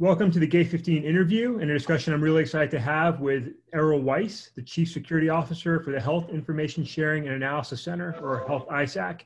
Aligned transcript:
Welcome 0.00 0.30
to 0.30 0.38
the 0.38 0.46
Gate 0.46 0.68
15 0.68 1.04
interview 1.04 1.58
and 1.58 1.70
a 1.70 1.74
discussion 1.74 2.14
I'm 2.14 2.22
really 2.22 2.40
excited 2.40 2.70
to 2.70 2.80
have 2.80 3.20
with 3.20 3.52
Errol 3.74 4.00
Weiss, 4.00 4.50
the 4.56 4.62
Chief 4.62 4.90
Security 4.90 5.28
Officer 5.28 5.78
for 5.78 5.90
the 5.90 6.00
Health 6.00 6.30
Information 6.30 6.84
Sharing 6.84 7.26
and 7.26 7.36
Analysis 7.36 7.82
Center, 7.82 8.16
or 8.22 8.46
Health 8.46 8.66
ISAC. 8.68 9.24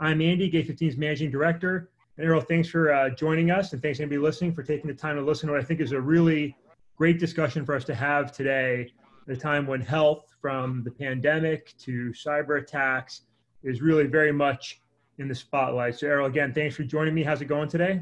I'm 0.00 0.22
Andy, 0.22 0.48
Gate 0.48 0.68
15's 0.68 0.96
Managing 0.96 1.30
Director. 1.30 1.90
And 2.16 2.26
Errol, 2.26 2.40
thanks 2.40 2.66
for 2.66 2.94
uh, 2.94 3.10
joining 3.10 3.50
us, 3.50 3.74
and 3.74 3.82
thanks 3.82 3.98
to 3.98 4.04
anybody 4.04 4.18
listening 4.18 4.54
for 4.54 4.62
taking 4.62 4.86
the 4.86 4.94
time 4.94 5.16
to 5.16 5.22
listen 5.22 5.48
to 5.48 5.52
what 5.52 5.60
I 5.60 5.64
think 5.64 5.80
is 5.80 5.92
a 5.92 6.00
really 6.00 6.56
great 6.96 7.18
discussion 7.18 7.66
for 7.66 7.74
us 7.74 7.84
to 7.84 7.94
have 7.94 8.32
today 8.32 8.90
at 9.28 9.36
a 9.36 9.38
time 9.38 9.66
when 9.66 9.82
health, 9.82 10.34
from 10.40 10.82
the 10.82 10.90
pandemic 10.90 11.74
to 11.80 12.08
cyber 12.12 12.62
attacks, 12.62 13.26
is 13.62 13.82
really 13.82 14.06
very 14.06 14.32
much 14.32 14.80
in 15.18 15.28
the 15.28 15.34
spotlight. 15.34 15.98
So, 15.98 16.06
Errol, 16.06 16.26
again, 16.26 16.54
thanks 16.54 16.74
for 16.74 16.84
joining 16.84 17.12
me. 17.12 17.22
How's 17.22 17.42
it 17.42 17.48
going 17.48 17.68
today? 17.68 18.00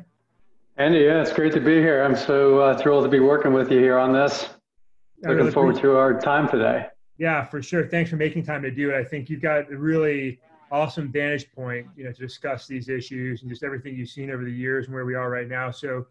Andy, 0.76 1.00
yeah, 1.00 1.20
it's 1.20 1.32
great 1.32 1.52
to 1.52 1.60
be 1.60 1.74
here. 1.74 2.02
I'm 2.02 2.16
so 2.16 2.58
uh, 2.58 2.76
thrilled 2.76 3.04
to 3.04 3.08
be 3.08 3.20
working 3.20 3.52
with 3.52 3.70
you 3.70 3.78
here 3.78 3.96
on 3.96 4.12
this. 4.12 4.48
Looking 5.22 5.36
really 5.36 5.50
forward 5.52 5.76
to 5.76 5.96
our 5.96 6.18
time 6.18 6.48
today. 6.48 6.86
Yeah, 7.16 7.44
for 7.44 7.62
sure. 7.62 7.86
Thanks 7.86 8.10
for 8.10 8.16
making 8.16 8.44
time 8.44 8.60
to 8.62 8.72
do 8.72 8.90
it. 8.90 8.96
I 8.96 9.04
think 9.04 9.30
you've 9.30 9.40
got 9.40 9.70
a 9.70 9.76
really 9.76 10.40
awesome 10.72 11.12
vantage 11.12 11.52
point, 11.52 11.86
you 11.96 12.02
know, 12.02 12.10
to 12.10 12.20
discuss 12.20 12.66
these 12.66 12.88
issues 12.88 13.42
and 13.42 13.50
just 13.50 13.62
everything 13.62 13.94
you've 13.94 14.08
seen 14.08 14.32
over 14.32 14.44
the 14.44 14.50
years 14.50 14.86
and 14.86 14.94
where 14.94 15.04
we 15.04 15.14
are 15.14 15.30
right 15.30 15.48
now. 15.48 15.70
So, 15.70 16.06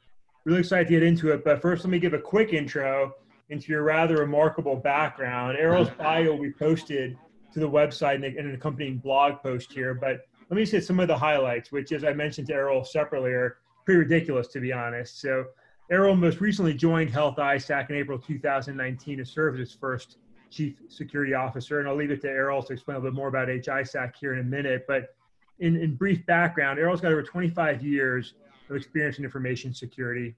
really 0.45 0.62
excited 0.62 0.88
to 0.88 0.94
get 0.94 1.03
into 1.03 1.34
it. 1.34 1.44
But 1.44 1.61
first, 1.61 1.84
let 1.84 1.91
me 1.91 2.00
give 2.00 2.14
a 2.14 2.20
quick 2.20 2.53
intro 2.53 3.16
into 3.50 3.70
your 3.70 3.84
rather 3.84 4.16
remarkable 4.16 4.77
background. 4.77 5.58
Errol's 5.58 5.89
bio 5.98 6.34
we 6.34 6.53
posted 6.53 7.17
to 7.52 7.59
the 7.59 7.70
website 7.70 8.16
and 8.16 8.23
an 8.23 8.55
accompanying 8.55 8.98
blog 8.98 9.41
post 9.44 9.73
here. 9.73 9.94
But 9.94 10.22
let 10.50 10.55
me 10.55 10.61
just 10.61 10.72
hit 10.72 10.86
some 10.86 11.02
of 11.02 11.09
the 11.09 11.17
highlights, 11.17 11.70
which, 11.73 11.91
as 11.91 12.05
I 12.05 12.14
mentioned 12.14 12.47
to 12.47 12.53
Errol 12.53 12.86
separately, 12.86 13.31
are 13.31 13.58
pretty 13.86 14.00
ridiculous 14.00 14.48
to 14.48 14.59
be 14.59 14.73
honest. 14.73 15.20
So 15.20 15.45
Errol 15.92 16.16
most 16.16 16.42
recently 16.42 16.73
joined 16.73 17.09
Health 17.09 17.36
ISAC 17.38 17.90
in 17.90 17.95
April 17.95 18.17
2019 18.17 19.17
to 19.17 19.25
serve 19.25 19.56
as 19.56 19.59
its 19.59 19.73
first 19.73 20.17
chief 20.50 20.81
security 20.88 21.34
officer. 21.34 21.80
And 21.80 21.90
I'll 21.90 21.95
leave 21.95 22.12
it 22.12 22.22
to 22.22 22.30
Errol 22.30 22.64
to 22.64 22.73
explain 22.73 22.95
a 22.95 23.00
little 23.00 23.12
bit 23.12 23.17
more 23.17 23.28
about 23.28 23.48
HISAC 23.48 24.16
here 24.20 24.34
in 24.34 24.40
a 24.40 24.44
minute. 24.44 24.86
But 24.88 25.16
in, 25.59 25.75
in 25.75 25.95
brief 25.95 26.25
background, 26.25 26.80
Errol's 26.80 27.02
got 27.02 27.12
over 27.12 27.23
25 27.23 27.84
years 27.84 28.36
of 28.70 28.75
experience 28.75 29.17
in 29.17 29.25
information 29.25 29.73
security, 29.73 30.36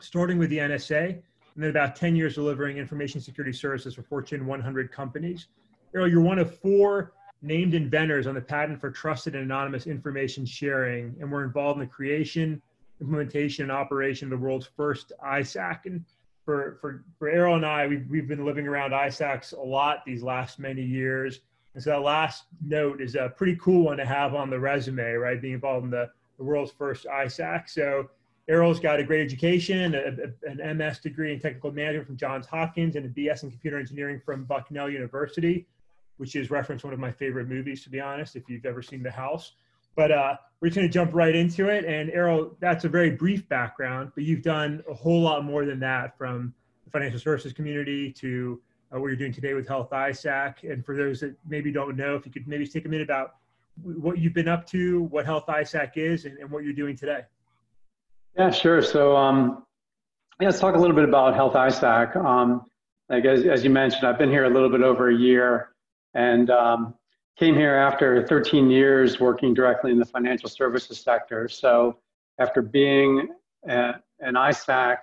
starting 0.00 0.38
with 0.38 0.50
the 0.50 0.58
NSA, 0.58 1.10
and 1.10 1.64
then 1.64 1.70
about 1.70 1.96
10 1.96 2.14
years 2.14 2.34
delivering 2.34 2.76
information 2.76 3.20
security 3.20 3.56
services 3.56 3.94
for 3.94 4.02
Fortune 4.02 4.46
100 4.46 4.92
companies. 4.92 5.48
Errol, 5.94 6.08
you're 6.08 6.20
one 6.20 6.38
of 6.38 6.58
four 6.58 7.12
named 7.42 7.74
inventors 7.74 8.26
on 8.26 8.34
the 8.34 8.40
patent 8.40 8.80
for 8.80 8.90
trusted 8.90 9.34
and 9.34 9.44
anonymous 9.44 9.86
information 9.86 10.44
sharing, 10.44 11.14
and 11.20 11.30
we're 11.30 11.44
involved 11.44 11.80
in 11.80 11.86
the 11.86 11.92
creation, 11.92 12.60
implementation, 13.00 13.64
and 13.64 13.72
operation 13.72 14.32
of 14.32 14.38
the 14.38 14.44
world's 14.44 14.68
first 14.76 15.12
ISAC. 15.24 15.86
And 15.86 16.04
for, 16.44 16.78
for, 16.80 17.04
for 17.18 17.28
Errol 17.28 17.56
and 17.56 17.66
I, 17.66 17.86
we've, 17.86 18.06
we've 18.08 18.28
been 18.28 18.44
living 18.44 18.66
around 18.66 18.92
ISACs 18.92 19.56
a 19.56 19.60
lot 19.60 20.04
these 20.04 20.22
last 20.22 20.58
many 20.58 20.82
years. 20.82 21.40
And 21.74 21.82
so 21.82 21.90
that 21.90 22.00
last 22.00 22.44
note 22.64 23.00
is 23.00 23.14
a 23.14 23.32
pretty 23.36 23.56
cool 23.56 23.84
one 23.84 23.98
to 23.98 24.06
have 24.06 24.34
on 24.34 24.48
the 24.48 24.58
resume, 24.58 25.12
right? 25.14 25.40
Being 25.40 25.54
involved 25.54 25.84
in 25.84 25.90
the, 25.90 26.10
the 26.38 26.44
world's 26.44 26.72
first 26.72 27.04
ISAC. 27.04 27.68
So 27.68 28.08
Errol's 28.48 28.80
got 28.80 29.00
a 29.00 29.04
great 29.04 29.22
education, 29.22 29.94
a, 29.94 30.48
a, 30.48 30.50
an 30.50 30.78
MS 30.78 31.00
degree 31.00 31.32
in 31.32 31.40
technical 31.40 31.72
management 31.72 32.06
from 32.06 32.16
Johns 32.16 32.46
Hopkins, 32.46 32.96
and 32.96 33.04
a 33.04 33.08
BS 33.08 33.42
in 33.42 33.50
computer 33.50 33.78
engineering 33.78 34.20
from 34.24 34.44
Bucknell 34.44 34.88
University 34.88 35.66
which 36.16 36.36
is 36.36 36.50
reference 36.50 36.84
one 36.84 36.92
of 36.92 36.98
my 36.98 37.10
favorite 37.10 37.48
movies, 37.48 37.82
to 37.84 37.90
be 37.90 38.00
honest, 38.00 38.36
if 38.36 38.48
you've 38.48 38.66
ever 38.66 38.82
seen 38.82 39.02
The 39.02 39.10
House. 39.10 39.52
But 39.96 40.12
uh, 40.12 40.36
we're 40.60 40.68
just 40.68 40.76
going 40.76 40.88
to 40.88 40.92
jump 40.92 41.14
right 41.14 41.34
into 41.34 41.68
it. 41.68 41.84
And 41.84 42.10
Errol, 42.10 42.56
that's 42.60 42.84
a 42.84 42.88
very 42.88 43.10
brief 43.10 43.48
background, 43.48 44.12
but 44.14 44.24
you've 44.24 44.42
done 44.42 44.82
a 44.88 44.94
whole 44.94 45.22
lot 45.22 45.44
more 45.44 45.64
than 45.64 45.80
that 45.80 46.16
from 46.16 46.54
the 46.84 46.90
financial 46.90 47.18
services 47.18 47.52
community 47.52 48.12
to 48.12 48.60
uh, 48.94 49.00
what 49.00 49.08
you're 49.08 49.16
doing 49.16 49.32
today 49.32 49.54
with 49.54 49.66
Health 49.66 49.90
ISAC. 49.90 50.70
And 50.70 50.84
for 50.84 50.96
those 50.96 51.20
that 51.20 51.34
maybe 51.48 51.72
don't 51.72 51.96
know, 51.96 52.14
if 52.14 52.24
you 52.24 52.32
could 52.32 52.46
maybe 52.46 52.66
take 52.66 52.84
a 52.84 52.88
minute 52.88 53.04
about 53.04 53.36
what 53.82 54.18
you've 54.18 54.34
been 54.34 54.48
up 54.48 54.66
to, 54.68 55.02
what 55.04 55.26
Health 55.26 55.46
ISAC 55.48 55.96
is, 55.96 56.24
and, 56.24 56.38
and 56.38 56.50
what 56.50 56.64
you're 56.64 56.72
doing 56.72 56.96
today. 56.96 57.22
Yeah, 58.36 58.50
sure. 58.50 58.82
So 58.82 59.16
um, 59.16 59.64
yeah, 60.40 60.48
let's 60.48 60.60
talk 60.60 60.74
a 60.74 60.78
little 60.78 60.96
bit 60.96 61.04
about 61.04 61.34
Health 61.34 61.54
ISAC. 61.54 62.16
Um, 62.16 62.64
like 63.08 63.24
as, 63.24 63.44
as 63.44 63.64
you 63.64 63.70
mentioned, 63.70 64.04
I've 64.04 64.18
been 64.18 64.30
here 64.30 64.44
a 64.44 64.50
little 64.50 64.68
bit 64.68 64.82
over 64.82 65.10
a 65.10 65.14
year 65.14 65.70
and 66.14 66.50
um, 66.50 66.94
came 67.38 67.54
here 67.54 67.74
after 67.74 68.26
13 68.26 68.70
years 68.70 69.20
working 69.20 69.52
directly 69.52 69.90
in 69.90 69.98
the 69.98 70.06
financial 70.06 70.48
services 70.48 70.98
sector. 70.98 71.48
So 71.48 71.98
after 72.38 72.62
being 72.62 73.28
a, 73.68 73.94
an 74.20 74.34
ISAC 74.34 74.98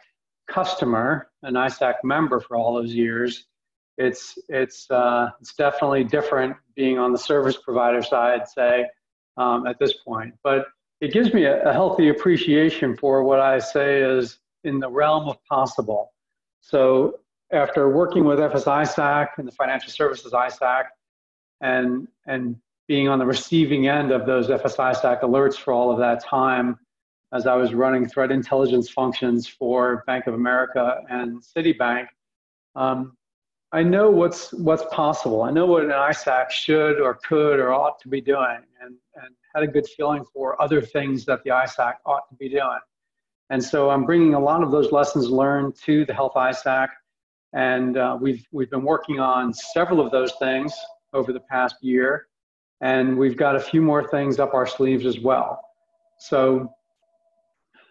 customer, 0.47 1.29
an 1.43 1.53
ISAC 1.53 1.95
member 2.03 2.39
for 2.39 2.57
all 2.57 2.73
those 2.73 2.93
years, 2.93 3.45
it's 3.97 4.39
it's 4.49 4.89
uh, 4.89 5.29
it's 5.39 5.53
definitely 5.53 6.03
different 6.03 6.55
being 6.75 6.97
on 6.97 7.11
the 7.11 7.17
service 7.17 7.57
provider 7.57 8.01
side, 8.01 8.47
say, 8.47 8.87
um, 9.37 9.67
at 9.67 9.77
this 9.77 9.93
point. 9.93 10.33
But 10.43 10.65
it 10.99 11.13
gives 11.13 11.31
me 11.33 11.45
a, 11.45 11.61
a, 11.63 11.73
healthy 11.73 12.09
appreciation 12.09 12.97
for 12.97 13.23
what 13.23 13.39
I 13.39 13.59
say 13.59 14.01
is 14.01 14.39
in 14.63 14.79
the 14.79 14.89
realm 14.89 15.27
of 15.27 15.37
possible. 15.45 16.13
So 16.61 17.19
after 17.51 17.89
working 17.89 18.23
with 18.25 18.39
FS 18.39 18.63
ISAC 18.63 19.27
and 19.37 19.47
the 19.47 19.51
financial 19.51 19.91
services 19.91 20.31
ISAC, 20.31 20.85
and 21.63 22.07
and 22.27 22.55
being 22.87 23.07
on 23.07 23.17
the 23.17 23.25
receiving 23.25 23.87
end 23.87 24.11
of 24.11 24.25
those 24.25 24.49
FS-ISAC 24.49 25.21
alerts 25.21 25.55
for 25.55 25.73
all 25.73 25.89
of 25.89 25.97
that 25.99 26.23
time 26.23 26.77
as 27.31 27.47
I 27.47 27.55
was 27.55 27.73
running 27.73 28.07
threat 28.07 28.29
intelligence 28.29 28.89
functions 28.89 29.47
for 29.47 30.03
Bank 30.05 30.27
of 30.27 30.35
America 30.35 30.99
and 31.09 31.41
Citibank, 31.41 32.05
um, 32.75 33.17
I 33.71 33.81
know 33.81 34.11
what's 34.11 34.53
what's 34.53 34.83
possible. 34.91 35.41
I 35.41 35.49
know 35.49 35.65
what 35.65 35.83
an 35.83 35.89
ISAC 35.89 36.51
should 36.51 37.01
or 37.01 37.15
could 37.15 37.59
or 37.59 37.73
ought 37.73 37.99
to 38.01 38.07
be 38.07 38.21
doing, 38.21 38.59
and, 38.79 38.95
and 39.15 39.35
had 39.55 39.63
a 39.63 39.67
good 39.67 39.87
feeling 39.97 40.23
for 40.31 40.61
other 40.61 40.79
things 40.79 41.25
that 41.25 41.43
the 41.43 41.49
ISAC 41.49 41.93
ought 42.05 42.29
to 42.29 42.35
be 42.35 42.49
doing. 42.49 42.79
And 43.49 43.63
so 43.63 43.89
I'm 43.89 44.05
bringing 44.05 44.35
a 44.35 44.39
lot 44.39 44.61
of 44.61 44.69
those 44.69 44.91
lessons 44.91 45.29
learned 45.29 45.75
to 45.85 46.05
the 46.05 46.13
Health 46.13 46.33
ISAC, 46.35 46.89
and 47.53 47.97
uh, 47.97 48.15
we've 48.21 48.45
we've 48.51 48.69
been 48.69 48.83
working 48.83 49.19
on 49.19 49.53
several 49.53 49.99
of 49.99 50.11
those 50.11 50.33
things 50.33 50.71
over 51.13 51.31
the 51.33 51.39
past 51.39 51.75
year. 51.81 52.27
And 52.81 53.17
we've 53.17 53.37
got 53.37 53.55
a 53.55 53.59
few 53.59 53.81
more 53.81 54.07
things 54.07 54.39
up 54.39 54.53
our 54.53 54.67
sleeves 54.67 55.05
as 55.05 55.19
well. 55.19 55.61
So 56.19 56.73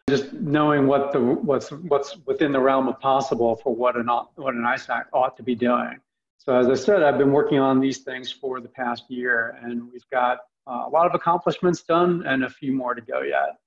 just 0.09 0.33
knowing 0.33 0.87
what 0.87 1.13
the 1.13 1.21
what's 1.21 1.71
what's 1.71 2.19
within 2.27 2.53
the 2.53 2.61
realm 2.61 2.89
of 2.89 2.99
possible 3.01 3.57
for 3.57 3.75
what 3.75 3.97
an 3.97 4.09
what 4.35 4.55
an 4.55 4.63
ISAC 4.63 5.05
ought 5.13 5.37
to 5.37 5.43
be 5.43 5.55
doing. 5.55 5.99
So 6.39 6.57
as 6.57 6.69
I 6.69 6.75
said, 6.75 7.03
I've 7.03 7.19
been 7.19 7.33
working 7.33 7.59
on 7.59 7.79
these 7.79 7.99
things 7.99 8.33
for 8.33 8.61
the 8.61 8.69
past 8.69 9.05
year, 9.09 9.57
and 9.63 9.91
we've 9.93 10.09
got 10.11 10.39
uh, 10.67 10.85
a 10.87 10.91
lot 10.91 11.07
of 11.07 11.15
accomplishments 11.15 11.83
done 11.83 12.25
and 12.27 12.45
a 12.45 12.51
few 12.51 12.73
more 12.73 12.95
to 12.95 13.01
go 13.01 13.23
yet. 13.23 13.59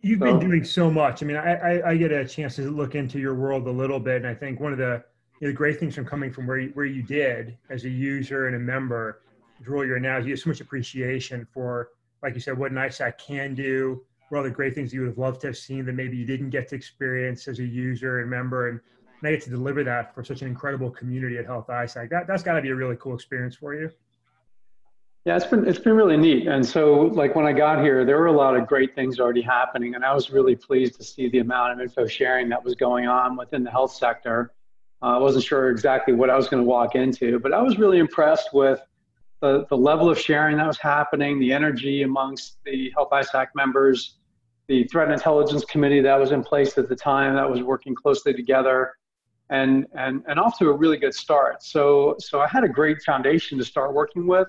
You've 0.00 0.18
so, 0.18 0.26
been 0.26 0.38
doing 0.38 0.64
so 0.64 0.90
much. 0.90 1.22
I 1.22 1.26
mean, 1.26 1.38
I, 1.38 1.54
I, 1.54 1.90
I 1.90 1.96
get 1.96 2.12
a 2.12 2.26
chance 2.28 2.56
to 2.56 2.70
look 2.70 2.94
into 2.94 3.18
your 3.18 3.34
world 3.34 3.66
a 3.66 3.70
little 3.70 3.98
bit, 3.98 4.16
and 4.16 4.26
I 4.26 4.34
think 4.34 4.60
one 4.60 4.72
of 4.72 4.78
the 4.78 5.02
you 5.40 5.46
know, 5.46 5.52
the 5.52 5.56
great 5.56 5.78
things 5.78 5.94
from 5.94 6.06
coming 6.06 6.32
from 6.32 6.46
where 6.46 6.58
you, 6.58 6.70
where 6.74 6.86
you 6.86 7.02
did 7.02 7.56
as 7.70 7.84
a 7.84 7.90
user 7.90 8.46
and 8.46 8.56
a 8.56 8.58
member, 8.58 9.22
role 9.66 9.84
you're 9.84 9.98
now, 9.98 10.18
you 10.18 10.30
have 10.30 10.40
so 10.40 10.50
much 10.50 10.60
appreciation 10.60 11.46
for, 11.52 11.90
like 12.22 12.34
you 12.34 12.40
said, 12.40 12.56
what 12.56 12.70
an 12.70 12.78
ISAC 12.78 13.18
can 13.18 13.54
do, 13.54 14.02
what 14.30 14.42
the 14.42 14.50
great 14.50 14.74
things 14.74 14.92
you 14.92 15.00
would 15.00 15.08
have 15.08 15.18
loved 15.18 15.40
to 15.42 15.48
have 15.48 15.56
seen 15.56 15.84
that 15.86 15.92
maybe 15.92 16.16
you 16.16 16.26
didn't 16.26 16.50
get 16.50 16.68
to 16.68 16.74
experience 16.74 17.48
as 17.48 17.58
a 17.58 17.64
user 17.64 18.20
and 18.20 18.30
member, 18.30 18.68
and 18.68 18.80
now 19.22 19.30
get 19.30 19.42
to 19.42 19.50
deliver 19.50 19.84
that 19.84 20.14
for 20.14 20.24
such 20.24 20.42
an 20.42 20.48
incredible 20.48 20.90
community 20.90 21.38
at 21.38 21.46
Health 21.46 21.66
ISAC. 21.68 22.10
That, 22.10 22.26
that's 22.26 22.42
got 22.42 22.54
to 22.54 22.62
be 22.62 22.70
a 22.70 22.74
really 22.74 22.96
cool 22.96 23.14
experience 23.14 23.56
for 23.56 23.74
you. 23.74 23.90
Yeah, 25.26 25.34
it's 25.34 25.46
been 25.46 25.66
it's 25.66 25.80
been 25.80 25.94
really 25.94 26.16
neat. 26.16 26.46
And 26.46 26.64
so, 26.64 27.10
like 27.12 27.34
when 27.34 27.46
I 27.46 27.52
got 27.52 27.82
here, 27.82 28.04
there 28.04 28.16
were 28.16 28.26
a 28.26 28.32
lot 28.32 28.56
of 28.56 28.68
great 28.68 28.94
things 28.94 29.18
already 29.18 29.42
happening, 29.42 29.96
and 29.96 30.04
I 30.04 30.14
was 30.14 30.30
really 30.30 30.54
pleased 30.54 30.94
to 30.98 31.04
see 31.04 31.28
the 31.28 31.40
amount 31.40 31.72
of 31.72 31.80
info 31.80 32.06
sharing 32.06 32.48
that 32.50 32.62
was 32.62 32.76
going 32.76 33.08
on 33.08 33.36
within 33.36 33.64
the 33.64 33.70
health 33.70 33.92
sector. 33.92 34.52
Uh, 35.02 35.16
I 35.16 35.18
wasn't 35.18 35.44
sure 35.44 35.70
exactly 35.70 36.14
what 36.14 36.30
I 36.30 36.36
was 36.36 36.48
going 36.48 36.62
to 36.62 36.68
walk 36.68 36.94
into, 36.94 37.38
but 37.38 37.52
I 37.52 37.60
was 37.60 37.78
really 37.78 37.98
impressed 37.98 38.54
with 38.54 38.80
the, 39.42 39.66
the 39.68 39.76
level 39.76 40.08
of 40.08 40.18
sharing 40.18 40.56
that 40.56 40.66
was 40.66 40.78
happening, 40.78 41.38
the 41.38 41.52
energy 41.52 42.02
amongst 42.02 42.58
the 42.64 42.90
Health 42.94 43.10
ISAC 43.12 43.48
members, 43.54 44.16
the 44.68 44.84
threat 44.84 45.10
intelligence 45.10 45.64
committee 45.64 46.00
that 46.00 46.18
was 46.18 46.32
in 46.32 46.42
place 46.42 46.76
at 46.78 46.88
the 46.88 46.96
time 46.96 47.34
that 47.34 47.48
was 47.48 47.62
working 47.62 47.94
closely 47.94 48.32
together 48.32 48.94
and, 49.50 49.86
and, 49.94 50.24
and 50.26 50.40
off 50.40 50.58
to 50.58 50.68
a 50.68 50.72
really 50.72 50.96
good 50.96 51.14
start. 51.14 51.62
So, 51.62 52.16
so 52.18 52.40
I 52.40 52.48
had 52.48 52.64
a 52.64 52.68
great 52.68 53.02
foundation 53.02 53.58
to 53.58 53.64
start 53.64 53.94
working 53.94 54.26
with. 54.26 54.48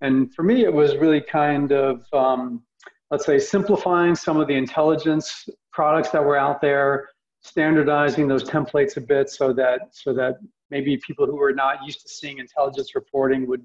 And 0.00 0.32
for 0.34 0.42
me, 0.42 0.64
it 0.64 0.72
was 0.72 0.96
really 0.96 1.20
kind 1.20 1.72
of, 1.72 2.02
um, 2.12 2.62
let's 3.10 3.26
say, 3.26 3.38
simplifying 3.38 4.14
some 4.14 4.38
of 4.38 4.46
the 4.46 4.54
intelligence 4.54 5.48
products 5.72 6.10
that 6.10 6.24
were 6.24 6.36
out 6.36 6.60
there, 6.60 7.08
standardizing 7.40 8.28
those 8.28 8.44
templates 8.44 8.96
a 8.96 9.00
bit 9.00 9.30
so 9.30 9.52
that 9.52 9.80
so 9.92 10.12
that 10.12 10.38
maybe 10.70 10.96
people 10.98 11.26
who 11.26 11.40
are 11.40 11.52
not 11.52 11.84
used 11.84 12.02
to 12.02 12.08
seeing 12.08 12.38
intelligence 12.38 12.94
reporting 12.94 13.46
would 13.46 13.64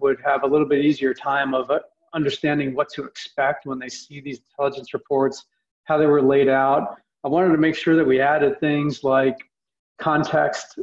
would 0.00 0.18
have 0.24 0.42
a 0.42 0.46
little 0.46 0.66
bit 0.66 0.84
easier 0.84 1.14
time 1.14 1.54
of 1.54 1.70
uh, 1.70 1.78
understanding 2.14 2.74
what 2.74 2.88
to 2.90 3.04
expect 3.04 3.66
when 3.66 3.78
they 3.78 3.88
see 3.88 4.20
these 4.20 4.40
intelligence 4.50 4.92
reports 4.92 5.46
how 5.84 5.96
they 5.98 6.06
were 6.06 6.22
laid 6.22 6.48
out. 6.48 6.96
I 7.24 7.28
wanted 7.28 7.52
to 7.52 7.58
make 7.58 7.74
sure 7.74 7.96
that 7.96 8.06
we 8.06 8.20
added 8.20 8.60
things 8.60 9.02
like 9.02 9.38
context 9.98 10.78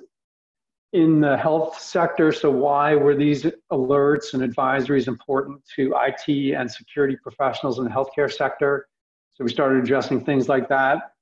in 0.94 1.22
the 1.22 1.38
health 1.38 1.80
sector. 1.80 2.31
So, 2.31 2.50
why 2.50 2.95
were 2.95 3.15
these 3.15 3.45
alerts 3.72 4.33
and 4.33 4.42
advisories 4.42 5.07
important 5.07 5.62
to 5.75 5.94
IT 5.95 6.56
and 6.56 6.69
security 6.69 7.15
professionals 7.22 7.77
in 7.77 7.86
the 7.86 7.92
healthcare 7.92 8.31
sector? 8.31 8.88
So, 9.33 9.44
we 9.44 9.51
started 9.51 9.83
addressing 9.83 10.25
things 10.25 10.50
like 10.50 10.68
that. 10.69 11.13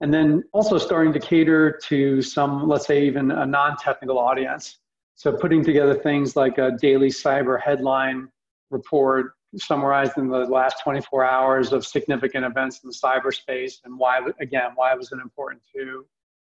And 0.00 0.14
then 0.14 0.44
also 0.52 0.78
starting 0.78 1.12
to 1.12 1.20
cater 1.20 1.78
to 1.86 2.22
some, 2.22 2.68
let's 2.68 2.86
say, 2.86 3.04
even 3.04 3.30
a 3.30 3.44
non 3.44 3.76
technical 3.76 4.18
audience. 4.18 4.78
So, 5.16 5.32
putting 5.32 5.64
together 5.64 5.94
things 5.94 6.36
like 6.36 6.58
a 6.58 6.72
daily 6.80 7.08
cyber 7.08 7.60
headline 7.60 8.28
report 8.70 9.32
summarized 9.56 10.18
in 10.18 10.28
the 10.28 10.40
last 10.40 10.82
24 10.84 11.24
hours 11.24 11.72
of 11.72 11.84
significant 11.84 12.44
events 12.44 12.80
in 12.84 12.90
the 12.90 12.94
cyberspace 12.94 13.78
and 13.84 13.98
why, 13.98 14.20
again, 14.40 14.70
why 14.76 14.94
was 14.94 15.10
it 15.10 15.18
important 15.20 15.62
to 15.74 16.04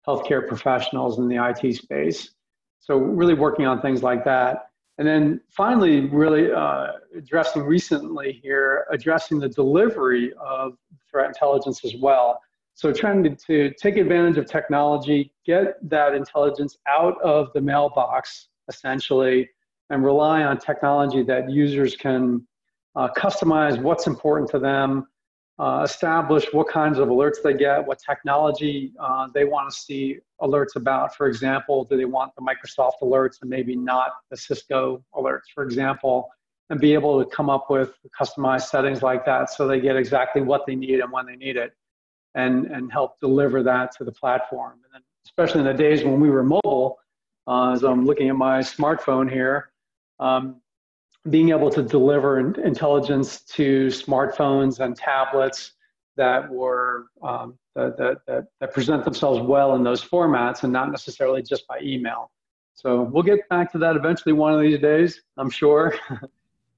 healthcare 0.08 0.48
professionals 0.48 1.20
in 1.20 1.28
the 1.28 1.36
IT 1.36 1.76
space. 1.76 2.32
So 2.80 2.98
really 2.98 3.34
working 3.34 3.66
on 3.66 3.82
things 3.82 4.02
like 4.02 4.24
that. 4.26 4.70
And 4.98 5.08
then 5.08 5.42
finally, 5.50 6.02
really 6.02 6.52
uh, 6.52 6.88
addressing 7.16 7.64
recently 7.64 8.40
here, 8.44 8.86
addressing 8.92 9.40
the 9.40 9.48
delivery 9.48 10.34
of 10.40 10.74
threat 11.10 11.28
intelligence 11.28 11.86
as 11.86 11.96
well. 11.96 12.42
So 12.80 12.94
trying 12.94 13.24
to, 13.24 13.36
to 13.36 13.74
take 13.74 13.98
advantage 13.98 14.38
of 14.38 14.46
technology, 14.46 15.34
get 15.46 15.78
that 15.90 16.16
intelligence 16.16 16.78
out 16.88 17.22
of 17.22 17.52
the 17.54 17.60
mailbox, 17.60 18.48
essentially, 18.70 19.50
and 19.90 20.02
rely 20.02 20.44
on 20.44 20.58
technology 20.58 21.22
that 21.24 21.52
users 21.52 21.98
can 21.98 22.48
uh, 22.96 23.10
customize 23.18 23.82
what's 23.82 24.08
important 24.08 24.50
to 24.52 24.60
them, 24.60 25.10
uh, 25.60 25.82
establish 25.84 26.46
what 26.54 26.70
kinds 26.70 27.00
of 27.00 27.10
alerts 27.10 27.44
they 27.44 27.54
get, 27.54 27.86
what 27.86 28.00
technology 28.00 28.94
uh, 28.98 29.28
they 29.34 29.44
want 29.44 29.70
to 29.70 29.76
see 29.78 30.18
alerts 30.42 30.78
about. 30.78 31.14
For 31.14 31.28
example, 31.28 31.84
do 31.84 31.98
they 31.98 32.06
want 32.06 32.32
the 32.38 32.42
Microsoft 32.42 33.02
alerts 33.04 33.42
and 33.42 33.50
maybe 33.50 33.76
not 33.76 34.12
the 34.32 34.38
Cisco 34.38 35.04
alerts, 35.16 35.50
for 35.54 35.66
example, 35.66 36.30
and 36.70 36.80
be 36.80 36.94
able 36.94 37.22
to 37.22 37.30
come 37.30 37.50
up 37.50 37.70
with 37.70 37.92
customized 38.18 38.70
settings 38.70 39.04
like 39.04 39.26
that 39.26 39.50
so 39.50 39.68
they 39.68 39.82
get 39.82 39.98
exactly 39.98 40.42
what 40.42 40.66
they 40.66 40.76
need 40.76 41.02
and 41.02 41.12
when 41.12 41.26
they 41.26 41.36
need 41.36 41.58
it 41.58 41.74
and, 42.36 42.66
and 42.68 42.92
help 42.92 43.20
deliver 43.20 43.64
that 43.64 43.96
to 43.98 44.04
the 44.04 44.12
platform. 44.12 44.74
And 44.74 44.94
then, 44.94 45.02
especially 45.26 45.62
in 45.62 45.66
the 45.66 45.74
days 45.74 46.04
when 46.04 46.20
we 46.20 46.30
were 46.30 46.44
mobile, 46.44 47.00
uh, 47.48 47.72
as 47.72 47.84
I'm 47.84 48.06
looking 48.06 48.30
at 48.30 48.36
my 48.36 48.60
smartphone 48.60 49.30
here, 49.30 49.72
um, 50.20 50.62
being 51.30 51.50
able 51.50 51.70
to 51.70 51.82
deliver 51.82 52.40
intelligence 52.40 53.42
to 53.42 53.88
smartphones 53.88 54.80
and 54.80 54.96
tablets 54.96 55.74
that 56.16 56.50
were 56.50 57.08
um, 57.24 57.58
that, 57.76 57.98
that, 58.28 58.48
that, 58.60 58.74
present 58.74 59.06
themselves 59.06 59.40
well 59.42 59.76
in 59.76 59.84
those 59.84 60.04
formats 60.04 60.64
and 60.64 60.74
not 60.74 60.92
necessarily 60.92 61.42
just 61.42 61.66
by 61.68 61.80
email. 61.82 62.32
So 62.74 63.04
we'll 63.04 63.24
get 63.24 63.48
back 63.50 63.72
to 63.74 63.78
that 63.80 63.96
eventually 63.96 64.34
one 64.34 64.54
of 64.54 64.62
these 64.62 64.80
days, 64.80 65.22
I'm 65.38 65.50
sure. 65.50 65.96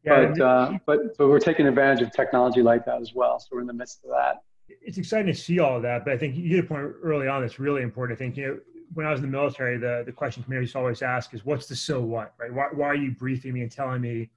Yeah, 0.03 0.33
but, 0.33 0.41
uh, 0.41 0.79
but 0.87 1.17
but 1.17 1.27
we're 1.27 1.39
taking 1.39 1.67
advantage 1.67 2.01
of 2.01 2.11
technology 2.11 2.63
like 2.63 2.85
that 2.85 2.99
as 3.01 3.13
well. 3.13 3.39
So 3.39 3.49
we're 3.51 3.61
in 3.61 3.67
the 3.67 3.73
midst 3.73 4.03
of 4.03 4.09
that. 4.09 4.41
It's 4.81 4.97
exciting 4.97 5.33
to 5.33 5.39
see 5.39 5.59
all 5.59 5.77
of 5.77 5.83
that, 5.83 6.05
but 6.05 6.13
I 6.13 6.17
think 6.17 6.35
you 6.35 6.47
hit 6.55 6.65
a 6.65 6.67
point 6.67 6.83
early 7.03 7.27
on 7.27 7.41
that's 7.41 7.59
really 7.59 7.81
important. 7.81 8.17
I 8.17 8.19
think 8.19 8.37
you 8.37 8.47
know 8.47 8.59
when 8.93 9.05
I 9.05 9.11
was 9.11 9.19
in 9.19 9.25
the 9.25 9.31
military, 9.31 9.77
the 9.77 10.03
the 10.05 10.11
question 10.11 10.43
communities 10.43 10.75
always 10.75 11.01
ask 11.01 11.33
is, 11.33 11.45
"What's 11.45 11.67
the 11.67 11.75
so 11.75 12.01
what?" 12.01 12.33
Right? 12.39 12.53
Why 12.53 12.67
why 12.73 12.87
are 12.87 12.95
you 12.95 13.11
briefing 13.11 13.53
me 13.53 13.61
and 13.61 13.71
telling 13.71 14.01
me 14.01 14.29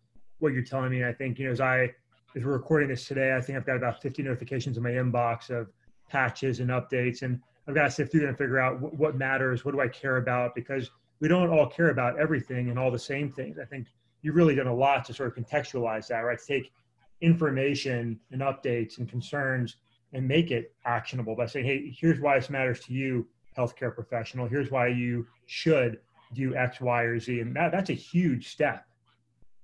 what 0.45 0.53
you're 0.53 0.63
telling 0.63 0.91
me. 0.91 0.99
And 0.99 1.07
I 1.07 1.13
think, 1.13 1.39
you 1.39 1.47
know, 1.47 1.53
as 1.53 1.61
I, 1.61 1.91
as 2.37 2.45
we're 2.45 2.53
recording 2.53 2.89
this 2.89 3.07
today, 3.07 3.35
I 3.35 3.41
think 3.41 3.57
I've 3.57 3.67
got 3.67 3.77
about 3.77 4.03
50 4.03 4.23
notifications 4.23 4.77
in 4.77 4.83
my 4.83 4.91
inbox 4.91 5.51
of 5.51 5.69
patches 6.09 6.61
and 6.61 6.71
updates. 6.71 7.23
And 7.23 7.41
I've 7.67 7.75
got 7.75 7.85
to 7.85 7.91
sift 7.91 8.13
through 8.13 8.21
them 8.21 8.31
and 8.31 8.39
figure 8.39 8.59
out 8.59 8.81
what 8.81 9.17
matters, 9.17 9.65
what 9.65 9.73
do 9.73 9.81
I 9.81 9.89
care 9.89 10.19
about, 10.19 10.55
because 10.55 10.91
we 11.21 11.29
don't 11.29 11.51
all 11.51 11.67
care 11.67 11.91
about 11.91 12.19
everything 12.19 12.69
and 12.69 12.79
all 12.79 12.91
the 12.91 12.99
same 12.99 13.33
things. 13.33 13.59
I 13.59 13.65
think 13.65 13.87
you've 14.23 14.37
really 14.37 14.55
done 14.55 14.67
a 14.67 14.75
lot 14.75 15.05
to 15.07 15.15
sort 15.15 15.37
of 15.37 15.43
contextualize 15.43 16.09
that, 16.09 16.21
right? 16.21 16.39
To 16.39 16.47
take 16.47 16.73
information 17.21 18.21
and 18.33 18.43
updates 18.43 18.99
and 18.99 19.09
concerns 19.09 19.77
and 20.15 20.27
make 20.27 20.51
it 20.51 20.73
actionable 20.87 21.37
by 21.37 21.47
saying, 21.47 21.67
hey, 21.67 21.95
here's 21.97 22.21
why 22.21 22.39
this 22.39 22.49
matters 22.49 22.81
to 22.81 22.95
you, 22.95 23.27
healthcare 23.59 23.95
professional. 23.95 24.47
Here's 24.47 24.71
why 24.71 24.87
you 24.87 25.27
should 25.47 25.99
do 26.33 26.55
X, 26.55 26.81
Y, 26.81 27.03
or 27.03 27.19
Z. 27.19 27.41
And 27.41 27.55
that, 27.57 27.73
that's 27.73 27.91
a 27.91 27.95
huge 27.95 28.49
step. 28.49 28.87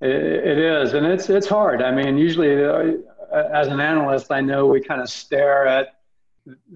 It 0.03 0.59
is, 0.59 0.95
and 0.95 1.05
it's 1.05 1.29
it's 1.29 1.47
hard. 1.47 1.83
I 1.83 1.93
mean, 1.93 2.17
usually 2.17 2.65
uh, 2.65 2.95
as 3.53 3.69
an 3.69 3.81
analyst, 3.81 4.33
I 4.33 4.41
know 4.41 4.67
we 4.67 4.81
kind 4.81 5.03
of 5.03 5.11
stare 5.11 5.67
at 5.67 6.01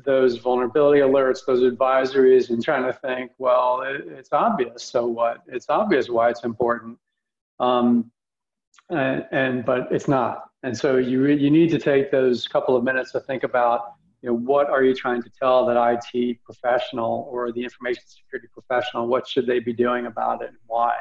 those 0.05 0.37
vulnerability 0.37 1.01
alerts, 1.01 1.39
those 1.47 1.63
advisories, 1.63 2.51
and 2.51 2.63
trying 2.63 2.85
to 2.85 2.93
think, 2.93 3.33
well, 3.39 3.81
it, 3.81 4.03
it's 4.09 4.31
obvious. 4.31 4.83
So 4.83 5.07
what? 5.07 5.39
It's 5.47 5.71
obvious 5.71 6.11
why 6.11 6.29
it's 6.29 6.45
important, 6.45 6.99
um, 7.61 8.11
and, 8.91 9.25
and 9.33 9.65
but 9.65 9.89
it's 9.91 10.09
not. 10.09 10.45
And 10.63 10.77
so 10.77 10.97
you 10.97 11.27
you 11.27 11.51
need 11.51 11.71
to 11.71 11.79
take 11.79 12.11
those 12.11 12.49
couple 12.49 12.77
of 12.77 12.85
minutes 12.85 13.13
to 13.13 13.21
think 13.21 13.43
about, 13.43 13.93
you 14.23 14.31
know, 14.31 14.37
what 14.37 14.71
are 14.71 14.83
you 14.83 14.95
trying 14.95 15.23
to 15.23 15.31
tell 15.31 15.67
that 15.67 16.01
IT 16.15 16.39
professional 16.45 17.29
or 17.31 17.53
the 17.53 17.63
information 17.63 18.03
security 18.07 18.49
professional? 18.53 19.07
What 19.07 19.29
should 19.29 19.47
they 19.47 19.59
be 19.59 19.73
doing 19.73 20.07
about 20.07 20.43
it, 20.43 20.49
and 20.49 20.59
why? 20.67 20.95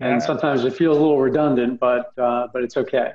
and 0.00 0.22
sometimes 0.22 0.64
it 0.64 0.74
feels 0.74 0.96
a 0.96 1.00
little 1.00 1.20
redundant, 1.20 1.80
but 1.80 2.16
uh, 2.18 2.48
but 2.52 2.62
it's 2.62 2.76
okay. 2.76 3.12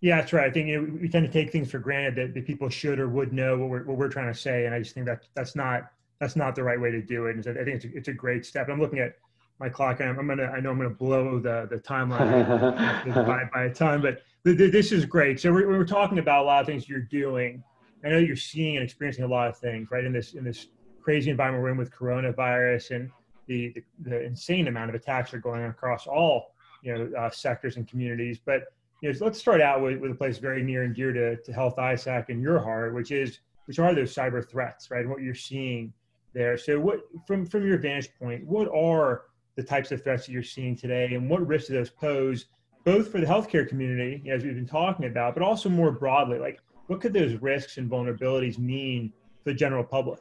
Yeah, 0.00 0.20
that's 0.20 0.32
right. 0.32 0.48
I 0.48 0.50
think 0.50 0.68
you 0.68 0.80
know, 0.80 0.98
we 1.00 1.08
tend 1.08 1.26
to 1.26 1.32
take 1.32 1.50
things 1.50 1.70
for 1.70 1.78
granted 1.78 2.16
that, 2.16 2.34
that 2.34 2.46
people 2.46 2.68
should 2.68 3.00
or 3.00 3.08
would 3.08 3.32
know 3.32 3.58
what 3.58 3.68
we're, 3.68 3.84
what 3.84 3.96
we're 3.98 4.08
trying 4.08 4.32
to 4.32 4.38
say, 4.38 4.66
and 4.66 4.74
I 4.74 4.78
just 4.78 4.94
think 4.94 5.06
that 5.06 5.26
that's 5.34 5.56
not 5.56 5.90
that's 6.20 6.36
not 6.36 6.54
the 6.54 6.64
right 6.64 6.80
way 6.80 6.90
to 6.90 7.00
do 7.00 7.26
it. 7.26 7.36
And 7.36 7.44
so 7.44 7.52
I 7.52 7.64
think 7.64 7.76
it's 7.76 7.84
a, 7.84 7.96
it's 7.96 8.08
a 8.08 8.12
great 8.12 8.44
step. 8.44 8.68
I'm 8.68 8.80
looking 8.80 8.98
at 8.98 9.14
my 9.60 9.68
clock, 9.68 10.00
I'm, 10.00 10.18
I'm 10.18 10.26
gonna 10.26 10.44
I 10.44 10.60
know 10.60 10.70
I'm 10.70 10.76
gonna 10.76 10.90
blow 10.90 11.38
the 11.38 11.66
the 11.70 11.76
timeline 11.76 13.14
by, 13.14 13.42
by 13.52 13.64
a 13.64 13.74
ton, 13.74 14.00
but 14.00 14.22
this 14.44 14.92
is 14.92 15.04
great. 15.04 15.40
So 15.40 15.52
we're, 15.52 15.68
we're 15.68 15.84
talking 15.84 16.18
about 16.18 16.44
a 16.44 16.46
lot 16.46 16.60
of 16.60 16.66
things 16.66 16.88
you're 16.88 17.00
doing. 17.00 17.62
I 18.04 18.10
know 18.10 18.18
you're 18.18 18.36
seeing 18.36 18.76
and 18.76 18.84
experiencing 18.84 19.24
a 19.24 19.28
lot 19.28 19.48
of 19.48 19.58
things, 19.58 19.90
right? 19.90 20.04
In 20.04 20.12
this 20.12 20.34
in 20.34 20.44
this 20.44 20.66
crazy 21.02 21.30
environment 21.30 21.62
we're 21.62 21.70
in 21.70 21.76
with 21.78 21.90
coronavirus 21.90 22.94
and 22.96 23.10
the, 23.46 23.72
the, 23.72 24.10
the 24.10 24.22
insane 24.24 24.68
amount 24.68 24.90
of 24.90 24.94
attacks 24.94 25.32
are 25.32 25.38
going 25.38 25.64
across 25.64 26.06
all 26.06 26.54
you 26.82 26.94
know 26.94 27.18
uh, 27.18 27.30
sectors 27.30 27.76
and 27.76 27.88
communities. 27.88 28.38
But 28.44 28.64
you 29.02 29.12
know, 29.12 29.18
let's 29.20 29.38
start 29.38 29.60
out 29.60 29.82
with, 29.82 29.98
with 29.98 30.12
a 30.12 30.14
place 30.14 30.38
very 30.38 30.62
near 30.62 30.82
and 30.82 30.94
dear 30.94 31.12
to, 31.12 31.36
to 31.36 31.52
Health 31.52 31.76
ISAC 31.76 32.28
and 32.28 32.42
your 32.42 32.58
heart, 32.58 32.94
which 32.94 33.10
is 33.10 33.40
which 33.66 33.78
are 33.78 33.94
those 33.94 34.14
cyber 34.14 34.48
threats, 34.48 34.90
right? 34.90 35.00
And 35.00 35.10
what 35.10 35.20
you're 35.20 35.34
seeing 35.34 35.92
there. 36.32 36.56
So, 36.56 36.78
what 36.78 37.00
from 37.26 37.44
from 37.44 37.66
your 37.66 37.78
vantage 37.78 38.10
point, 38.18 38.46
what 38.46 38.68
are 38.68 39.22
the 39.58 39.64
types 39.64 39.90
of 39.90 40.04
threats 40.04 40.24
that 40.24 40.32
you're 40.32 40.40
seeing 40.40 40.76
today, 40.76 41.14
and 41.14 41.28
what 41.28 41.44
risks 41.44 41.66
do 41.66 41.74
those 41.74 41.90
pose, 41.90 42.46
both 42.84 43.10
for 43.10 43.20
the 43.20 43.26
healthcare 43.26 43.68
community, 43.68 44.22
as 44.30 44.44
we've 44.44 44.54
been 44.54 44.64
talking 44.64 45.06
about, 45.06 45.34
but 45.34 45.42
also 45.42 45.68
more 45.68 45.90
broadly, 45.90 46.38
like 46.38 46.60
what 46.86 47.00
could 47.00 47.12
those 47.12 47.34
risks 47.34 47.76
and 47.76 47.90
vulnerabilities 47.90 48.56
mean 48.56 49.12
for 49.42 49.50
the 49.50 49.54
general 49.54 49.82
public? 49.82 50.20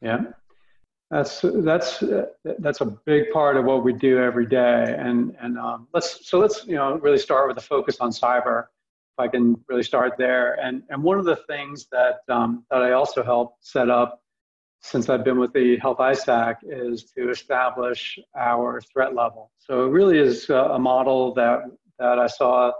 Yeah. 0.00 0.26
That's 1.10 1.40
that's 1.42 2.04
that's 2.60 2.80
a 2.80 2.84
big 2.84 3.32
part 3.32 3.56
of 3.56 3.64
what 3.64 3.82
we 3.82 3.92
do 3.92 4.18
every 4.18 4.46
day, 4.46 4.94
and 4.96 5.36
and 5.40 5.58
um, 5.58 5.88
let's 5.92 6.28
so 6.28 6.38
let's 6.38 6.66
you 6.66 6.74
know 6.74 6.98
really 6.98 7.18
start 7.18 7.46
with 7.48 7.56
a 7.58 7.60
focus 7.60 7.98
on 8.00 8.10
cyber. 8.10 8.64
If 9.14 9.18
I 9.18 9.28
can 9.28 9.56
really 9.68 9.84
start 9.84 10.14
there, 10.18 10.54
and 10.54 10.82
and 10.90 11.02
one 11.02 11.18
of 11.18 11.24
the 11.24 11.36
things 11.48 11.86
that 11.92 12.20
um, 12.28 12.64
that 12.70 12.82
I 12.82 12.92
also 12.92 13.22
help 13.22 13.56
set 13.60 13.88
up 13.88 14.20
since 14.80 15.08
I've 15.08 15.24
been 15.24 15.38
with 15.38 15.52
the 15.52 15.76
Health 15.78 15.98
ISAC 15.98 16.56
is 16.62 17.04
to 17.16 17.30
establish 17.30 18.18
our 18.38 18.80
threat 18.80 19.14
level. 19.14 19.50
So 19.58 19.86
it 19.86 19.90
really 19.90 20.18
is 20.18 20.48
a 20.50 20.78
model 20.78 21.34
that 21.34 21.60
that 21.98 22.18
I 22.18 22.26
saw 22.26 22.72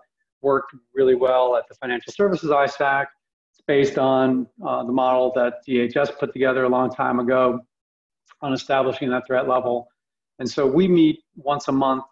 worked 0.42 0.74
really 0.94 1.14
well 1.14 1.56
at 1.56 1.64
the 1.68 1.74
Financial 1.74 2.12
Services 2.12 2.50
ISAC. 2.50 3.06
It's 3.52 3.62
based 3.66 3.98
on 3.98 4.46
uh, 4.64 4.84
the 4.84 4.92
model 4.92 5.32
that 5.34 5.54
DHS 5.66 6.18
put 6.18 6.32
together 6.32 6.64
a 6.64 6.68
long 6.68 6.90
time 6.90 7.18
ago 7.18 7.60
on 8.42 8.52
establishing 8.52 9.08
that 9.10 9.26
threat 9.26 9.48
level. 9.48 9.88
And 10.38 10.48
so 10.48 10.66
we 10.66 10.86
meet 10.86 11.20
once 11.36 11.68
a 11.68 11.72
month 11.72 12.04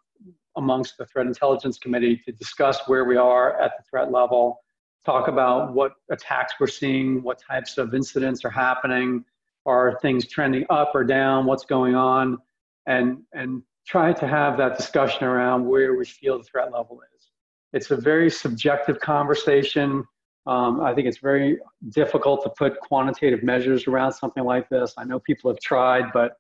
amongst 0.57 0.97
the 0.97 1.07
threat 1.07 1.27
intelligence 1.27 1.79
committee 1.79 2.21
to 2.25 2.33
discuss 2.33 2.81
where 2.87 3.05
we 3.05 3.17
are 3.17 3.61
at 3.61 3.73
the 3.77 3.85
threat 3.89 4.11
level, 4.11 4.61
talk 5.05 5.29
about 5.29 5.75
what 5.75 5.93
attacks 6.11 6.55
we're 6.59 6.67
seeing, 6.67 7.23
what 7.23 7.39
types 7.41 7.77
of 7.77 7.95
incidents 7.95 8.45
are 8.45 8.51
happening, 8.51 9.25
are 9.67 9.99
things 10.01 10.29
trending 10.29 10.67
up 10.71 10.93
or 10.95 11.05
down, 11.05 11.47
what's 11.47 11.65
going 11.65 11.95
on, 11.95 12.39
and, 12.87 13.23
and 13.33 13.63
try 13.87 14.13
to 14.13 14.27
have 14.27 14.57
that 14.59 14.77
discussion 14.77 15.25
around 15.25 15.67
where 15.67 15.95
we 15.97 16.05
feel 16.05 16.39
the 16.39 16.45
threat 16.45 16.73
level 16.73 17.01
is. 17.15 17.31
It's 17.73 17.91
a 17.91 17.97
very 17.97 18.31
subjective 18.31 19.01
conversation. 19.01 20.05
Um, 20.47 20.81
I 20.81 20.95
think 20.95 21.09
it's 21.09 21.19
very 21.19 21.59
difficult 21.91 22.43
to 22.45 22.51
put 22.51 22.79
quantitative 22.81 23.43
measures 23.43 23.87
around 23.87 24.13
something 24.13 24.45
like 24.45 24.69
this. 24.69 24.95
I 24.97 25.05
know 25.05 25.19
people 25.19 25.51
have 25.51 25.61
tried, 25.61 26.13
but 26.13 26.37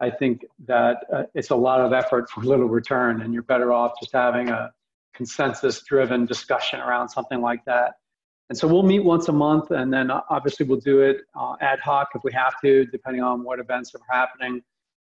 I 0.00 0.10
think 0.10 0.44
that 0.66 0.98
uh, 1.12 1.22
it's 1.34 1.50
a 1.50 1.56
lot 1.56 1.80
of 1.80 1.92
effort 1.92 2.28
for 2.30 2.40
little 2.44 2.68
return, 2.68 3.22
and 3.22 3.32
you're 3.32 3.42
better 3.42 3.72
off 3.72 3.92
just 4.00 4.12
having 4.12 4.50
a 4.50 4.72
consensus 5.14 5.82
driven 5.82 6.26
discussion 6.26 6.80
around 6.80 7.08
something 7.08 7.40
like 7.40 7.64
that. 7.64 7.94
And 8.50 8.58
so 8.58 8.68
we'll 8.68 8.82
meet 8.82 9.00
once 9.00 9.28
a 9.28 9.32
month, 9.32 9.70
and 9.70 9.92
then 9.92 10.10
uh, 10.10 10.20
obviously 10.28 10.66
we'll 10.66 10.80
do 10.80 11.00
it 11.00 11.18
uh, 11.34 11.54
ad 11.60 11.80
hoc 11.80 12.10
if 12.14 12.22
we 12.24 12.32
have 12.32 12.54
to, 12.62 12.84
depending 12.86 13.22
on 13.22 13.42
what 13.42 13.58
events 13.58 13.94
are 13.94 14.00
happening. 14.10 14.62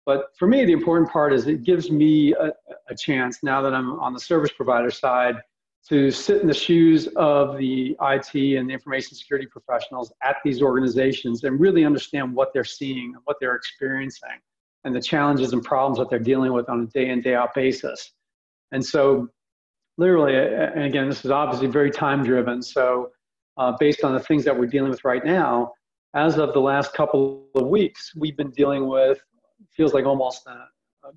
But 0.05 0.27
for 0.37 0.47
me, 0.47 0.63
the 0.65 0.71
important 0.71 1.09
part 1.11 1.33
is 1.33 1.47
it 1.47 1.63
gives 1.63 1.91
me 1.91 2.33
a, 2.33 2.51
a 2.89 2.95
chance 2.95 3.43
now 3.43 3.61
that 3.61 3.73
I'm 3.73 3.99
on 3.99 4.13
the 4.13 4.19
service 4.19 4.51
provider 4.55 4.91
side 4.91 5.41
to 5.89 6.09
sit 6.09 6.41
in 6.41 6.47
the 6.47 6.53
shoes 6.53 7.07
of 7.15 7.57
the 7.57 7.95
IT 8.01 8.57
and 8.57 8.69
the 8.69 8.73
information 8.73 9.15
security 9.15 9.47
professionals 9.47 10.11
at 10.23 10.37
these 10.43 10.61
organizations 10.61 11.43
and 11.43 11.59
really 11.59 11.85
understand 11.85 12.33
what 12.33 12.53
they're 12.53 12.63
seeing 12.63 13.13
and 13.13 13.21
what 13.25 13.37
they're 13.39 13.55
experiencing 13.55 14.39
and 14.83 14.95
the 14.95 15.01
challenges 15.01 15.53
and 15.53 15.63
problems 15.63 15.97
that 15.97 16.09
they're 16.09 16.19
dealing 16.19 16.53
with 16.53 16.69
on 16.69 16.81
a 16.81 16.85
day 16.87 17.09
in, 17.09 17.21
day 17.21 17.35
out 17.35 17.53
basis. 17.53 18.13
And 18.71 18.83
so, 18.83 19.29
literally, 19.97 20.35
and 20.35 20.83
again, 20.83 21.07
this 21.07 21.23
is 21.23 21.31
obviously 21.31 21.67
very 21.67 21.91
time 21.91 22.23
driven. 22.23 22.61
So, 22.61 23.11
uh, 23.57 23.73
based 23.79 24.03
on 24.03 24.13
the 24.13 24.19
things 24.19 24.43
that 24.45 24.57
we're 24.57 24.65
dealing 24.65 24.89
with 24.89 25.03
right 25.03 25.25
now, 25.25 25.73
as 26.13 26.37
of 26.37 26.53
the 26.53 26.59
last 26.59 26.93
couple 26.93 27.47
of 27.55 27.67
weeks, 27.67 28.13
we've 28.15 28.37
been 28.37 28.51
dealing 28.51 28.87
with, 28.87 29.19
feels 29.71 29.93
like 29.93 30.05
almost 30.05 30.47
uh, 30.47 30.65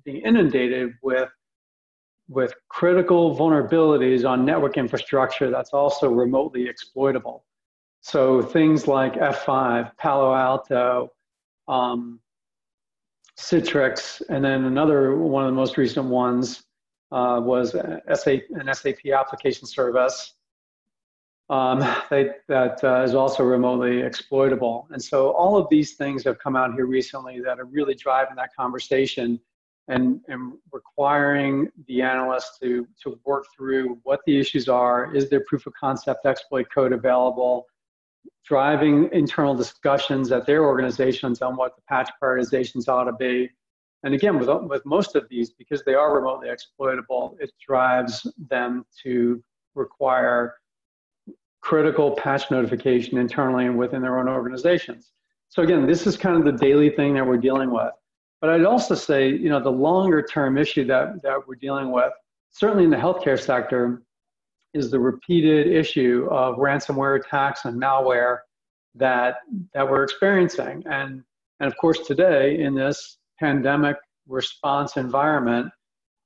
being 0.03 0.17
inundated 0.17 0.93
with 1.01 1.29
with 2.27 2.53
critical 2.69 3.35
vulnerabilities 3.35 4.23
on 4.23 4.45
network 4.45 4.77
infrastructure 4.77 5.49
that's 5.49 5.71
also 5.71 6.07
remotely 6.07 6.69
exploitable. 6.69 7.43
So 8.01 8.43
things 8.43 8.87
like 8.87 9.15
F5, 9.15 9.97
Palo 9.97 10.35
Alto, 10.35 11.11
um, 11.67 12.19
Citrix, 13.37 14.21
and 14.29 14.45
then 14.45 14.65
another 14.65 15.15
one 15.15 15.43
of 15.43 15.51
the 15.51 15.55
most 15.55 15.75
recent 15.75 16.05
ones 16.05 16.63
uh, 17.11 17.41
was 17.43 17.73
an 17.73 18.01
SAP 18.13 19.07
application 19.11 19.65
service 19.65 20.35
um, 21.49 21.79
they, 22.09 22.31
that 22.47 22.83
uh, 22.83 23.01
is 23.01 23.15
also 23.15 23.43
remotely 23.43 24.01
exploitable. 24.01 24.87
And 24.91 25.01
so 25.01 25.31
all 25.31 25.57
of 25.57 25.67
these 25.69 25.93
things 25.93 26.23
have 26.23 26.37
come 26.39 26.55
out 26.55 26.73
here 26.73 26.85
recently 26.85 27.39
that 27.41 27.59
are 27.59 27.65
really 27.65 27.95
driving 27.95 28.35
that 28.35 28.49
conversation 28.55 29.39
and, 29.87 30.21
and 30.27 30.53
requiring 30.71 31.67
the 31.87 32.03
analysts 32.03 32.59
to, 32.59 32.87
to 33.03 33.19
work 33.25 33.45
through 33.55 33.99
what 34.03 34.19
the 34.27 34.39
issues 34.39 34.69
are. 34.69 35.15
Is 35.15 35.29
there 35.29 35.43
proof 35.47 35.65
of 35.65 35.73
concept 35.73 36.27
exploit 36.27 36.67
code 36.73 36.93
available? 36.93 37.65
Driving 38.45 39.09
internal 39.11 39.55
discussions 39.55 40.31
at 40.31 40.45
their 40.45 40.63
organizations 40.63 41.41
on 41.41 41.55
what 41.55 41.75
the 41.75 41.81
patch 41.89 42.11
prioritizations 42.21 42.87
ought 42.87 43.05
to 43.05 43.13
be. 43.13 43.49
And 44.03 44.13
again, 44.13 44.37
with, 44.37 44.49
with 44.69 44.85
most 44.85 45.15
of 45.15 45.27
these, 45.29 45.49
because 45.49 45.83
they 45.83 45.95
are 45.95 46.15
remotely 46.15 46.49
exploitable, 46.49 47.35
it 47.39 47.51
drives 47.65 48.27
them 48.49 48.85
to 49.03 49.43
require 49.73 50.55
critical 51.61 52.15
patch 52.15 52.49
notification 52.51 53.17
internally 53.17 53.65
and 53.65 53.77
within 53.77 54.01
their 54.01 54.19
own 54.19 54.27
organizations. 54.27 55.11
So 55.49 55.63
again, 55.63 55.85
this 55.85 56.05
is 56.07 56.15
kind 56.15 56.37
of 56.37 56.45
the 56.45 56.63
daily 56.63 56.89
thing 56.89 57.15
that 57.15 57.25
we're 57.25 57.37
dealing 57.37 57.71
with. 57.71 57.91
But 58.41 58.51
I'd 58.51 58.65
also 58.65 58.95
say, 58.95 59.29
you 59.29 59.49
know, 59.49 59.61
the 59.61 59.71
longer 59.71 60.21
term 60.21 60.57
issue 60.57 60.85
that, 60.85 61.21
that 61.23 61.47
we're 61.47 61.55
dealing 61.55 61.91
with, 61.91 62.13
certainly 62.51 62.85
in 62.85 62.89
the 62.89 62.97
healthcare 62.97 63.39
sector, 63.39 64.03
is 64.73 64.91
the 64.91 64.99
repeated 64.99 65.67
issue 65.67 66.27
of 66.31 66.55
ransomware 66.55 67.19
attacks 67.19 67.65
and 67.65 67.81
malware 67.81 68.39
that 68.95 69.37
that 69.73 69.89
we're 69.89 70.03
experiencing. 70.03 70.83
And 70.89 71.23
and 71.59 71.71
of 71.71 71.75
course 71.77 72.05
today 72.05 72.59
in 72.59 72.75
this 72.75 73.17
pandemic 73.39 73.97
response 74.27 74.97
environment, 74.97 75.71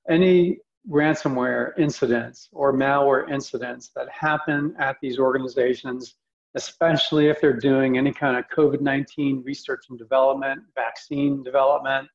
any 0.10 0.58
ransomware 0.90 1.72
incidents 1.78 2.50
or 2.52 2.74
malware 2.74 3.30
incidents 3.32 3.92
that 3.96 4.08
happen 4.10 4.76
at 4.80 4.98
these 5.02 5.18
organizations 5.18 6.16
especially 6.56 7.28
if 7.28 7.42
they're 7.42 7.58
doing 7.58 7.98
any 7.98 8.12
kind 8.12 8.38
of 8.38 8.46
COVID 8.56 8.82
19 8.82 9.44
research 9.46 9.86
and 9.90 9.98
development, 9.98 10.62
vaccine 10.76 11.44
development, 11.44 12.08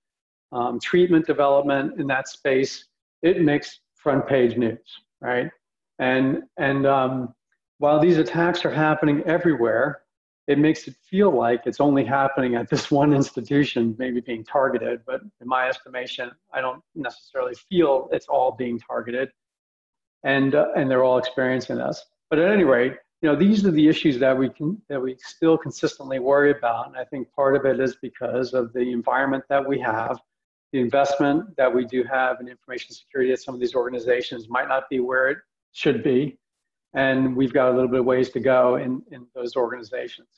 um, 0.52 0.78
treatment 0.80 1.26
development 1.26 1.98
in 2.00 2.06
that 2.06 2.28
space, 2.28 2.86
it 3.22 3.42
makes 3.42 3.80
front 3.96 4.26
page 4.26 4.56
news, 4.56 4.78
right? 5.20 5.50
And, 5.98 6.42
and 6.56 6.86
um, 6.86 7.34
while 7.78 7.98
these 7.98 8.18
attacks 8.18 8.64
are 8.64 8.70
happening 8.70 9.22
everywhere, 9.26 10.02
it 10.48 10.58
makes 10.58 10.88
it 10.88 10.96
feel 11.08 11.30
like 11.30 11.66
it's 11.66 11.78
only 11.78 12.04
happening 12.04 12.56
at 12.56 12.68
this 12.68 12.90
one 13.00 13.12
institution, 13.12 13.94
maybe 13.98 14.20
being 14.20 14.42
targeted. 14.42 15.02
But 15.06 15.20
in 15.40 15.46
my 15.46 15.68
estimation, 15.68 16.32
I 16.52 16.60
don't 16.60 16.82
necessarily 16.96 17.54
feel 17.70 18.08
it's 18.10 18.26
all 18.26 18.52
being 18.52 18.80
targeted, 18.80 19.30
and 20.24 20.54
uh, 20.54 20.68
and 20.74 20.90
they're 20.90 21.04
all 21.04 21.18
experiencing 21.18 21.76
this. 21.76 22.04
But 22.30 22.40
at 22.40 22.50
any 22.50 22.64
rate, 22.64 22.94
you 23.22 23.28
know, 23.28 23.36
these 23.36 23.64
are 23.66 23.70
the 23.70 23.88
issues 23.88 24.18
that 24.18 24.36
we 24.36 24.48
can 24.48 24.80
that 24.88 25.00
we 25.00 25.16
still 25.20 25.58
consistently 25.58 26.18
worry 26.18 26.50
about. 26.50 26.88
And 26.88 26.96
I 26.96 27.04
think 27.04 27.32
part 27.32 27.54
of 27.54 27.66
it 27.66 27.78
is 27.78 27.96
because 27.96 28.54
of 28.54 28.72
the 28.72 28.90
environment 28.90 29.44
that 29.50 29.66
we 29.66 29.78
have, 29.80 30.18
the 30.72 30.80
investment 30.80 31.56
that 31.56 31.72
we 31.72 31.84
do 31.84 32.04
have 32.04 32.40
in 32.40 32.48
information 32.48 32.94
security 32.94 33.32
at 33.32 33.40
some 33.40 33.54
of 33.54 33.60
these 33.60 33.74
organizations 33.74 34.48
might 34.48 34.68
not 34.68 34.88
be 34.88 35.00
where 35.00 35.28
it 35.28 35.38
should 35.72 36.02
be. 36.02 36.38
And 36.94 37.36
we've 37.36 37.52
got 37.52 37.68
a 37.68 37.72
little 37.72 37.88
bit 37.88 38.00
of 38.00 38.06
ways 38.06 38.30
to 38.30 38.40
go 38.40 38.76
in, 38.76 39.02
in 39.10 39.26
those 39.34 39.56
organizations. 39.56 40.28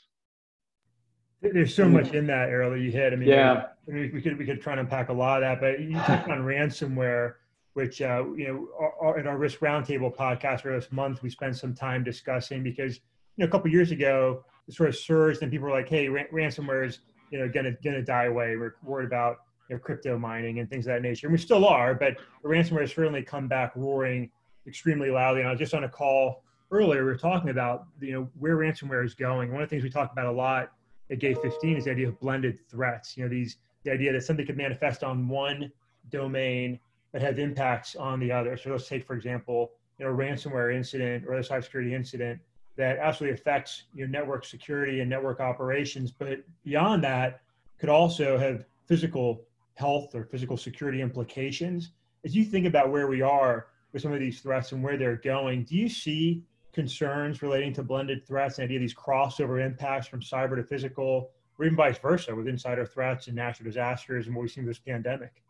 There's 1.43 1.75
so 1.75 1.89
much 1.89 2.13
in 2.13 2.27
that, 2.27 2.51
Errol, 2.51 2.73
that 2.73 2.81
you 2.81 2.91
hit. 2.91 3.13
I 3.13 3.17
mean, 3.17 3.29
yeah. 3.29 3.67
I 3.89 3.91
mean, 3.91 4.11
we 4.13 4.21
could 4.21 4.39
we 4.39 4.45
could 4.45 4.61
try 4.61 4.75
and 4.75 4.81
unpack 4.81 5.09
a 5.09 5.13
lot 5.13 5.43
of 5.43 5.49
that, 5.49 5.61
but 5.61 5.81
you 5.81 5.95
touched 6.07 6.29
on 6.29 6.41
ransomware 6.41 7.35
which 7.75 8.03
uh, 8.03 8.25
you 8.37 8.49
know 8.49 8.69
our, 9.01 9.19
in 9.19 9.27
our 9.27 9.37
risk 9.37 9.61
roundtable 9.61 10.15
podcast 10.15 10.63
for 10.63 10.73
this 10.73 10.91
month 10.91 11.23
we 11.23 11.31
spent 11.31 11.57
some 11.57 11.75
time 11.75 12.03
discussing 12.03 12.63
because 12.63 12.97
you 12.97 13.45
know 13.45 13.47
a 13.47 13.49
couple 13.49 13.71
years 13.71 13.91
ago 13.91 14.45
it 14.69 14.75
sort 14.75 14.89
of 14.89 14.97
surged 14.97 15.43
and 15.43 15.51
people 15.51 15.69
were 15.69 15.75
like 15.75 15.89
hey 15.89 16.07
ransomware 16.09 16.87
is 16.87 17.01
you 17.31 17.39
know 17.39 17.49
gonna 17.49 17.73
gonna 17.85 18.03
die 18.03 18.25
away 18.25 18.57
we're 18.57 18.75
worried 18.83 19.07
about 19.07 19.39
you 19.69 19.77
know 19.77 19.81
crypto 19.81 20.19
mining 20.19 20.59
and 20.59 20.69
things 20.69 20.87
of 20.87 20.95
that 20.95 21.03
nature 21.03 21.27
and 21.27 21.33
we 21.33 21.39
still 21.39 21.67
are 21.67 21.95
but 21.95 22.17
ransomware 22.45 22.81
has 22.81 22.93
certainly 22.93 23.23
come 23.23 23.47
back 23.47 23.73
roaring 23.77 24.31
extremely 24.67 25.11
loudly 25.11 25.41
and 25.41 25.49
i 25.49 25.53
was 25.53 25.59
just 25.59 25.75
on 25.75 25.85
a 25.85 25.89
call 25.89 26.43
earlier 26.71 27.05
we 27.05 27.11
were 27.11 27.17
talking 27.17 27.51
about 27.51 27.87
you 28.01 28.13
know 28.13 28.29
where 28.39 28.57
ransomware 28.57 29.05
is 29.05 29.15
going 29.15 29.53
one 29.53 29.63
of 29.63 29.69
the 29.69 29.71
things 29.71 29.83
we 29.83 29.91
talked 29.91 30.13
about 30.13 30.27
a 30.27 30.33
lot 30.33 30.73
at 31.11 31.19
gate 31.19 31.39
15 31.43 31.77
is 31.77 31.85
the 31.85 31.91
idea 31.91 32.09
of 32.09 32.19
blended 32.21 32.59
threats 32.69 33.17
you 33.17 33.23
know 33.23 33.29
these 33.29 33.57
the 33.85 33.91
idea 33.91 34.13
that 34.13 34.23
something 34.23 34.47
could 34.47 34.57
manifest 34.57 35.03
on 35.03 35.29
one 35.29 35.71
domain 36.11 36.79
that 37.13 37.23
have 37.23 37.39
impacts 37.39 37.97
on 37.97 38.21
the 38.21 38.31
other. 38.31 38.57
So 38.57 38.71
let's 38.71 38.89
take, 38.89 39.05
for 39.07 39.15
example, 39.15 39.73
you 39.99 40.05
know, 40.05 40.13
a 40.13 40.15
ransomware 40.15 40.75
incident 40.75 41.25
or 41.27 41.35
a 41.35 41.41
cybersecurity 41.41 41.93
incident 41.93 42.41
that 42.77 42.99
absolutely 42.99 43.35
affects 43.35 43.85
your 43.95 44.09
network 44.09 44.45
security 44.45 45.01
and 45.01 45.11
network 45.11 45.41
operations. 45.41 46.13
But 46.13 46.41
beyond 46.65 47.03
that, 47.05 47.41
could 47.79 47.89
also 47.89 48.39
have 48.39 48.65
physical 48.87 49.43
health 49.75 50.15
or 50.15 50.25
physical 50.25 50.57
security 50.57 51.01
implications. 51.01 51.91
As 52.25 52.35
you 52.35 52.45
think 52.45 52.67
about 52.67 52.91
where 52.91 53.07
we 53.07 53.23
are 53.23 53.67
with 53.93 54.03
some 54.03 54.13
of 54.13 54.21
these 54.21 54.41
threats 54.41 54.73
and 54.73 54.83
where 54.83 54.97
they're 54.97 55.17
going, 55.17 55.65
do 55.65 55.77
you 55.77 55.89
see 55.89 56.43
concerns 56.73 57.43
relating 57.43 57.73
to 57.75 57.83
blended 57.83 58.27
threats 58.27 58.59
and 58.59 58.65
idea 58.65 58.79
of 58.79 58.83
these 58.83 58.95
crossover 58.95 59.65
impacts 59.65 60.07
from 60.07 60.21
cyber 60.21 60.57
to 60.57 60.63
physical, 60.63 61.31
or 61.59 61.65
even 61.65 61.77
vice 61.77 61.99
versa 61.99 62.35
with 62.35 62.49
insider 62.49 62.87
threats 62.87 63.27
and 63.27 63.37
natural 63.37 63.65
disasters 63.65 64.27
and 64.27 64.35
what 64.35 64.43
we've 64.43 64.51
seen 64.51 64.65
with 64.65 64.77
this 64.77 64.83
pandemic? 64.85 65.43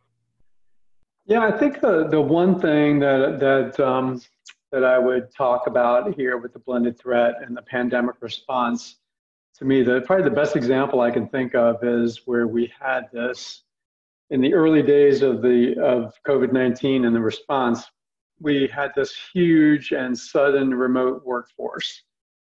Yeah, 1.26 1.40
I 1.46 1.56
think 1.56 1.80
the, 1.80 2.08
the 2.08 2.20
one 2.20 2.58
thing 2.58 2.98
that, 3.00 3.38
that, 3.40 3.86
um, 3.86 4.20
that 4.72 4.84
I 4.84 4.98
would 4.98 5.32
talk 5.34 5.66
about 5.66 6.14
here 6.14 6.38
with 6.38 6.52
the 6.52 6.58
blended 6.58 6.98
threat 6.98 7.34
and 7.44 7.56
the 7.56 7.62
pandemic 7.62 8.16
response, 8.20 8.96
to 9.58 9.64
me, 9.64 9.82
the, 9.82 10.00
probably 10.00 10.24
the 10.24 10.34
best 10.34 10.56
example 10.56 11.00
I 11.00 11.10
can 11.10 11.28
think 11.28 11.54
of 11.54 11.84
is 11.84 12.22
where 12.24 12.46
we 12.46 12.72
had 12.80 13.08
this 13.12 13.62
in 14.30 14.40
the 14.40 14.54
early 14.54 14.82
days 14.82 15.22
of, 15.22 15.42
the, 15.42 15.78
of 15.80 16.14
COVID-19 16.26 17.06
and 17.06 17.14
the 17.14 17.20
response, 17.20 17.84
we 18.40 18.66
had 18.68 18.92
this 18.96 19.14
huge 19.32 19.92
and 19.92 20.18
sudden 20.18 20.74
remote 20.74 21.22
workforce 21.24 22.02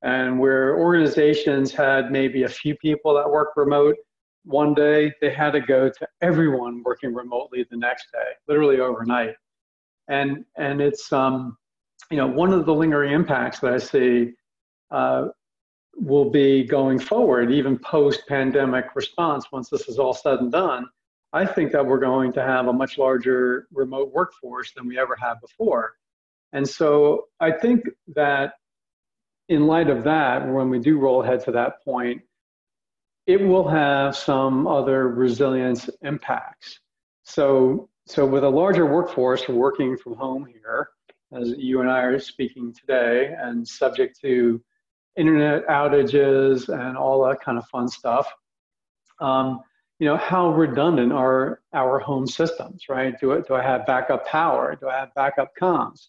and 0.02 0.38
where 0.38 0.78
organizations 0.78 1.72
had 1.72 2.10
maybe 2.10 2.42
a 2.42 2.48
few 2.48 2.76
people 2.76 3.14
that 3.14 3.28
work 3.28 3.50
remote 3.56 3.96
one 4.44 4.74
day 4.74 5.12
they 5.20 5.30
had 5.30 5.52
to 5.52 5.60
go 5.60 5.88
to 5.88 6.08
everyone 6.20 6.82
working 6.84 7.14
remotely 7.14 7.66
the 7.70 7.76
next 7.76 8.06
day, 8.12 8.32
literally 8.46 8.80
overnight. 8.80 9.34
And 10.08 10.44
and 10.56 10.80
it's 10.80 11.12
um, 11.12 11.56
you 12.10 12.18
know 12.18 12.26
one 12.26 12.52
of 12.52 12.66
the 12.66 12.74
lingering 12.74 13.12
impacts 13.12 13.60
that 13.60 13.72
I 13.72 13.78
see 13.78 14.32
uh, 14.90 15.28
will 15.96 16.30
be 16.30 16.64
going 16.64 16.98
forward, 16.98 17.50
even 17.50 17.78
post-pandemic 17.78 18.94
response. 18.94 19.46
Once 19.50 19.70
this 19.70 19.88
is 19.88 19.98
all 19.98 20.12
said 20.12 20.40
and 20.40 20.52
done, 20.52 20.86
I 21.34 21.44
think 21.44 21.72
that 21.72 21.84
we're 21.84 21.98
going 21.98 22.32
to 22.34 22.42
have 22.42 22.68
a 22.68 22.72
much 22.72 22.96
larger 22.96 23.66
remote 23.72 24.12
workforce 24.12 24.72
than 24.72 24.86
we 24.86 25.00
ever 25.00 25.16
have 25.16 25.40
before. 25.40 25.94
And 26.52 26.66
so 26.66 27.24
I 27.40 27.50
think 27.50 27.82
that 28.14 28.52
in 29.48 29.66
light 29.66 29.90
of 29.90 30.04
that, 30.04 30.48
when 30.48 30.70
we 30.70 30.78
do 30.78 30.96
roll 30.96 31.24
ahead 31.24 31.44
to 31.44 31.52
that 31.52 31.84
point, 31.84 32.22
it 33.26 33.40
will 33.40 33.66
have 33.66 34.16
some 34.16 34.68
other 34.68 35.08
resilience 35.08 35.90
impacts. 36.02 36.78
So, 37.24 37.88
so 38.06 38.24
with 38.24 38.44
a 38.44 38.48
larger 38.48 38.86
workforce 38.86 39.48
working 39.48 39.96
from 39.96 40.14
home 40.14 40.46
here, 40.46 40.90
as 41.32 41.52
you 41.58 41.80
and 41.80 41.90
I 41.90 42.02
are 42.02 42.20
speaking 42.20 42.72
today, 42.72 43.34
and 43.36 43.66
subject 43.66 44.20
to 44.20 44.62
internet 45.16 45.66
outages 45.66 46.68
and 46.68 46.96
all 46.96 47.26
that 47.26 47.40
kind 47.40 47.58
of 47.58 47.66
fun 47.66 47.88
stuff. 47.88 48.32
Um, 49.20 49.62
you 49.98 50.06
know, 50.08 50.16
how 50.16 50.52
redundant 50.52 51.12
are 51.12 51.60
our 51.72 51.98
home 51.98 52.26
systems, 52.26 52.84
right? 52.88 53.18
Do, 53.20 53.32
it, 53.32 53.46
do 53.46 53.54
I 53.54 53.62
have 53.62 53.86
backup 53.86 54.26
power? 54.26 54.76
Do 54.80 54.88
I 54.88 54.98
have 54.98 55.14
backup 55.14 55.52
comms? 55.60 56.08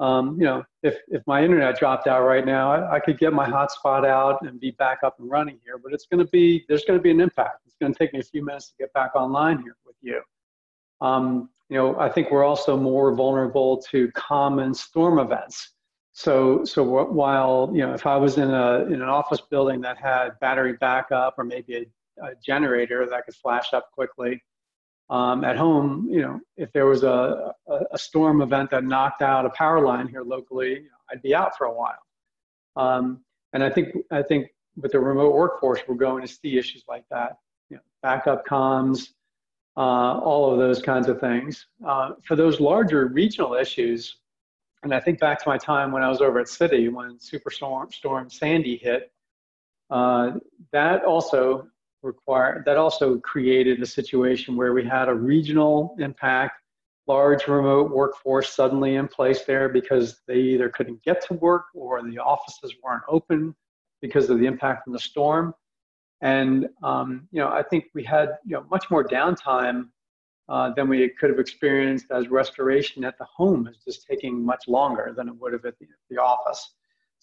Um, 0.00 0.36
you 0.38 0.44
know, 0.44 0.64
if, 0.82 0.96
if 1.08 1.22
my 1.26 1.42
internet 1.44 1.78
dropped 1.78 2.06
out 2.06 2.24
right 2.24 2.44
now, 2.44 2.72
I, 2.72 2.96
I, 2.96 3.00
could 3.00 3.16
get 3.16 3.32
my 3.32 3.48
hotspot 3.48 4.04
out 4.04 4.42
and 4.42 4.58
be 4.58 4.72
back 4.72 4.98
up 5.04 5.20
and 5.20 5.30
running 5.30 5.60
here, 5.64 5.78
but 5.78 5.92
it's 5.92 6.06
going 6.06 6.24
to 6.24 6.30
be, 6.30 6.64
there's 6.68 6.84
going 6.84 6.98
to 6.98 7.02
be 7.02 7.12
an 7.12 7.20
impact. 7.20 7.60
It's 7.64 7.76
going 7.80 7.92
to 7.92 7.98
take 7.98 8.12
me 8.12 8.18
a 8.18 8.24
few 8.24 8.44
minutes 8.44 8.70
to 8.70 8.74
get 8.78 8.92
back 8.92 9.14
online 9.14 9.62
here 9.62 9.76
with 9.86 9.94
you. 10.02 10.20
Um, 11.00 11.48
you 11.68 11.76
know, 11.76 11.98
I 11.98 12.08
think 12.08 12.30
we're 12.30 12.44
also 12.44 12.76
more 12.76 13.14
vulnerable 13.14 13.78
to 13.90 14.10
common 14.12 14.74
storm 14.74 15.18
events. 15.18 15.70
So, 16.12 16.64
so 16.64 16.82
while 16.82 17.70
you 17.72 17.80
know, 17.80 17.94
if 17.94 18.06
I 18.06 18.16
was 18.16 18.38
in 18.38 18.50
a 18.50 18.84
in 18.84 18.94
an 18.94 19.08
office 19.08 19.40
building 19.40 19.80
that 19.80 19.98
had 19.98 20.38
battery 20.40 20.74
backup 20.74 21.34
or 21.38 21.44
maybe 21.44 21.76
a, 21.76 21.86
a 22.22 22.30
generator 22.44 23.06
that 23.06 23.24
could 23.24 23.34
flash 23.34 23.72
up 23.72 23.90
quickly, 23.92 24.40
um, 25.10 25.44
at 25.44 25.56
home, 25.56 26.08
you 26.10 26.22
know, 26.22 26.40
if 26.56 26.72
there 26.72 26.86
was 26.86 27.02
a, 27.02 27.52
a, 27.68 27.80
a, 27.92 27.98
storm 27.98 28.40
event 28.40 28.70
that 28.70 28.84
knocked 28.84 29.20
out 29.20 29.44
a 29.44 29.50
power 29.50 29.84
line 29.84 30.08
here 30.08 30.22
locally, 30.22 30.86
I'd 31.10 31.20
be 31.20 31.34
out 31.34 31.58
for 31.58 31.66
a 31.66 31.72
while. 31.72 31.98
Um, 32.76 33.20
and 33.52 33.62
I 33.62 33.68
think 33.68 33.94
I 34.10 34.22
think 34.22 34.48
with 34.76 34.92
the 34.92 35.00
remote 35.00 35.34
workforce, 35.34 35.80
we're 35.86 35.94
going 35.96 36.26
to 36.26 36.32
see 36.32 36.56
issues 36.56 36.84
like 36.88 37.04
that. 37.10 37.36
You 37.68 37.76
know, 37.76 37.82
backup 38.02 38.46
comms, 38.46 39.10
uh, 39.76 39.80
all 40.20 40.50
of 40.50 40.58
those 40.58 40.80
kinds 40.80 41.08
of 41.08 41.20
things. 41.20 41.66
Uh, 41.86 42.12
for 42.24 42.34
those 42.34 42.58
larger 42.58 43.06
regional 43.06 43.54
issues, 43.54 44.16
and 44.82 44.94
I 44.94 45.00
think 45.00 45.20
back 45.20 45.38
to 45.42 45.48
my 45.48 45.58
time 45.58 45.92
when 45.92 46.02
I 46.02 46.08
was 46.08 46.22
over 46.22 46.40
at 46.40 46.46
Citi 46.46 46.90
when 46.90 47.18
Superstorm 47.18 47.92
Storm 47.92 48.30
Sandy 48.30 48.78
hit, 48.78 49.12
uh, 49.90 50.32
that 50.72 51.04
also 51.04 51.68
required 52.04 52.64
that 52.66 52.76
also 52.76 53.18
created 53.18 53.82
a 53.82 53.86
situation 53.86 54.56
where 54.56 54.72
we 54.72 54.84
had 54.84 55.08
a 55.08 55.14
regional 55.14 55.96
impact, 55.98 56.60
large 57.06 57.48
remote 57.48 57.90
workforce 57.90 58.50
suddenly 58.50 58.96
in 58.96 59.08
place 59.08 59.44
there 59.44 59.68
because 59.68 60.20
they 60.28 60.38
either 60.38 60.68
couldn't 60.68 61.02
get 61.02 61.24
to 61.26 61.34
work 61.34 61.64
or 61.74 62.02
the 62.02 62.18
offices 62.18 62.74
weren't 62.82 63.02
open 63.08 63.54
because 64.00 64.30
of 64.30 64.38
the 64.38 64.46
impact 64.46 64.84
from 64.84 64.92
the 64.92 64.98
storm. 64.98 65.54
And 66.20 66.68
um, 66.82 67.28
you 67.32 67.40
know, 67.40 67.48
I 67.48 67.62
think 67.62 67.86
we 67.94 68.04
had 68.04 68.38
you 68.44 68.56
know 68.56 68.66
much 68.70 68.90
more 68.90 69.04
downtime 69.04 69.88
uh, 70.48 70.70
than 70.74 70.88
we 70.88 71.08
could 71.08 71.30
have 71.30 71.38
experienced 71.38 72.06
as 72.10 72.28
restoration 72.28 73.04
at 73.04 73.18
the 73.18 73.24
home 73.24 73.66
is 73.66 73.78
just 73.84 74.06
taking 74.06 74.44
much 74.44 74.68
longer 74.68 75.14
than 75.16 75.28
it 75.28 75.34
would 75.40 75.52
have 75.52 75.64
at 75.64 75.78
the, 75.78 75.86
the 76.10 76.18
office. 76.18 76.74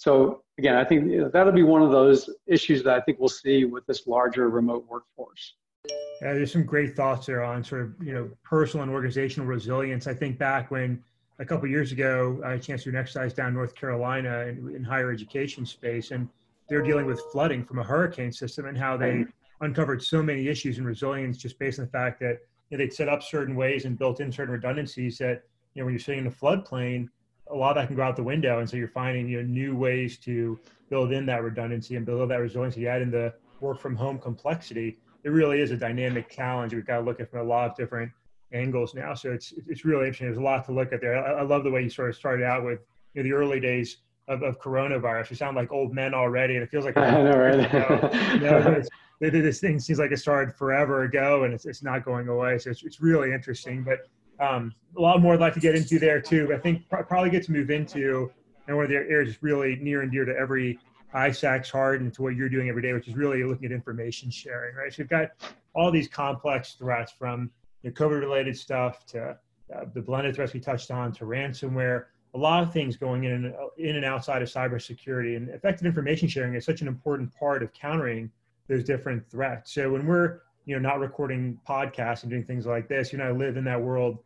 So 0.01 0.41
again, 0.57 0.75
I 0.75 0.83
think 0.83 1.31
that'll 1.31 1.53
be 1.53 1.61
one 1.61 1.83
of 1.83 1.91
those 1.91 2.27
issues 2.47 2.81
that 2.85 2.95
I 2.95 3.01
think 3.01 3.19
we'll 3.19 3.29
see 3.29 3.65
with 3.65 3.85
this 3.85 4.07
larger 4.07 4.49
remote 4.49 4.87
workforce. 4.89 5.53
Yeah, 5.87 6.33
there's 6.33 6.51
some 6.51 6.65
great 6.65 6.95
thoughts 6.95 7.27
there 7.27 7.43
on 7.43 7.63
sort 7.63 7.81
of 7.83 7.93
you 8.01 8.11
know 8.11 8.31
personal 8.43 8.81
and 8.81 8.91
organizational 8.91 9.47
resilience. 9.47 10.07
I 10.07 10.15
think 10.15 10.39
back 10.39 10.71
when 10.71 11.03
a 11.37 11.45
couple 11.45 11.67
years 11.67 11.91
ago 11.91 12.41
I 12.43 12.49
had 12.49 12.59
a 12.59 12.61
chance 12.63 12.81
to 12.81 12.89
do 12.89 12.97
an 12.97 12.99
exercise 12.99 13.31
down 13.35 13.53
North 13.53 13.75
Carolina 13.75 14.47
in, 14.47 14.75
in 14.75 14.83
higher 14.83 15.11
education 15.11 15.67
space, 15.67 16.09
and 16.09 16.27
they're 16.67 16.81
dealing 16.81 17.05
with 17.05 17.21
flooding 17.31 17.63
from 17.63 17.77
a 17.77 17.83
hurricane 17.83 18.31
system 18.31 18.65
and 18.65 18.75
how 18.75 18.97
they 18.97 19.23
uncovered 19.59 20.01
so 20.01 20.23
many 20.23 20.47
issues 20.47 20.79
in 20.79 20.83
resilience 20.83 21.37
just 21.37 21.59
based 21.59 21.77
on 21.77 21.85
the 21.85 21.91
fact 21.91 22.19
that 22.21 22.39
you 22.71 22.77
know, 22.77 22.83
they'd 22.83 22.91
set 22.91 23.07
up 23.07 23.21
certain 23.21 23.55
ways 23.55 23.85
and 23.85 23.99
built 23.99 24.19
in 24.19 24.31
certain 24.31 24.53
redundancies 24.53 25.19
that 25.19 25.43
you 25.75 25.81
know 25.81 25.85
when 25.85 25.93
you're 25.93 25.99
sitting 25.99 26.21
in 26.21 26.27
a 26.27 26.31
floodplain 26.31 27.07
a 27.51 27.55
lot 27.55 27.71
of 27.71 27.81
that 27.81 27.87
can 27.87 27.95
go 27.95 28.03
out 28.03 28.15
the 28.15 28.23
window 28.23 28.59
and 28.59 28.69
so 28.69 28.77
you're 28.77 28.87
finding 28.87 29.27
you 29.27 29.41
know 29.41 29.47
new 29.47 29.75
ways 29.75 30.17
to 30.17 30.59
build 30.89 31.11
in 31.11 31.25
that 31.25 31.43
redundancy 31.43 31.95
and 31.95 32.05
build 32.05 32.29
that 32.29 32.37
resiliency 32.37 32.81
you 32.81 32.87
add 32.87 33.01
in 33.01 33.11
the 33.11 33.33
work 33.59 33.79
from 33.79 33.95
home 33.95 34.17
complexity 34.17 34.97
it 35.23 35.29
really 35.29 35.59
is 35.59 35.71
a 35.71 35.77
dynamic 35.77 36.29
challenge 36.29 36.73
we've 36.73 36.85
got 36.85 36.97
to 36.97 37.01
look 37.01 37.19
at 37.19 37.29
from 37.29 37.39
a 37.39 37.43
lot 37.43 37.69
of 37.69 37.75
different 37.75 38.11
angles 38.53 38.93
now 38.93 39.13
so 39.13 39.31
it's 39.31 39.53
it's 39.67 39.85
really 39.85 40.07
interesting 40.07 40.27
there's 40.27 40.37
a 40.37 40.41
lot 40.41 40.65
to 40.65 40.71
look 40.71 40.91
at 40.91 41.01
there 41.01 41.23
i, 41.23 41.39
I 41.39 41.41
love 41.43 41.63
the 41.63 41.71
way 41.71 41.83
you 41.83 41.89
sort 41.89 42.09
of 42.09 42.15
started 42.15 42.45
out 42.45 42.63
with 42.63 42.79
you 43.13 43.23
know, 43.23 43.29
the 43.29 43.33
early 43.35 43.59
days 43.59 43.97
of, 44.27 44.43
of 44.43 44.59
coronavirus. 44.59 45.29
We 45.29 45.35
sound 45.35 45.55
like 45.55 45.71
old 45.71 45.93
men 45.93 46.13
already, 46.13 46.55
and 46.55 46.63
it 46.63 46.69
feels 46.69 46.85
like 46.85 46.97
I 46.97 47.11
know, 47.11 47.37
right? 47.37 48.33
you 48.33 48.39
know, 48.39 48.83
this 49.19 49.59
thing 49.59 49.79
seems 49.79 49.99
like 49.99 50.11
it 50.11 50.17
started 50.17 50.55
forever 50.55 51.03
ago, 51.03 51.43
and 51.43 51.53
it's, 51.53 51.65
it's 51.65 51.83
not 51.83 52.05
going 52.05 52.27
away. 52.27 52.57
So 52.57 52.71
it's, 52.71 52.83
it's 52.83 53.01
really 53.01 53.33
interesting. 53.33 53.83
But 53.83 54.07
um, 54.41 54.73
a 54.97 55.01
lot 55.01 55.21
more 55.21 55.33
I'd 55.33 55.39
like 55.39 55.53
to 55.53 55.59
get 55.59 55.75
into 55.75 55.99
there 55.99 56.19
too. 56.19 56.47
But 56.47 56.55
I 56.55 56.59
think 56.59 56.89
probably 56.89 57.29
get 57.29 57.43
to 57.45 57.51
move 57.51 57.69
into 57.69 58.31
and 58.67 58.75
one 58.75 58.85
of 58.85 58.89
the 58.89 58.97
areas 58.97 59.41
really 59.41 59.77
near 59.77 60.01
and 60.01 60.11
dear 60.11 60.25
to 60.25 60.35
every 60.35 60.79
ISAC's 61.13 61.69
heart 61.69 62.01
and 62.01 62.13
to 62.13 62.21
what 62.21 62.35
you're 62.35 62.49
doing 62.49 62.69
every 62.69 62.81
day, 62.81 62.93
which 62.93 63.07
is 63.07 63.15
really 63.15 63.43
looking 63.43 63.65
at 63.65 63.71
information 63.71 64.29
sharing, 64.29 64.75
right? 64.75 64.93
So 64.93 65.01
you've 65.01 65.09
got 65.09 65.29
all 65.73 65.91
these 65.91 66.07
complex 66.07 66.73
threats 66.73 67.11
from 67.11 67.49
the 67.83 67.91
COVID-related 67.91 68.57
stuff 68.57 69.05
to 69.07 69.37
uh, 69.75 69.85
the 69.93 70.01
blended 70.01 70.35
threats 70.35 70.53
we 70.53 70.59
touched 70.59 70.91
on 70.91 71.11
to 71.13 71.25
ransomware 71.25 72.05
a 72.33 72.37
lot 72.37 72.63
of 72.63 72.71
things 72.71 72.95
going 72.95 73.25
in 73.25 73.31
and, 73.31 73.53
in 73.77 73.95
and 73.97 74.05
outside 74.05 74.41
of 74.41 74.47
cybersecurity. 74.47 75.35
And 75.35 75.49
effective 75.49 75.85
information 75.85 76.27
sharing 76.27 76.55
is 76.55 76.65
such 76.65 76.81
an 76.81 76.87
important 76.87 77.33
part 77.37 77.61
of 77.61 77.73
countering 77.73 78.31
those 78.67 78.83
different 78.83 79.29
threats. 79.29 79.73
So 79.73 79.91
when 79.91 80.05
we're 80.05 80.41
you 80.65 80.75
know 80.75 80.81
not 80.81 80.99
recording 80.99 81.59
podcasts 81.67 82.21
and 82.21 82.29
doing 82.29 82.45
things 82.45 82.65
like 82.65 82.87
this, 82.87 83.11
you 83.11 83.17
know, 83.17 83.25
I 83.25 83.31
live 83.31 83.57
in 83.57 83.63
that 83.65 83.81
world 83.81 84.19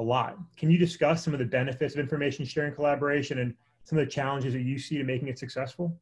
a 0.00 0.02
lot. 0.02 0.36
Can 0.56 0.70
you 0.70 0.78
discuss 0.78 1.22
some 1.22 1.34
of 1.34 1.38
the 1.38 1.44
benefits 1.44 1.94
of 1.94 2.00
information 2.00 2.44
sharing 2.44 2.74
collaboration 2.74 3.38
and 3.38 3.54
some 3.84 3.98
of 3.98 4.04
the 4.04 4.10
challenges 4.10 4.54
that 4.54 4.62
you 4.62 4.78
see 4.78 4.98
to 4.98 5.04
making 5.04 5.28
it 5.28 5.38
successful? 5.38 5.96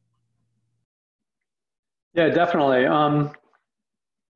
Yeah, 2.13 2.29
definitely. 2.29 2.85
Um, 2.85 3.31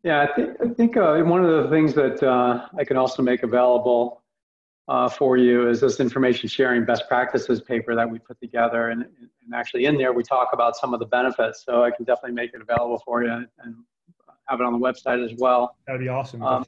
yeah, 0.04 0.22
I 0.22 0.34
think, 0.36 0.58
I 0.62 0.68
think 0.74 0.98
uh, 0.98 1.18
one 1.22 1.44
of 1.44 1.64
the 1.64 1.70
things 1.70 1.94
that 1.94 2.22
uh, 2.22 2.68
I 2.78 2.84
can 2.84 2.98
also 2.98 3.24
make 3.24 3.44
available 3.44 4.22
uh, 4.90 5.08
for 5.08 5.38
you 5.38 5.70
is 5.70 5.80
this 5.80 6.02
information 6.02 6.50
sharing 6.50 6.84
best 6.84 7.08
practices 7.08 7.62
paper 7.62 7.96
that 7.96 8.10
we 8.10 8.20
put 8.20 8.38
together. 8.42 8.90
And, 8.90 9.04
and 9.04 9.56
actually, 9.56 9.86
in 9.86 9.98
there, 9.98 10.12
we 10.12 10.24
talk 10.24 10.50
about 10.52 10.76
some 10.76 10.94
of 10.94 11.00
the 11.00 11.06
benefits. 11.06 11.64
So 11.66 11.84
I 11.84 11.92
can 11.92 12.04
definitely 12.04 12.36
make 12.36 12.54
it 12.54 12.62
available 12.62 13.02
for 13.06 13.24
you 13.24 13.32
and 13.32 13.76
have 14.50 14.60
it 14.60 14.66
on 14.66 14.74
the 14.74 14.80
website 14.80 15.24
as 15.24 15.34
well. 15.40 15.78
That'd 15.88 16.02
be 16.02 16.10
awesome. 16.10 16.44
Um, 16.44 16.66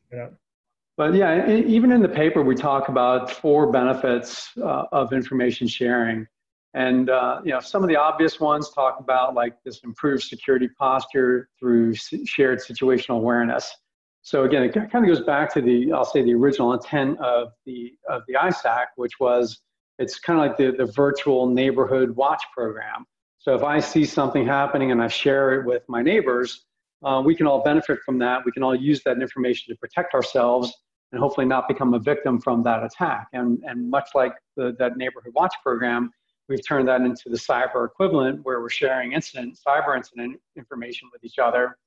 but 0.98 1.14
yeah, 1.14 1.50
even 1.50 1.92
in 1.92 2.02
the 2.02 2.10
paper, 2.10 2.42
we 2.42 2.56
talk 2.56 2.88
about 2.88 3.30
four 3.30 3.72
benefits 3.72 4.52
uh, 4.62 4.86
of 4.92 5.12
information 5.12 5.68
sharing. 5.68 6.26
And 6.74 7.10
uh, 7.10 7.42
you 7.44 7.52
know, 7.52 7.60
some 7.60 7.84
of 7.84 7.90
the 7.90 7.98
obvious 7.98 8.40
ones 8.40 8.70
talk 8.70 9.00
about 9.00 9.34
like 9.34 9.56
this 9.64 9.82
improved 9.84 10.24
security 10.24 10.70
posture 10.80 11.50
through 11.60 11.96
shared 11.96 12.60
situational 12.60 13.18
awareness. 13.18 13.74
So 14.22 14.44
again, 14.44 14.64
it 14.64 14.74
kind 14.74 14.90
of 14.94 15.06
goes 15.06 15.22
back 15.22 15.54
to 15.54 15.62
the, 15.62 15.92
I'll 15.92 16.06
say 16.06 16.24
the 16.24 16.34
original 16.34 16.74
intent 16.74 17.20
of 17.20 17.50
the, 17.66 17.94
of 18.10 18.24
the 18.28 18.34
ISAC, 18.34 18.86
which 18.96 19.20
was, 19.20 19.60
it's 20.00 20.18
kind 20.20 20.40
of 20.40 20.46
like 20.46 20.58
the, 20.58 20.72
the 20.72 20.92
virtual 20.92 21.48
neighborhood 21.48 22.16
watch 22.16 22.44
program. 22.54 23.06
So 23.38 23.54
if 23.54 23.64
I 23.64 23.80
see 23.80 24.04
something 24.04 24.46
happening 24.46 24.92
and 24.92 25.02
I 25.02 25.08
share 25.08 25.60
it 25.60 25.66
with 25.66 25.84
my 25.88 26.02
neighbors, 26.02 26.66
uh, 27.04 27.22
we 27.24 27.36
can 27.36 27.46
all 27.46 27.62
benefit 27.62 28.00
from 28.04 28.18
that. 28.20 28.44
We 28.46 28.52
can 28.52 28.64
all 28.64 28.74
use 28.74 29.04
that 29.04 29.22
information 29.22 29.74
to 29.74 29.78
protect 29.78 30.14
ourselves 30.14 30.74
and 31.16 31.22
hopefully 31.22 31.48
not 31.48 31.66
become 31.70 31.94
a 31.94 32.00
victim 32.00 32.42
from 32.42 32.62
that 32.62 32.84
attack. 32.84 33.30
And, 33.32 33.64
and 33.64 33.90
much 33.90 34.10
like 34.14 34.34
the, 34.58 34.76
that 34.80 34.98
neighborhood 34.98 35.32
watch 35.34 35.54
program, 35.64 36.12
we've 36.50 36.68
turned 36.68 36.90
that 36.90 37.00
into 37.00 37.30
the 37.30 37.38
cyber 37.38 37.86
equivalent 37.86 38.42
where 38.44 38.60
we're 38.60 38.70
sharing 38.70 39.14
incident, 39.14 39.58
cyber 39.66 39.96
incident 39.96 40.42
information 40.58 41.08
with 41.14 41.24
each 41.24 41.40
other 41.40 41.78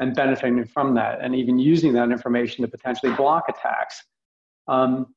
and 0.00 0.14
benefiting 0.14 0.62
from 0.66 0.94
that, 0.96 1.20
and 1.22 1.34
even 1.34 1.58
using 1.58 1.94
that 1.94 2.10
information 2.10 2.62
to 2.62 2.68
potentially 2.68 3.12
block 3.14 3.44
attacks. 3.48 4.02
Um, 4.68 5.14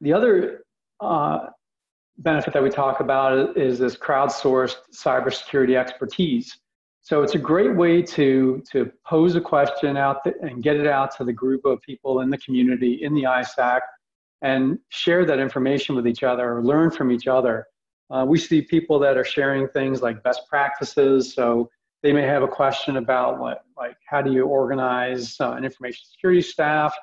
the 0.00 0.14
other 0.14 0.64
uh, 1.00 1.48
benefit 2.16 2.54
that 2.54 2.62
we 2.62 2.70
talk 2.70 3.00
about 3.00 3.58
is 3.58 3.78
this 3.78 3.96
crowdsourced 3.96 4.76
cybersecurity 4.94 5.76
expertise. 5.76 6.58
So 7.02 7.22
it's 7.22 7.34
a 7.34 7.38
great 7.38 7.74
way 7.74 8.02
to, 8.02 8.62
to 8.70 8.90
pose 9.06 9.34
a 9.34 9.40
question 9.40 9.96
out 9.96 10.18
and 10.42 10.62
get 10.62 10.76
it 10.76 10.86
out 10.86 11.16
to 11.16 11.24
the 11.24 11.32
group 11.32 11.64
of 11.64 11.80
people 11.82 12.20
in 12.20 12.30
the 12.30 12.38
community, 12.38 13.02
in 13.02 13.14
the 13.14 13.22
ISAC, 13.22 13.80
and 14.42 14.78
share 14.90 15.24
that 15.24 15.38
information 15.38 15.94
with 15.94 16.06
each 16.06 16.22
other 16.22 16.56
or 16.56 16.62
learn 16.62 16.90
from 16.90 17.10
each 17.10 17.26
other. 17.26 17.66
Uh, 18.10 18.24
we 18.26 18.38
see 18.38 18.60
people 18.60 18.98
that 18.98 19.16
are 19.16 19.24
sharing 19.24 19.68
things 19.68 20.02
like 20.02 20.22
best 20.22 20.42
practices. 20.48 21.34
So 21.34 21.70
they 22.02 22.12
may 22.12 22.22
have 22.22 22.42
a 22.42 22.48
question 22.48 22.96
about 22.96 23.38
what, 23.38 23.64
like 23.76 23.96
how 24.06 24.22
do 24.22 24.32
you 24.32 24.44
organize 24.44 25.36
uh, 25.40 25.52
an 25.52 25.64
information 25.64 26.04
security 26.10 26.42
staff, 26.42 26.94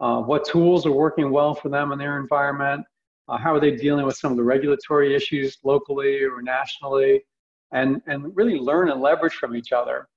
uh, 0.00 0.20
what 0.20 0.44
tools 0.44 0.86
are 0.86 0.92
working 0.92 1.30
well 1.30 1.54
for 1.54 1.68
them 1.68 1.92
in 1.92 1.98
their 1.98 2.18
environment, 2.18 2.84
uh, 3.28 3.38
how 3.38 3.54
are 3.54 3.60
they 3.60 3.72
dealing 3.72 4.04
with 4.04 4.16
some 4.16 4.30
of 4.30 4.36
the 4.36 4.42
regulatory 4.42 5.14
issues 5.14 5.58
locally 5.64 6.22
or 6.22 6.42
nationally, 6.42 7.22
and, 7.74 8.00
and 8.06 8.34
really 8.34 8.58
learn 8.58 8.90
and 8.90 9.02
leverage 9.02 9.34
from 9.34 9.54
each 9.54 9.72
other. 9.72 10.08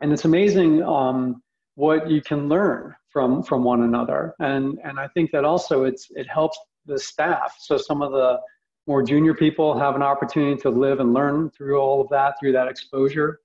And 0.00 0.12
it's 0.12 0.24
amazing 0.24 0.82
um, 0.82 1.42
what 1.74 2.08
you 2.08 2.22
can 2.22 2.48
learn 2.48 2.94
from, 3.10 3.42
from 3.42 3.64
one 3.64 3.82
another. 3.82 4.34
And, 4.38 4.78
and 4.84 4.98
I 4.98 5.08
think 5.08 5.30
that 5.32 5.44
also 5.44 5.84
it's, 5.84 6.08
it 6.10 6.28
helps 6.28 6.58
the 6.86 6.98
staff. 6.98 7.56
So 7.60 7.76
some 7.76 8.00
of 8.02 8.12
the 8.12 8.38
more 8.86 9.02
junior 9.02 9.34
people 9.34 9.78
have 9.78 9.96
an 9.96 10.02
opportunity 10.02 10.60
to 10.62 10.70
live 10.70 11.00
and 11.00 11.12
learn 11.12 11.50
through 11.50 11.78
all 11.78 12.00
of 12.00 12.08
that, 12.10 12.34
through 12.38 12.52
that 12.52 12.68
exposure. 12.68 13.40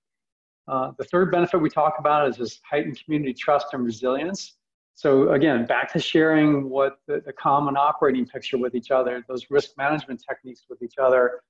Uh, 0.68 0.92
the 1.00 1.04
third 1.06 1.32
benefit 1.32 1.60
we 1.60 1.70
talk 1.70 1.96
about 1.98 2.30
is 2.30 2.38
this 2.38 2.60
heightened 2.70 3.00
community 3.04 3.34
trust 3.34 3.68
and 3.74 3.84
resilience. 3.84 4.58
So 4.94 5.32
again, 5.32 5.66
back 5.66 5.92
to 5.94 6.00
sharing 6.00 6.70
what 6.70 6.98
the, 7.08 7.24
the 7.26 7.34
common 7.34 7.76
operating 7.76 8.28
picture 8.28 8.60
with 8.60 8.76
each 8.76 8.92
other, 8.92 9.26
those 9.28 9.50
risk 9.50 9.72
management 9.78 10.24
techniques 10.30 10.66
with 10.70 10.84
each 10.84 11.00
other, 11.02 11.42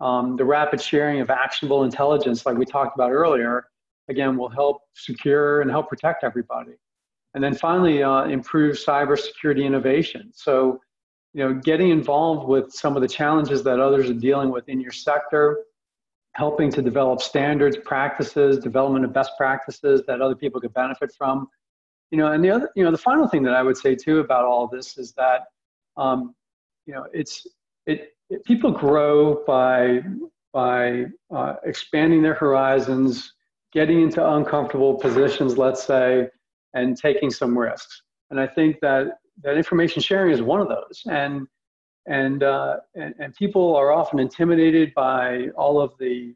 um, 0.00 0.36
the 0.36 0.44
rapid 0.44 0.80
sharing 0.80 1.20
of 1.20 1.30
actionable 1.30 1.84
intelligence, 1.84 2.44
like 2.46 2.56
we 2.56 2.66
talked 2.66 2.94
about 2.94 3.10
earlier, 3.10 3.68
again, 4.08 4.36
will 4.36 4.48
help 4.48 4.82
secure 4.94 5.62
and 5.62 5.70
help 5.70 5.88
protect 5.88 6.24
everybody. 6.24 6.72
And 7.34 7.42
then 7.42 7.54
finally, 7.54 8.02
uh, 8.02 8.24
improve 8.24 8.76
cybersecurity 8.76 9.64
innovation. 9.64 10.30
So, 10.34 10.80
you 11.34 11.44
know, 11.44 11.54
getting 11.54 11.90
involved 11.90 12.48
with 12.48 12.72
some 12.72 12.96
of 12.96 13.02
the 13.02 13.08
challenges 13.08 13.62
that 13.64 13.78
others 13.80 14.08
are 14.08 14.14
dealing 14.14 14.50
with 14.50 14.68
in 14.68 14.80
your 14.80 14.92
sector, 14.92 15.64
helping 16.32 16.70
to 16.70 16.82
develop 16.82 17.20
standards, 17.20 17.76
practices, 17.84 18.58
development 18.58 19.04
of 19.04 19.12
best 19.12 19.32
practices 19.36 20.02
that 20.06 20.20
other 20.20 20.34
people 20.34 20.60
could 20.60 20.72
benefit 20.74 21.10
from. 21.16 21.48
You 22.10 22.18
know, 22.18 22.32
and 22.32 22.42
the 22.42 22.50
other, 22.50 22.70
you 22.76 22.84
know, 22.84 22.90
the 22.90 22.98
final 22.98 23.26
thing 23.26 23.42
that 23.42 23.54
I 23.54 23.62
would 23.62 23.76
say 23.76 23.94
too 23.94 24.20
about 24.20 24.44
all 24.44 24.68
this 24.68 24.96
is 24.96 25.12
that, 25.14 25.44
um, 25.96 26.34
you 26.86 26.94
know, 26.94 27.06
it's 27.12 27.46
it, 27.86 28.00
it 28.00 28.15
people 28.44 28.70
grow 28.70 29.44
by 29.46 30.02
by 30.52 31.04
uh, 31.34 31.54
expanding 31.64 32.22
their 32.22 32.34
horizons, 32.34 33.34
getting 33.72 34.00
into 34.00 34.26
uncomfortable 34.26 34.94
positions, 34.94 35.58
let's 35.58 35.84
say, 35.84 36.28
and 36.72 36.96
taking 36.96 37.30
some 37.30 37.56
risks. 37.56 38.02
And 38.30 38.40
I 38.40 38.46
think 38.46 38.80
that 38.80 39.18
that 39.42 39.58
information 39.58 40.00
sharing 40.00 40.32
is 40.32 40.40
one 40.40 40.60
of 40.60 40.68
those. 40.68 41.02
And 41.10 41.46
and, 42.06 42.42
uh, 42.44 42.76
and, 42.94 43.14
and 43.18 43.34
people 43.34 43.74
are 43.74 43.90
often 43.90 44.20
intimidated 44.20 44.94
by 44.94 45.48
all 45.56 45.80
of 45.80 45.92
the 45.98 46.34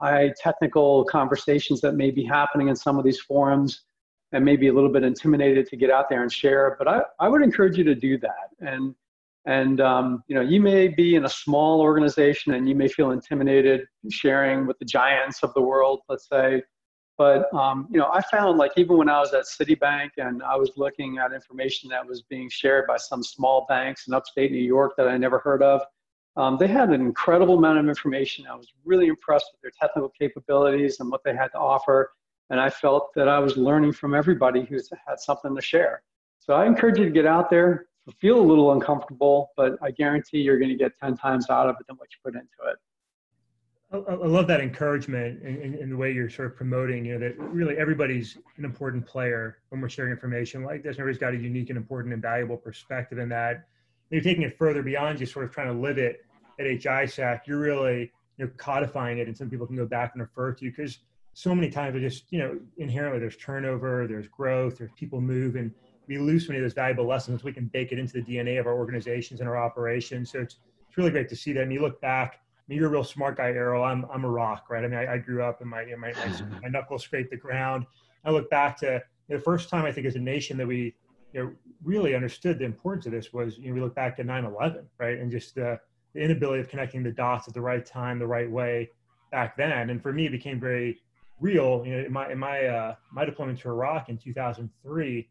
high 0.00 0.32
technical 0.42 1.04
conversations 1.04 1.80
that 1.82 1.92
may 1.92 2.10
be 2.10 2.24
happening 2.24 2.68
in 2.68 2.76
some 2.76 2.98
of 2.98 3.04
these 3.04 3.20
forums 3.20 3.82
and 4.32 4.44
maybe 4.44 4.68
a 4.68 4.72
little 4.72 4.90
bit 4.90 5.02
intimidated 5.02 5.66
to 5.66 5.76
get 5.76 5.90
out 5.90 6.08
there 6.08 6.22
and 6.22 6.32
share 6.32 6.74
but 6.78 6.88
i, 6.88 7.02
I 7.18 7.28
would 7.28 7.42
encourage 7.42 7.76
you 7.76 7.84
to 7.84 7.94
do 7.94 8.16
that 8.18 8.48
and 8.60 8.94
and 9.46 9.80
um, 9.80 10.22
you 10.28 10.34
know 10.34 10.40
you 10.40 10.60
may 10.60 10.88
be 10.88 11.14
in 11.14 11.24
a 11.24 11.28
small 11.28 11.80
organization 11.80 12.54
and 12.54 12.68
you 12.68 12.74
may 12.74 12.88
feel 12.88 13.10
intimidated 13.10 13.86
sharing 14.10 14.66
with 14.66 14.78
the 14.78 14.84
giants 14.84 15.42
of 15.42 15.52
the 15.54 15.60
world 15.60 16.00
let's 16.08 16.28
say 16.28 16.62
but 17.20 17.52
um, 17.52 17.86
you 17.90 17.98
know, 17.98 18.08
I 18.10 18.22
found 18.22 18.56
like 18.56 18.72
even 18.78 18.96
when 18.96 19.10
I 19.10 19.20
was 19.20 19.34
at 19.34 19.44
Citibank 19.44 20.12
and 20.16 20.42
I 20.42 20.56
was 20.56 20.70
looking 20.78 21.18
at 21.18 21.34
information 21.34 21.90
that 21.90 22.06
was 22.06 22.22
being 22.22 22.48
shared 22.48 22.86
by 22.86 22.96
some 22.96 23.22
small 23.22 23.66
banks 23.68 24.08
in 24.08 24.14
upstate 24.14 24.52
New 24.52 24.56
York 24.56 24.92
that 24.96 25.06
I 25.06 25.18
never 25.18 25.38
heard 25.38 25.62
of, 25.62 25.82
um, 26.38 26.56
they 26.58 26.66
had 26.66 26.88
an 26.88 27.02
incredible 27.02 27.58
amount 27.58 27.78
of 27.78 27.86
information. 27.86 28.46
I 28.46 28.54
was 28.54 28.68
really 28.86 29.08
impressed 29.08 29.50
with 29.52 29.60
their 29.60 29.72
technical 29.78 30.08
capabilities 30.18 31.00
and 31.00 31.10
what 31.10 31.22
they 31.22 31.36
had 31.36 31.48
to 31.48 31.58
offer, 31.58 32.10
and 32.48 32.58
I 32.58 32.70
felt 32.70 33.10
that 33.16 33.28
I 33.28 33.38
was 33.38 33.58
learning 33.58 33.92
from 33.92 34.14
everybody 34.14 34.64
who 34.64 34.76
had 35.06 35.20
something 35.20 35.54
to 35.54 35.60
share. 35.60 36.02
So 36.38 36.54
I 36.54 36.64
encourage 36.64 36.98
you 36.98 37.04
to 37.04 37.10
get 37.10 37.26
out 37.26 37.50
there, 37.50 37.88
feel 38.18 38.40
a 38.40 38.42
little 38.42 38.72
uncomfortable, 38.72 39.50
but 39.56 39.76
I 39.82 39.90
guarantee 39.90 40.38
you're 40.38 40.58
going 40.58 40.70
to 40.70 40.76
get 40.76 40.92
10 40.98 41.16
times 41.16 41.48
out 41.50 41.68
of 41.68 41.76
it 41.80 41.86
than 41.86 41.96
what 41.96 42.08
you 42.12 42.18
put 42.24 42.34
into 42.34 42.70
it. 42.70 42.76
I, 43.92 44.26
love 44.26 44.46
that 44.46 44.60
encouragement 44.60 45.42
and, 45.42 45.90
the 45.90 45.96
way 45.96 46.12
you're 46.12 46.30
sort 46.30 46.46
of 46.46 46.56
promoting, 46.56 47.04
you 47.04 47.14
know, 47.14 47.18
that 47.18 47.36
really 47.40 47.76
everybody's 47.76 48.38
an 48.56 48.64
important 48.64 49.04
player 49.04 49.58
when 49.70 49.80
we're 49.80 49.88
sharing 49.88 50.12
information 50.12 50.62
like 50.62 50.84
this. 50.84 50.92
Everybody's 51.00 51.18
got 51.18 51.34
a 51.34 51.36
unique 51.36 51.70
and 51.70 51.76
important 51.76 52.14
and 52.14 52.22
valuable 52.22 52.56
perspective 52.56 53.18
in 53.18 53.28
that. 53.30 53.54
And 53.54 53.64
you're 54.10 54.22
taking 54.22 54.44
it 54.44 54.56
further 54.56 54.84
beyond 54.84 55.18
just 55.18 55.32
sort 55.32 55.44
of 55.44 55.50
trying 55.50 55.74
to 55.74 55.80
live 55.80 55.98
it 55.98 56.24
at 56.60 56.66
HISAC. 56.66 57.40
You're 57.46 57.58
really, 57.58 58.12
you 58.38 58.44
know, 58.44 58.50
codifying 58.58 59.18
it 59.18 59.26
and 59.26 59.36
some 59.36 59.50
people 59.50 59.66
can 59.66 59.74
go 59.74 59.86
back 59.86 60.12
and 60.14 60.22
refer 60.22 60.52
to 60.52 60.64
you 60.64 60.70
because 60.70 60.98
so 61.32 61.52
many 61.52 61.68
times 61.68 61.94
we 61.94 62.00
just, 62.00 62.24
you 62.30 62.38
know, 62.38 62.60
inherently 62.78 63.18
there's 63.18 63.36
turnover, 63.36 64.06
there's 64.06 64.28
growth, 64.28 64.78
there's 64.78 64.92
people 64.96 65.20
move 65.20 65.56
and 65.56 65.72
we 66.10 66.18
lose 66.18 66.48
many 66.48 66.58
of 66.58 66.64
those 66.64 66.72
valuable 66.72 67.06
lessons. 67.06 67.44
We 67.44 67.52
can 67.52 67.66
bake 67.66 67.92
it 67.92 67.98
into 67.98 68.14
the 68.14 68.22
DNA 68.22 68.58
of 68.58 68.66
our 68.66 68.74
organizations 68.74 69.38
and 69.38 69.48
our 69.48 69.56
operations. 69.56 70.32
So 70.32 70.40
it's, 70.40 70.56
it's 70.88 70.98
really 70.98 71.12
great 71.12 71.28
to 71.28 71.36
see 71.36 71.52
that. 71.52 71.62
And 71.62 71.72
you 71.72 71.80
look 71.80 72.00
back, 72.00 72.40
I 72.42 72.62
mean, 72.66 72.80
you're 72.80 72.88
a 72.88 72.90
real 72.90 73.04
smart 73.04 73.36
guy, 73.36 73.50
Errol. 73.50 73.84
I'm 73.84 74.04
I'm 74.12 74.24
a 74.24 74.28
rock, 74.28 74.66
right? 74.68 74.84
I 74.84 74.88
mean, 74.88 74.98
I, 74.98 75.14
I 75.14 75.18
grew 75.18 75.44
up 75.44 75.60
and 75.60 75.70
my, 75.70 75.84
my 75.96 76.12
my, 76.12 76.42
my 76.62 76.68
knuckles 76.68 77.04
scraped 77.04 77.30
the 77.30 77.36
ground. 77.36 77.86
I 78.24 78.32
look 78.32 78.50
back 78.50 78.76
to 78.80 78.86
you 78.86 79.34
know, 79.34 79.36
the 79.36 79.42
first 79.42 79.68
time 79.68 79.84
I 79.84 79.92
think 79.92 80.04
as 80.04 80.16
a 80.16 80.20
nation 80.20 80.58
that 80.58 80.66
we 80.66 80.94
you 81.32 81.44
know 81.44 81.52
really 81.84 82.16
understood 82.16 82.58
the 82.58 82.64
importance 82.64 83.06
of 83.06 83.12
this 83.12 83.32
was 83.32 83.56
you 83.58 83.68
know 83.68 83.74
we 83.74 83.80
look 83.80 83.94
back 83.94 84.16
to 84.16 84.24
9/11, 84.24 84.82
right, 84.98 85.16
and 85.16 85.30
just 85.30 85.54
the, 85.54 85.78
the 86.12 86.20
inability 86.20 86.60
of 86.60 86.68
connecting 86.68 87.04
the 87.04 87.12
dots 87.12 87.46
at 87.46 87.54
the 87.54 87.60
right 87.60 87.86
time, 87.86 88.18
the 88.18 88.26
right 88.26 88.50
way 88.50 88.90
back 89.30 89.56
then. 89.56 89.90
And 89.90 90.02
for 90.02 90.12
me, 90.12 90.26
it 90.26 90.32
became 90.32 90.58
very 90.58 91.00
real. 91.38 91.84
You 91.86 91.92
know, 91.92 92.04
in 92.06 92.12
my 92.12 92.32
in 92.32 92.38
my 92.38 92.66
uh, 92.66 92.94
my 93.12 93.24
deployment 93.24 93.60
to 93.60 93.68
Iraq 93.68 94.08
in 94.08 94.18
2003, 94.18 95.28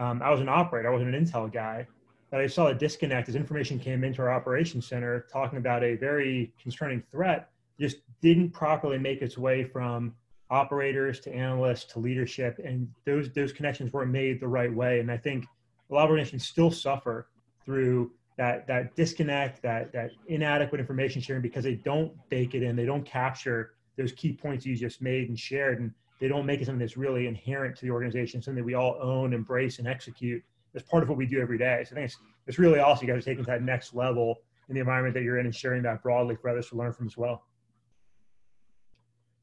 um, 0.00 0.22
I 0.22 0.30
was 0.30 0.40
an 0.40 0.48
operator. 0.48 0.88
I 0.88 0.92
wasn't 0.92 1.14
an 1.14 1.24
intel 1.24 1.52
guy 1.52 1.86
that 2.30 2.40
I 2.40 2.46
saw 2.46 2.68
a 2.68 2.74
disconnect 2.74 3.28
as 3.28 3.36
information 3.36 3.78
came 3.78 4.02
into 4.02 4.22
our 4.22 4.32
operations 4.32 4.88
center 4.88 5.26
talking 5.32 5.58
about 5.58 5.84
a 5.84 5.96
very 5.96 6.52
concerning 6.60 7.02
threat, 7.10 7.50
just 7.78 7.98
didn't 8.20 8.50
properly 8.50 8.98
make 8.98 9.20
its 9.20 9.36
way 9.36 9.62
from 9.62 10.14
operators 10.48 11.20
to 11.20 11.32
analysts 11.32 11.84
to 11.92 11.98
leadership, 11.98 12.58
and 12.64 12.88
those 13.04 13.30
those 13.32 13.52
connections 13.52 13.92
weren't 13.92 14.10
made 14.10 14.40
the 14.40 14.48
right 14.48 14.74
way. 14.74 15.00
And 15.00 15.10
I 15.10 15.16
think 15.16 15.44
a 15.90 15.94
lot 15.94 16.04
of 16.04 16.10
organizations 16.10 16.46
still 16.46 16.70
suffer 16.70 17.28
through 17.64 18.10
that 18.38 18.66
that 18.68 18.96
disconnect, 18.96 19.62
that 19.62 19.92
that 19.92 20.12
inadequate 20.28 20.80
information 20.80 21.20
sharing 21.20 21.42
because 21.42 21.64
they 21.64 21.74
don't 21.74 22.12
bake 22.30 22.54
it 22.54 22.62
in, 22.62 22.74
they 22.74 22.86
don't 22.86 23.04
capture 23.04 23.74
those 23.96 24.12
key 24.12 24.32
points 24.32 24.64
you 24.64 24.74
just 24.76 25.02
made 25.02 25.28
and 25.28 25.38
shared, 25.38 25.78
and 25.78 25.92
they 26.20 26.28
don't 26.28 26.46
make 26.46 26.60
it 26.60 26.66
something 26.66 26.78
that's 26.78 26.96
really 26.96 27.26
inherent 27.26 27.76
to 27.76 27.82
the 27.86 27.90
organization, 27.90 28.42
something 28.42 28.62
that 28.62 28.64
we 28.64 28.74
all 28.74 28.98
own, 29.00 29.32
embrace, 29.32 29.78
and 29.78 29.88
execute 29.88 30.42
as 30.74 30.82
part 30.82 31.02
of 31.02 31.08
what 31.08 31.18
we 31.18 31.26
do 31.26 31.40
every 31.40 31.58
day. 31.58 31.82
So 31.84 31.92
I 31.92 31.94
think 31.96 32.04
it's, 32.06 32.18
it's 32.46 32.58
really 32.58 32.78
awesome. 32.78 33.08
You 33.08 33.14
guys 33.14 33.22
are 33.22 33.24
taking 33.24 33.44
to 33.44 33.50
that 33.50 33.62
next 33.62 33.94
level 33.94 34.40
in 34.68 34.74
the 34.74 34.80
environment 34.80 35.14
that 35.14 35.22
you're 35.22 35.38
in 35.38 35.46
and 35.46 35.54
sharing 35.54 35.82
that 35.82 36.02
broadly 36.02 36.36
for 36.36 36.50
others 36.50 36.68
to 36.68 36.76
learn 36.76 36.92
from 36.92 37.06
as 37.06 37.16
well. 37.16 37.44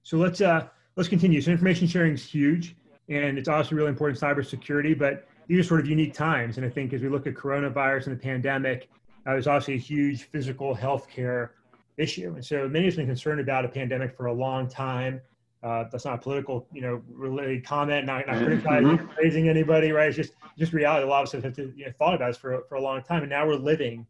So 0.04 0.18
let's 0.18 0.40
uh, 0.40 0.68
let's 0.96 1.10
continue. 1.10 1.42
So 1.42 1.52
information 1.52 1.86
sharing 1.88 2.14
is 2.14 2.24
huge, 2.24 2.78
and 3.10 3.38
it's 3.38 3.50
also 3.50 3.76
really 3.76 3.90
important 3.90 4.20
cybersecurity. 4.20 4.98
But 4.98 5.28
these 5.48 5.60
are 5.60 5.64
sort 5.64 5.80
of 5.82 5.88
unique 5.88 6.14
times, 6.14 6.58
and 6.58 6.66
I 6.66 6.70
think 6.70 6.94
as 6.94 7.02
we 7.02 7.10
look 7.10 7.28
at 7.28 7.34
coronavirus 7.34 8.08
and 8.08 8.16
the 8.16 8.22
pandemic, 8.22 8.90
uh, 9.26 9.32
there's 9.32 9.48
also 9.48 9.74
a 9.74 9.78
huge 9.78 10.24
physical 10.24 10.74
healthcare 10.74 11.50
issue. 11.98 12.34
And 12.36 12.46
so 12.46 12.70
many 12.70 12.86
have 12.86 12.96
been 12.96 13.08
concerned 13.08 13.42
about 13.42 13.66
a 13.66 13.68
pandemic 13.68 14.16
for 14.16 14.28
a 14.28 14.34
long 14.34 14.70
time. 14.70 15.20
Uh, 15.64 15.86
that's 15.92 16.06
not 16.06 16.16
a 16.16 16.18
political, 16.18 16.68
you 16.72 16.82
know, 16.82 17.02
related 17.10 17.66
comment. 17.66 18.06
Not, 18.06 18.28
not 18.28 18.36
mm-hmm. 18.36 18.46
criticizing, 18.46 18.98
mm-hmm. 18.98 19.08
praising 19.08 19.50
anybody, 19.50 19.92
right? 19.92 20.08
It's 20.08 20.16
just 20.16 20.34
just 20.58 20.74
reality. 20.74 21.06
A 21.06 21.10
lot 21.10 21.22
of 21.22 21.34
us 21.34 21.44
have 21.44 21.56
to, 21.56 21.74
you 21.76 21.86
know, 21.86 21.92
thought 21.98 22.14
about 22.14 22.28
this 22.28 22.38
for 22.38 22.64
for 22.70 22.76
a 22.76 22.82
long 22.82 23.02
time, 23.02 23.24
and 23.24 23.30
now 23.30 23.46
we're 23.46 23.56
living 23.56 24.06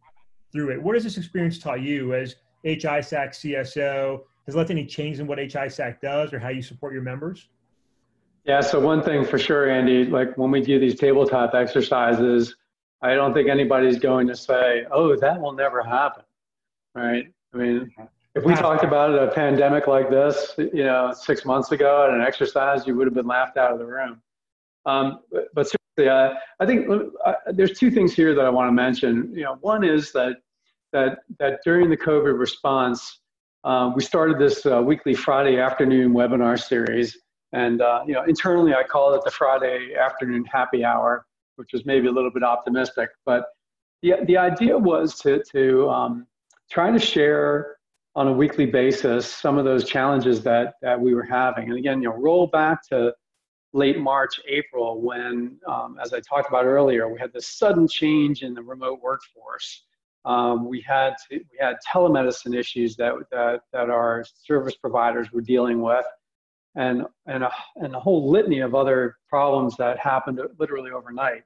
through 0.51 0.71
it. 0.71 0.81
What 0.81 0.95
has 0.95 1.03
this 1.03 1.17
experience 1.17 1.57
taught 1.57 1.81
you 1.81 2.13
as 2.13 2.36
HISAC 2.65 3.29
CSO? 3.29 4.21
Has 4.45 4.55
led 4.55 4.67
to 4.67 4.73
any 4.73 4.86
change 4.86 5.19
in 5.19 5.27
what 5.27 5.39
HISAC 5.39 5.99
does 5.99 6.31
or 6.31 6.39
how 6.39 6.49
you 6.49 6.62
support 6.62 6.93
your 6.93 7.01
members? 7.01 7.49
Yeah. 8.45 8.62
So 8.62 8.79
one 8.79 9.03
thing 9.03 9.25
for 9.25 9.38
sure, 9.38 9.69
Andy, 9.69 10.05
like 10.05 10.38
when 10.38 10.51
we 10.51 10.62
do 10.62 10.79
these 10.79 10.95
tabletop 10.95 11.53
exercises, 11.53 12.55
I 13.01 13.13
don't 13.13 13.33
think 13.33 13.49
anybody's 13.49 13.99
going 13.99 14.27
to 14.27 14.36
say, 14.36 14.86
"Oh, 14.91 15.15
that 15.15 15.39
will 15.39 15.53
never 15.53 15.83
happen," 15.83 16.23
right? 16.95 17.27
I 17.53 17.57
mean, 17.57 17.91
if 18.38 18.45
we 18.45 18.54
talked 18.54 18.84
about 18.84 19.17
a 19.17 19.32
pandemic 19.34 19.88
like 19.88 20.12
this, 20.12 20.54
you 20.58 20.84
know, 20.84 21.12
six 21.12 21.43
months 21.43 21.71
ago 21.71 22.08
at 22.08 22.13
an 22.13 22.21
exercise, 22.21 22.86
you 22.86 22.95
would 22.95 23.08
have 23.08 23.15
been 23.15 23.26
laughed 23.26 23.58
out 23.58 23.71
of 23.71 23.80
the 23.80 23.86
room. 23.86 24.21
Um, 24.86 25.21
but, 25.32 25.45
but, 25.56 25.67
seriously, 25.97 26.10
uh, 26.10 26.39
I 26.60 26.65
think 26.67 26.88
uh, 27.26 27.34
there's 27.47 27.78
two 27.78 27.89
things 27.89 28.13
here 28.13 28.36
that 28.36 28.45
I 28.45 28.50
want 28.50 28.67
to 28.67 28.71
mention. 28.71 29.34
You 29.34 29.43
know, 29.43 29.58
one 29.62 29.84
is 29.84 30.12
that 30.12 30.38
that 30.93 31.19
that 31.39 31.60
during 31.65 31.89
the 31.89 31.97
COVID 31.97 32.39
response, 32.39 33.19
um, 33.63 33.95
we 33.95 34.04
started 34.04 34.38
this 34.38 34.65
uh, 34.65 34.82
weekly 34.82 35.15
Friday 35.15 35.60
afternoon 35.60 36.13
webinar 36.13 36.62
series, 36.62 37.17
and 37.54 37.82
uh, 37.82 38.04
you 38.06 38.13
know, 38.13 38.23
internally 38.23 38.76
I 38.76 38.84
call 38.84 39.13
it 39.15 39.23
the 39.26 39.32
Friday 39.32 39.95
afternoon 40.00 40.45
happy 40.45 40.86
hour, 40.86 41.26
which 41.56 41.73
was 41.73 41.86
maybe 41.86 42.08
a 42.08 42.12
little 42.12 42.32
bit 42.32 42.43
optimistic, 42.43 43.10
but 43.26 43.45
the 44.04 44.13
the 44.26 44.38
idea 44.38 44.78
was 44.78 45.17
to 45.21 45.43
to 45.52 45.89
um, 45.89 46.28
try 46.69 46.91
to 46.91 47.00
share 47.00 47.77
on 48.17 48.27
a 48.27 48.34
weekly 48.34 48.65
basis 48.65 49.32
some 49.32 49.60
of 49.60 49.63
those 49.63 49.88
challenges 49.88 50.41
that, 50.41 50.73
that 50.82 50.99
we 50.99 51.13
were 51.13 51.23
having. 51.23 51.69
And 51.69 51.77
again, 51.77 52.01
you 52.01 52.10
know, 52.10 52.15
roll 52.15 52.47
back 52.47 52.82
to 52.89 53.13
late 53.73 53.99
March, 53.99 54.39
April, 54.47 54.99
when, 54.99 55.60
um, 55.67 55.99
as 56.01 56.13
I 56.13 56.19
talked 56.19 56.49
about 56.49 56.65
earlier, 56.65 57.13
we 57.13 57.19
had 57.19 57.32
this 57.32 57.47
sudden 57.47 57.88
change 57.88 58.41
in 58.41 58.56
the 58.56 58.63
remote 58.63 59.01
workforce. 59.03 59.84
Um, 60.25 60.67
we 60.67 60.82
had 60.82 61.13
to, 61.30 61.36
we 61.38 61.58
had 61.60 61.75
telemedicine 61.88 62.58
issues 62.58 62.95
that, 62.95 63.13
that 63.32 63.62
that 63.71 63.91
our 63.91 64.25
service 64.43 64.75
providers 64.75 65.32
were 65.32 65.41
dealing 65.41 65.80
with, 65.80 66.06
and 66.75 67.06
and 67.27 67.43
a, 67.43 67.51
and 67.75 67.95
a 67.95 67.99
whole 67.99 68.30
litany 68.32 68.62
of 68.62 68.73
other 68.73 69.17
problems 69.30 69.77
that 69.77 69.99
happened 69.99 70.41
literally 70.60 70.89
overnight. 70.89 71.43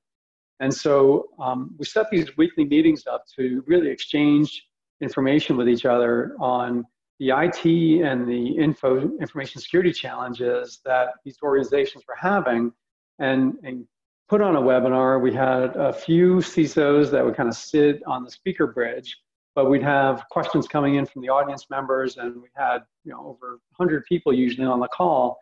And 0.62 0.73
so 0.73 1.27
um, 1.38 1.75
we 1.77 1.86
set 1.86 2.10
these 2.10 2.36
weekly 2.38 2.63
meetings 2.63 3.05
up 3.07 3.25
to 3.36 3.62
really 3.67 3.89
exchange 3.89 4.65
information 5.01 5.57
with 5.57 5.67
each 5.67 5.85
other 5.85 6.35
on 6.39 6.85
the 7.19 7.29
IT 7.29 7.65
and 8.03 8.27
the 8.27 8.57
info 8.57 9.11
information 9.19 9.61
security 9.61 9.93
challenges 9.93 10.79
that 10.85 11.09
these 11.23 11.37
organizations 11.43 12.03
were 12.07 12.15
having 12.19 12.71
and, 13.19 13.55
and 13.63 13.85
put 14.27 14.41
on 14.41 14.55
a 14.55 14.61
webinar. 14.61 15.21
We 15.21 15.33
had 15.33 15.75
a 15.75 15.93
few 15.93 16.37
CISOs 16.37 17.11
that 17.11 17.23
would 17.23 17.35
kind 17.35 17.49
of 17.49 17.55
sit 17.55 18.01
on 18.07 18.23
the 18.23 18.31
speaker 18.31 18.65
bridge, 18.67 19.17
but 19.53 19.69
we'd 19.69 19.83
have 19.83 20.23
questions 20.31 20.67
coming 20.67 20.95
in 20.95 21.05
from 21.05 21.21
the 21.21 21.29
audience 21.29 21.67
members 21.69 22.17
and 22.17 22.41
we 22.41 22.47
had 22.55 22.79
you 23.03 23.11
know 23.11 23.19
over 23.19 23.59
100 23.77 24.05
people 24.05 24.33
usually 24.33 24.65
on 24.65 24.79
the 24.79 24.87
call 24.87 25.37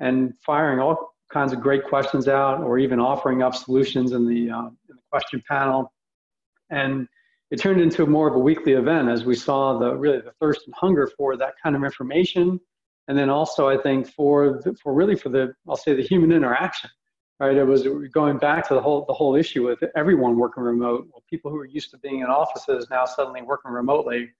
and 0.00 0.34
firing 0.44 0.80
all 0.80 1.14
kinds 1.32 1.52
of 1.52 1.60
great 1.60 1.84
questions 1.84 2.28
out 2.28 2.60
or 2.60 2.78
even 2.78 3.00
offering 3.00 3.42
up 3.42 3.54
solutions 3.54 4.12
in 4.12 4.26
the, 4.26 4.50
uh, 4.50 4.66
in 4.66 4.96
the 4.96 5.02
question 5.10 5.42
panel. 5.48 5.90
And 6.70 7.08
it 7.52 7.60
turned 7.60 7.82
into 7.82 8.06
more 8.06 8.26
of 8.26 8.34
a 8.34 8.38
weekly 8.38 8.72
event 8.72 9.10
as 9.10 9.26
we 9.26 9.34
saw 9.34 9.78
the 9.78 9.94
really 9.94 10.22
the 10.22 10.32
thirst 10.40 10.62
and 10.64 10.74
hunger 10.74 11.06
for 11.18 11.36
that 11.36 11.52
kind 11.62 11.76
of 11.76 11.84
information. 11.84 12.58
And 13.08 13.18
then 13.18 13.28
also 13.28 13.68
I 13.68 13.76
think 13.76 14.08
for, 14.08 14.62
the, 14.64 14.74
for 14.82 14.94
really 14.94 15.16
for 15.16 15.28
the, 15.28 15.52
I'll 15.68 15.76
say 15.76 15.94
the 15.94 16.02
human 16.02 16.32
interaction, 16.32 16.88
right? 17.38 17.54
It 17.54 17.64
was 17.64 17.86
going 18.10 18.38
back 18.38 18.66
to 18.68 18.74
the 18.74 18.80
whole, 18.80 19.04
the 19.06 19.12
whole 19.12 19.36
issue 19.36 19.68
with 19.68 19.80
everyone 19.94 20.38
working 20.38 20.62
remote. 20.62 21.08
Well, 21.12 21.22
people 21.28 21.50
who 21.50 21.58
are 21.58 21.66
used 21.66 21.90
to 21.90 21.98
being 21.98 22.20
in 22.20 22.28
offices 22.28 22.88
now 22.90 23.04
suddenly 23.04 23.42
working 23.42 23.70
remotely, 23.70 24.30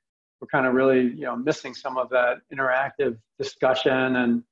we're 0.40 0.48
kind 0.48 0.66
of 0.66 0.72
really, 0.72 1.02
you 1.02 1.26
know, 1.26 1.36
missing 1.36 1.74
some 1.74 1.98
of 1.98 2.08
that 2.08 2.38
interactive 2.50 3.18
discussion 3.38 4.16
and, 4.16 4.42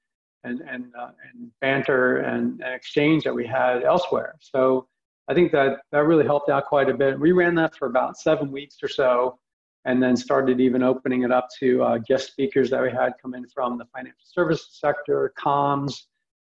and, 0.44 0.60
and, 0.60 0.92
uh, 1.00 1.12
and 1.32 1.50
banter 1.62 2.18
and, 2.18 2.60
and 2.60 2.74
exchange 2.74 3.24
that 3.24 3.34
we 3.34 3.46
had 3.46 3.84
elsewhere. 3.84 4.34
So 4.38 4.86
I 5.30 5.34
think 5.34 5.52
that 5.52 5.82
that 5.92 6.04
really 6.06 6.24
helped 6.24 6.50
out 6.50 6.66
quite 6.66 6.90
a 6.90 6.94
bit. 6.94 7.18
We 7.18 7.30
ran 7.30 7.54
that 7.54 7.76
for 7.76 7.86
about 7.86 8.18
seven 8.18 8.50
weeks 8.50 8.78
or 8.82 8.88
so, 8.88 9.38
and 9.84 10.02
then 10.02 10.16
started 10.16 10.60
even 10.60 10.82
opening 10.82 11.22
it 11.22 11.30
up 11.30 11.46
to 11.60 11.84
uh, 11.84 11.98
guest 11.98 12.32
speakers 12.32 12.68
that 12.70 12.82
we 12.82 12.90
had 12.90 13.12
come 13.22 13.34
in 13.34 13.46
from 13.46 13.78
the 13.78 13.84
financial 13.94 14.24
services 14.24 14.70
sector, 14.72 15.32
comms, 15.38 15.94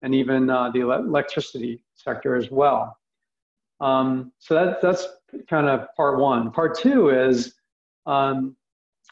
and 0.04 0.14
even 0.14 0.52
uh, 0.52 0.70
the 0.70 0.82
electricity 0.82 1.84
sector 1.96 2.36
as 2.36 2.52
well. 2.52 2.96
Um, 3.82 4.32
so 4.38 4.54
that, 4.54 4.80
that's 4.80 5.08
kind 5.50 5.68
of 5.68 5.88
part 5.96 6.20
one. 6.20 6.52
Part 6.52 6.78
two 6.78 7.10
is, 7.10 7.56
um, 8.06 8.56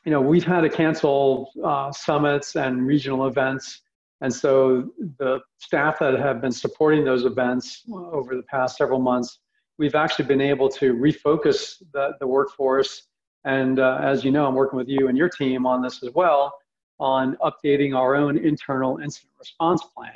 you 0.06 0.12
know, 0.12 0.22
we've 0.22 0.46
had 0.46 0.62
to 0.62 0.70
cancel 0.70 1.50
uh, 1.64 1.92
summits 1.92 2.56
and 2.56 2.86
regional 2.86 3.26
events 3.26 3.82
and 4.22 4.34
so 4.34 4.90
the 5.20 5.42
staff 5.58 6.00
that 6.00 6.18
have 6.20 6.42
been 6.42 6.52
supporting 6.52 7.04
those 7.04 7.26
events 7.26 7.84
over 7.92 8.36
the 8.36 8.44
past 8.44 8.78
several 8.78 9.00
months, 9.00 9.40
we've 9.78 9.96
actually 9.96 10.26
been 10.26 10.42
able 10.42 10.70
to 10.70 10.94
refocus 10.94 11.82
the, 11.94 12.14
the 12.20 12.28
workforce. 12.28 13.08
And 13.44 13.80
uh, 13.80 14.00
as 14.02 14.24
you 14.24 14.32
know, 14.32 14.48
I'm 14.48 14.56
working 14.56 14.78
with 14.78 14.88
you 14.88 15.08
and 15.08 15.18
your 15.18 15.30
team 15.30 15.66
on 15.66 15.82
this 15.82 16.02
as 16.04 16.12
well 16.14 16.54
on 17.00 17.38
updating 17.44 17.96
our 17.96 18.16
own 18.16 18.38
internal 18.38 18.98
incident 18.98 19.34
response 19.38 19.84
plan. 19.96 20.14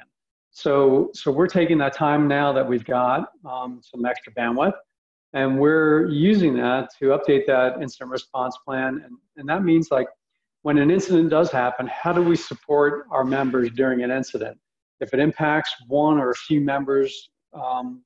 So, 0.52 1.12
so 1.14 1.32
we're 1.32 1.48
taking 1.48 1.78
that 1.80 1.94
time 1.94 2.28
now 2.28 2.52
that 2.54 2.68
we've 2.68 2.86
got 2.86 3.32
um, 3.46 3.82
some 3.84 4.06
extra 4.06 4.34
bandwidth, 4.34 4.74
and 5.34 5.60
we're 5.60 6.08
using 6.10 6.56
that 6.56 6.90
to 7.00 7.06
update 7.08 7.46
that 7.48 7.82
incident 7.82 8.12
response 8.12 8.58
plan. 8.66 9.02
And, 9.06 9.18
and 9.38 9.48
that 9.48 9.64
means 9.64 9.90
like 9.92 10.08
when 10.64 10.78
an 10.78 10.90
incident 10.90 11.30
does 11.30 11.52
happen, 11.52 11.88
how 11.88 12.12
do 12.14 12.22
we 12.24 12.36
support 12.36 13.06
our 13.12 13.24
members 13.24 13.70
during 13.72 14.04
an 14.04 14.12
incident? 14.12 14.58
If 15.00 15.14
it 15.14 15.20
impacts 15.20 15.74
one 15.88 16.18
or 16.18 16.32
a 16.32 16.36
few 16.36 16.62
members, 16.62 17.30
um, 17.54 18.04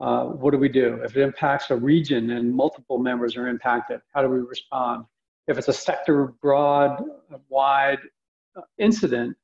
uh, 0.00 0.24
what 0.24 0.52
do 0.52 0.58
we 0.58 0.68
do? 0.68 1.00
If 1.04 1.16
it 1.16 1.22
impacts 1.22 1.70
a 1.70 1.76
region 1.76 2.30
and 2.30 2.54
multiple 2.54 2.98
members 2.98 3.36
are 3.36 3.48
impacted, 3.48 4.00
how 4.14 4.22
do 4.22 4.28
we 4.28 4.40
respond? 4.40 5.04
If 5.46 5.58
it's 5.58 5.68
a 5.68 5.72
sector 5.72 6.34
broad, 6.40 7.02
wide 7.48 7.98
uh, 8.56 8.62
incident, 8.78 9.36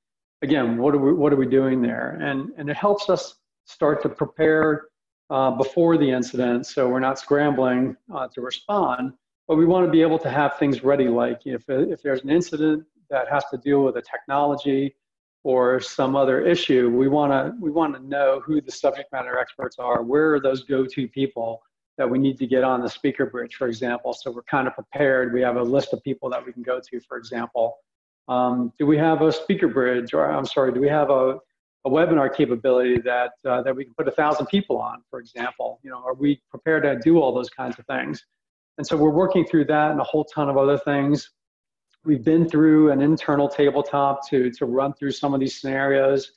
again, 0.42 0.78
what 0.78 0.94
are 0.94 0.98
we 0.98 1.12
what 1.12 1.32
are 1.32 1.36
we 1.36 1.46
doing 1.46 1.82
there? 1.82 2.18
And 2.20 2.52
and 2.56 2.70
it 2.70 2.76
helps 2.76 3.10
us 3.10 3.36
start 3.64 4.02
to 4.02 4.08
prepare 4.08 4.84
uh, 5.30 5.50
before 5.50 5.98
the 5.98 6.10
incident, 6.10 6.66
so 6.66 6.88
we're 6.88 7.00
not 7.00 7.18
scrambling 7.18 7.96
uh, 8.14 8.28
to 8.28 8.40
respond 8.40 9.12
but 9.48 9.56
we 9.56 9.66
want 9.66 9.86
to 9.86 9.90
be 9.90 10.02
able 10.02 10.18
to 10.18 10.30
have 10.30 10.58
things 10.58 10.82
ready 10.82 11.08
like 11.08 11.42
if, 11.44 11.64
if 11.68 12.02
there's 12.02 12.22
an 12.22 12.30
incident 12.30 12.84
that 13.10 13.28
has 13.28 13.44
to 13.50 13.58
deal 13.58 13.82
with 13.82 13.96
a 13.96 14.02
technology 14.02 14.94
or 15.46 15.78
some 15.78 16.16
other 16.16 16.40
issue 16.40 16.90
we 16.90 17.06
want 17.06 17.30
to 17.30 17.54
we 17.60 17.70
want 17.70 17.94
to 17.94 18.02
know 18.08 18.42
who 18.44 18.60
the 18.60 18.72
subject 18.72 19.12
matter 19.12 19.38
experts 19.38 19.76
are. 19.78 20.02
Where 20.02 20.34
are 20.34 20.40
those 20.40 20.64
go-to 20.64 21.06
people 21.06 21.62
that 21.98 22.10
we 22.10 22.18
need 22.18 22.36
to 22.38 22.48
get 22.48 22.64
on 22.64 22.80
the 22.80 22.90
speaker 22.90 23.26
bridge 23.26 23.54
for 23.54 23.68
example? 23.68 24.12
So 24.12 24.32
we're 24.32 24.42
kind 24.42 24.66
of 24.66 24.74
prepared. 24.74 25.32
We 25.32 25.42
have 25.42 25.54
a 25.54 25.62
list 25.62 25.92
of 25.92 26.02
people 26.02 26.28
that 26.30 26.44
we 26.44 26.52
can 26.52 26.64
go 26.64 26.80
to 26.80 27.00
for 27.00 27.16
example. 27.16 27.76
Um, 28.26 28.72
do 28.76 28.86
we 28.86 28.98
have 28.98 29.22
a 29.22 29.30
speaker 29.30 29.68
bridge 29.68 30.12
or 30.14 30.28
i'm 30.28 30.46
sorry 30.46 30.72
do 30.72 30.80
we 30.80 30.88
have 30.88 31.10
a, 31.10 31.38
a 31.84 31.90
webinar 31.96 32.34
capability 32.34 32.98
that 33.02 33.30
uh, 33.48 33.62
that 33.62 33.76
we 33.76 33.84
can 33.84 33.94
put 33.94 34.08
a 34.08 34.16
thousand 34.20 34.46
people 34.46 34.78
on 34.78 34.96
for 35.10 35.20
example? 35.20 35.78
You 35.84 35.90
know 35.92 36.02
are 36.04 36.14
we 36.14 36.42
prepared 36.50 36.82
to 36.82 36.98
do 36.98 37.20
all 37.20 37.32
those 37.32 37.50
kinds 37.50 37.78
of 37.78 37.86
things? 37.86 38.20
And 38.78 38.86
so 38.86 38.96
we're 38.96 39.10
working 39.10 39.46
through 39.46 39.66
that 39.66 39.92
and 39.92 40.00
a 40.00 40.04
whole 40.04 40.24
ton 40.24 40.48
of 40.48 40.56
other 40.56 40.76
things. 40.76 41.30
We've 42.06 42.22
been 42.22 42.48
through 42.48 42.92
an 42.92 43.00
internal 43.00 43.48
tabletop 43.48 44.28
to, 44.28 44.48
to 44.52 44.64
run 44.64 44.92
through 44.92 45.10
some 45.10 45.34
of 45.34 45.40
these 45.40 45.60
scenarios, 45.60 46.30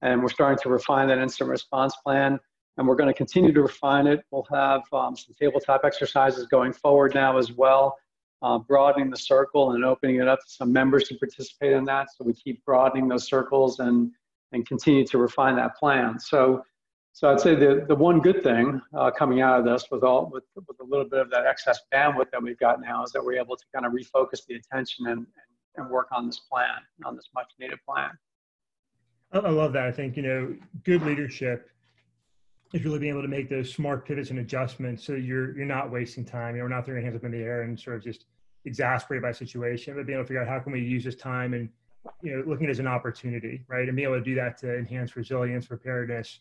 and 0.00 0.22
we're 0.22 0.30
starting 0.30 0.58
to 0.62 0.70
refine 0.70 1.08
that 1.08 1.18
incident 1.18 1.50
response 1.50 1.94
plan. 2.02 2.40
And 2.78 2.88
we're 2.88 2.96
going 2.96 3.10
to 3.10 3.14
continue 3.14 3.52
to 3.52 3.60
refine 3.60 4.06
it. 4.06 4.24
We'll 4.30 4.46
have 4.50 4.80
um, 4.94 5.14
some 5.14 5.34
tabletop 5.38 5.82
exercises 5.84 6.46
going 6.46 6.72
forward 6.72 7.14
now 7.14 7.36
as 7.36 7.52
well, 7.52 7.98
uh, 8.40 8.60
broadening 8.60 9.10
the 9.10 9.18
circle 9.18 9.72
and 9.72 9.84
opening 9.84 10.16
it 10.16 10.26
up 10.26 10.38
to 10.40 10.48
some 10.48 10.72
members 10.72 11.04
to 11.08 11.16
participate 11.16 11.72
in 11.74 11.84
that. 11.84 12.08
So 12.16 12.24
we 12.24 12.32
keep 12.32 12.64
broadening 12.64 13.06
those 13.06 13.28
circles 13.28 13.78
and, 13.80 14.12
and 14.52 14.66
continue 14.66 15.06
to 15.08 15.18
refine 15.18 15.54
that 15.56 15.76
plan. 15.76 16.18
So 16.18 16.64
so 17.12 17.30
I'd 17.30 17.40
say 17.40 17.54
the, 17.54 17.84
the 17.88 17.94
one 17.94 18.20
good 18.20 18.42
thing 18.42 18.80
uh, 18.96 19.10
coming 19.10 19.40
out 19.40 19.58
of 19.58 19.64
this 19.64 19.84
with 19.90 20.04
all 20.04 20.30
with, 20.32 20.44
with 20.54 20.78
a 20.80 20.84
little 20.84 21.08
bit 21.08 21.20
of 21.20 21.30
that 21.30 21.44
excess 21.46 21.80
bandwidth 21.92 22.30
that 22.30 22.42
we've 22.42 22.58
got 22.58 22.80
now 22.80 23.02
is 23.02 23.12
that 23.12 23.24
we're 23.24 23.38
able 23.38 23.56
to 23.56 23.64
kind 23.74 23.84
of 23.84 23.92
refocus 23.92 24.46
the 24.46 24.54
attention 24.54 25.06
and, 25.08 25.18
and, 25.18 25.26
and 25.76 25.90
work 25.90 26.08
on 26.12 26.26
this 26.26 26.40
plan, 26.50 26.78
on 27.04 27.16
this 27.16 27.28
much 27.34 27.50
needed 27.58 27.78
plan. 27.86 28.10
I 29.32 29.50
love 29.50 29.72
that. 29.74 29.84
I 29.84 29.92
think, 29.92 30.16
you 30.16 30.22
know, 30.22 30.56
good 30.84 31.02
leadership 31.02 31.68
is 32.72 32.84
really 32.84 32.98
being 32.98 33.12
able 33.12 33.22
to 33.22 33.28
make 33.28 33.48
those 33.48 33.72
smart 33.72 34.06
pivots 34.06 34.30
and 34.30 34.38
adjustments 34.38 35.04
so 35.04 35.12
you're 35.12 35.56
you're 35.56 35.66
not 35.66 35.90
wasting 35.90 36.24
time. 36.24 36.54
You 36.54 36.62
know, 36.62 36.64
we're 36.64 36.74
not 36.74 36.86
throwing 36.86 37.02
hands 37.02 37.16
up 37.16 37.24
in 37.24 37.32
the 37.32 37.38
air 37.38 37.62
and 37.62 37.78
sort 37.78 37.96
of 37.96 38.04
just 38.04 38.26
exasperated 38.64 39.22
by 39.22 39.30
a 39.30 39.34
situation, 39.34 39.94
but 39.96 40.06
being 40.06 40.18
able 40.18 40.24
to 40.24 40.28
figure 40.28 40.42
out 40.42 40.48
how 40.48 40.60
can 40.60 40.72
we 40.72 40.80
use 40.80 41.04
this 41.04 41.16
time 41.16 41.54
and 41.54 41.68
you 42.22 42.36
know, 42.36 42.44
looking 42.46 42.66
at 42.66 42.70
it 42.70 42.72
as 42.72 42.78
an 42.78 42.86
opportunity, 42.86 43.64
right? 43.68 43.86
And 43.86 43.96
being 43.96 44.08
able 44.08 44.18
to 44.18 44.24
do 44.24 44.34
that 44.36 44.58
to 44.58 44.78
enhance 44.78 45.16
resilience, 45.16 45.66
preparedness, 45.66 46.40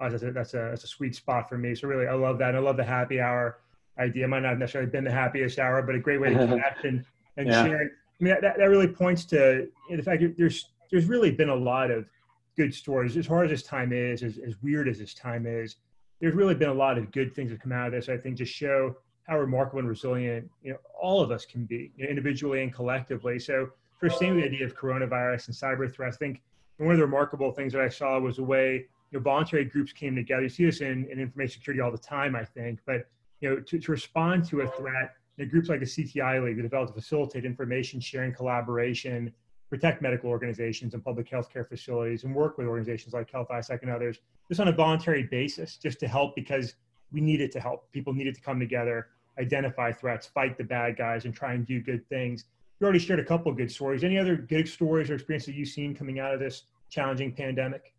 Oh, 0.00 0.08
that's 0.08 0.22
a, 0.22 0.32
that's 0.32 0.54
a 0.54 0.68
that's 0.70 0.84
a 0.84 0.88
sweet 0.88 1.14
spot 1.14 1.48
for 1.48 1.58
me. 1.58 1.74
So 1.74 1.86
really, 1.86 2.06
I 2.06 2.14
love 2.14 2.38
that. 2.38 2.48
And 2.50 2.56
I 2.56 2.60
love 2.60 2.76
the 2.76 2.84
happy 2.84 3.20
hour 3.20 3.58
idea. 3.98 4.24
It 4.24 4.28
might 4.28 4.40
not 4.40 4.50
have 4.50 4.58
necessarily 4.58 4.90
been 4.90 5.04
the 5.04 5.10
happiest 5.10 5.58
hour, 5.58 5.82
but 5.82 5.94
a 5.94 5.98
great 5.98 6.20
way 6.20 6.30
to 6.30 6.34
connect 6.46 6.84
and, 6.84 7.04
and 7.36 7.48
yeah. 7.48 7.64
share. 7.64 7.82
I 7.82 8.24
mean, 8.24 8.36
that, 8.40 8.56
that 8.58 8.64
really 8.68 8.88
points 8.88 9.24
to 9.26 9.68
you 9.88 9.90
know, 9.90 9.96
the 9.96 10.02
fact 10.02 10.22
that 10.22 10.36
there's 10.36 10.70
there's 10.90 11.06
really 11.06 11.30
been 11.30 11.50
a 11.50 11.54
lot 11.54 11.90
of 11.90 12.06
good 12.56 12.74
stories. 12.74 13.16
As 13.16 13.26
hard 13.26 13.46
as 13.46 13.50
this 13.50 13.62
time 13.62 13.92
is, 13.92 14.22
as, 14.22 14.38
as 14.38 14.54
weird 14.62 14.88
as 14.88 14.98
this 14.98 15.14
time 15.14 15.46
is, 15.46 15.76
there's 16.20 16.34
really 16.34 16.54
been 16.54 16.68
a 16.68 16.74
lot 16.74 16.98
of 16.98 17.12
good 17.12 17.34
things 17.34 17.50
that 17.50 17.60
come 17.60 17.72
out 17.72 17.86
of 17.86 17.92
this. 17.92 18.08
I 18.08 18.16
think 18.16 18.36
just 18.36 18.52
show 18.52 18.96
how 19.26 19.38
remarkable 19.38 19.78
and 19.78 19.88
resilient 19.88 20.50
you 20.62 20.72
know 20.72 20.78
all 21.00 21.20
of 21.20 21.30
us 21.30 21.44
can 21.44 21.64
be, 21.64 21.92
you 21.96 22.04
know, 22.04 22.10
individually 22.10 22.62
and 22.62 22.72
collectively. 22.72 23.38
So, 23.38 23.68
for 23.98 24.08
staying 24.08 24.36
with 24.36 24.44
the 24.44 24.48
idea 24.48 24.66
of 24.66 24.74
coronavirus 24.74 25.48
and 25.48 25.56
cyber 25.56 25.92
threats, 25.92 26.16
I 26.16 26.18
think 26.18 26.42
one 26.78 26.92
of 26.92 26.96
the 26.96 27.04
remarkable 27.04 27.52
things 27.52 27.74
that 27.74 27.82
I 27.82 27.88
saw 27.88 28.18
was 28.18 28.38
a 28.38 28.42
way 28.42 28.86
you 29.10 29.18
know, 29.18 29.22
voluntary 29.22 29.64
groups 29.64 29.92
came 29.92 30.14
together. 30.14 30.42
You 30.42 30.48
see 30.48 30.64
this 30.64 30.80
in, 30.80 31.06
in 31.10 31.18
information 31.18 31.60
security 31.60 31.80
all 31.80 31.90
the 31.90 31.98
time, 31.98 32.36
I 32.36 32.44
think. 32.44 32.80
But 32.86 33.08
you 33.40 33.50
know, 33.50 33.60
to, 33.60 33.78
to 33.78 33.92
respond 33.92 34.46
to 34.48 34.60
a 34.60 34.68
threat, 34.68 35.14
you 35.36 35.44
know, 35.44 35.50
groups 35.50 35.68
like 35.68 35.80
the 35.80 35.86
CTI 35.86 36.44
League 36.44 36.60
developed 36.60 36.94
to 36.94 37.00
facilitate 37.00 37.44
information 37.44 38.00
sharing, 38.00 38.32
collaboration, 38.32 39.32
protect 39.70 40.02
medical 40.02 40.28
organizations 40.28 40.94
and 40.94 41.04
public 41.04 41.28
health 41.28 41.50
care 41.50 41.64
facilities, 41.64 42.24
and 42.24 42.34
work 42.34 42.58
with 42.58 42.66
organizations 42.66 43.14
like 43.14 43.30
Health 43.30 43.48
and 43.50 43.90
others, 43.90 44.18
just 44.48 44.60
on 44.60 44.68
a 44.68 44.72
voluntary 44.72 45.22
basis, 45.22 45.76
just 45.76 46.00
to 46.00 46.08
help 46.08 46.34
because 46.34 46.74
we 47.12 47.20
needed 47.20 47.52
to 47.52 47.60
help. 47.60 47.90
People 47.92 48.12
needed 48.12 48.34
to 48.34 48.40
come 48.40 48.58
together, 48.58 49.08
identify 49.38 49.92
threats, 49.92 50.26
fight 50.26 50.58
the 50.58 50.64
bad 50.64 50.96
guys, 50.96 51.24
and 51.24 51.32
try 51.32 51.54
and 51.54 51.64
do 51.66 51.80
good 51.80 52.06
things. 52.08 52.44
You 52.80 52.84
already 52.84 52.98
shared 52.98 53.20
a 53.20 53.24
couple 53.24 53.52
good 53.52 53.70
stories. 53.70 54.02
Any 54.02 54.18
other 54.18 54.36
good 54.36 54.68
stories 54.68 55.08
or 55.10 55.14
experiences 55.14 55.46
that 55.46 55.54
you've 55.54 55.68
seen 55.68 55.94
coming 55.94 56.18
out 56.18 56.34
of 56.34 56.40
this 56.40 56.64
challenging 56.88 57.32
pandemic? 57.32 57.94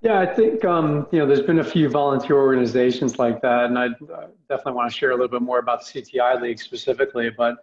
Yeah, 0.00 0.20
I 0.20 0.26
think 0.26 0.64
um, 0.64 1.08
you 1.10 1.18
know 1.18 1.26
there's 1.26 1.42
been 1.42 1.58
a 1.58 1.64
few 1.64 1.88
volunteer 1.88 2.36
organizations 2.36 3.18
like 3.18 3.42
that, 3.42 3.64
and 3.64 3.78
I 3.78 3.86
uh, 3.86 4.28
definitely 4.48 4.74
want 4.74 4.92
to 4.92 4.96
share 4.96 5.10
a 5.10 5.14
little 5.14 5.28
bit 5.28 5.42
more 5.42 5.58
about 5.58 5.84
the 5.84 6.02
CTI 6.02 6.40
League 6.40 6.60
specifically. 6.60 7.30
But 7.30 7.56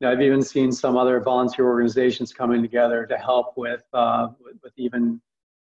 you 0.00 0.06
know, 0.06 0.12
I've 0.12 0.22
even 0.22 0.42
seen 0.42 0.72
some 0.72 0.96
other 0.96 1.20
volunteer 1.20 1.66
organizations 1.66 2.32
coming 2.32 2.62
together 2.62 3.04
to 3.04 3.18
help 3.18 3.58
with 3.58 3.84
uh, 3.92 4.28
with, 4.42 4.56
with, 4.62 4.72
even 4.76 5.20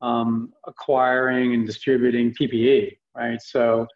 um, 0.00 0.52
acquiring 0.66 1.54
and 1.54 1.64
distributing 1.64 2.35
PPE. 2.35 2.96
Right, 3.16 3.40
so 3.40 3.87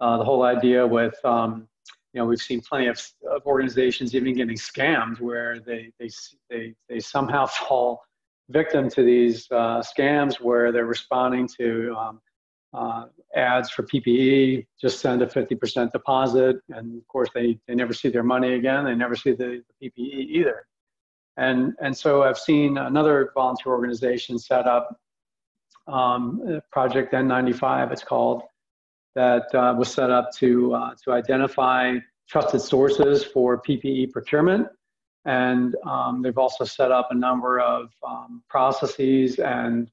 uh, 0.00 0.18
the 0.18 0.24
whole 0.24 0.42
idea 0.42 0.84
with 0.84 1.14
um, 1.24 1.68
you 2.12 2.20
know, 2.20 2.26
we've 2.26 2.40
seen 2.40 2.60
plenty 2.60 2.86
of, 2.86 3.00
of 3.30 3.46
organizations 3.46 4.14
even 4.14 4.34
getting 4.34 4.56
scammed 4.56 5.20
where 5.20 5.60
they, 5.60 5.92
they, 6.00 6.08
they, 6.48 6.74
they 6.88 7.00
somehow 7.00 7.46
fall 7.68 8.02
victim 8.50 8.88
to 8.90 9.02
these 9.02 9.46
uh, 9.50 9.82
scams 9.82 10.40
where 10.40 10.72
they're 10.72 10.86
responding 10.86 11.48
to 11.58 11.94
um, 11.98 12.20
uh, 12.74 13.04
ads 13.34 13.70
for 13.70 13.82
PPE, 13.82 14.66
just 14.80 15.00
send 15.00 15.22
a 15.22 15.26
50% 15.26 15.92
deposit. 15.92 16.56
And 16.70 16.98
of 16.98 17.06
course, 17.08 17.28
they, 17.34 17.58
they 17.66 17.74
never 17.74 17.92
see 17.92 18.08
their 18.08 18.22
money 18.22 18.54
again. 18.54 18.84
They 18.84 18.94
never 18.94 19.16
see 19.16 19.32
the, 19.32 19.62
the 19.80 19.90
PPE 19.90 20.26
either. 20.30 20.66
And, 21.36 21.74
and 21.80 21.96
so 21.96 22.24
I've 22.24 22.38
seen 22.38 22.78
another 22.78 23.30
volunteer 23.34 23.72
organization 23.72 24.38
set 24.38 24.66
up, 24.66 24.98
um, 25.86 26.60
Project 26.72 27.12
N95, 27.12 27.92
it's 27.92 28.02
called, 28.02 28.42
that 29.14 29.54
uh, 29.54 29.74
was 29.78 29.92
set 29.92 30.10
up 30.10 30.32
to, 30.36 30.74
uh, 30.74 30.90
to 31.04 31.12
identify 31.12 31.94
trusted 32.28 32.60
sources 32.60 33.24
for 33.24 33.62
PPE 33.62 34.10
procurement. 34.12 34.66
And 35.28 35.76
um, 35.86 36.22
they've 36.22 36.38
also 36.38 36.64
set 36.64 36.90
up 36.90 37.08
a 37.10 37.14
number 37.14 37.60
of 37.60 37.90
um, 38.02 38.42
processes 38.48 39.38
and 39.38 39.90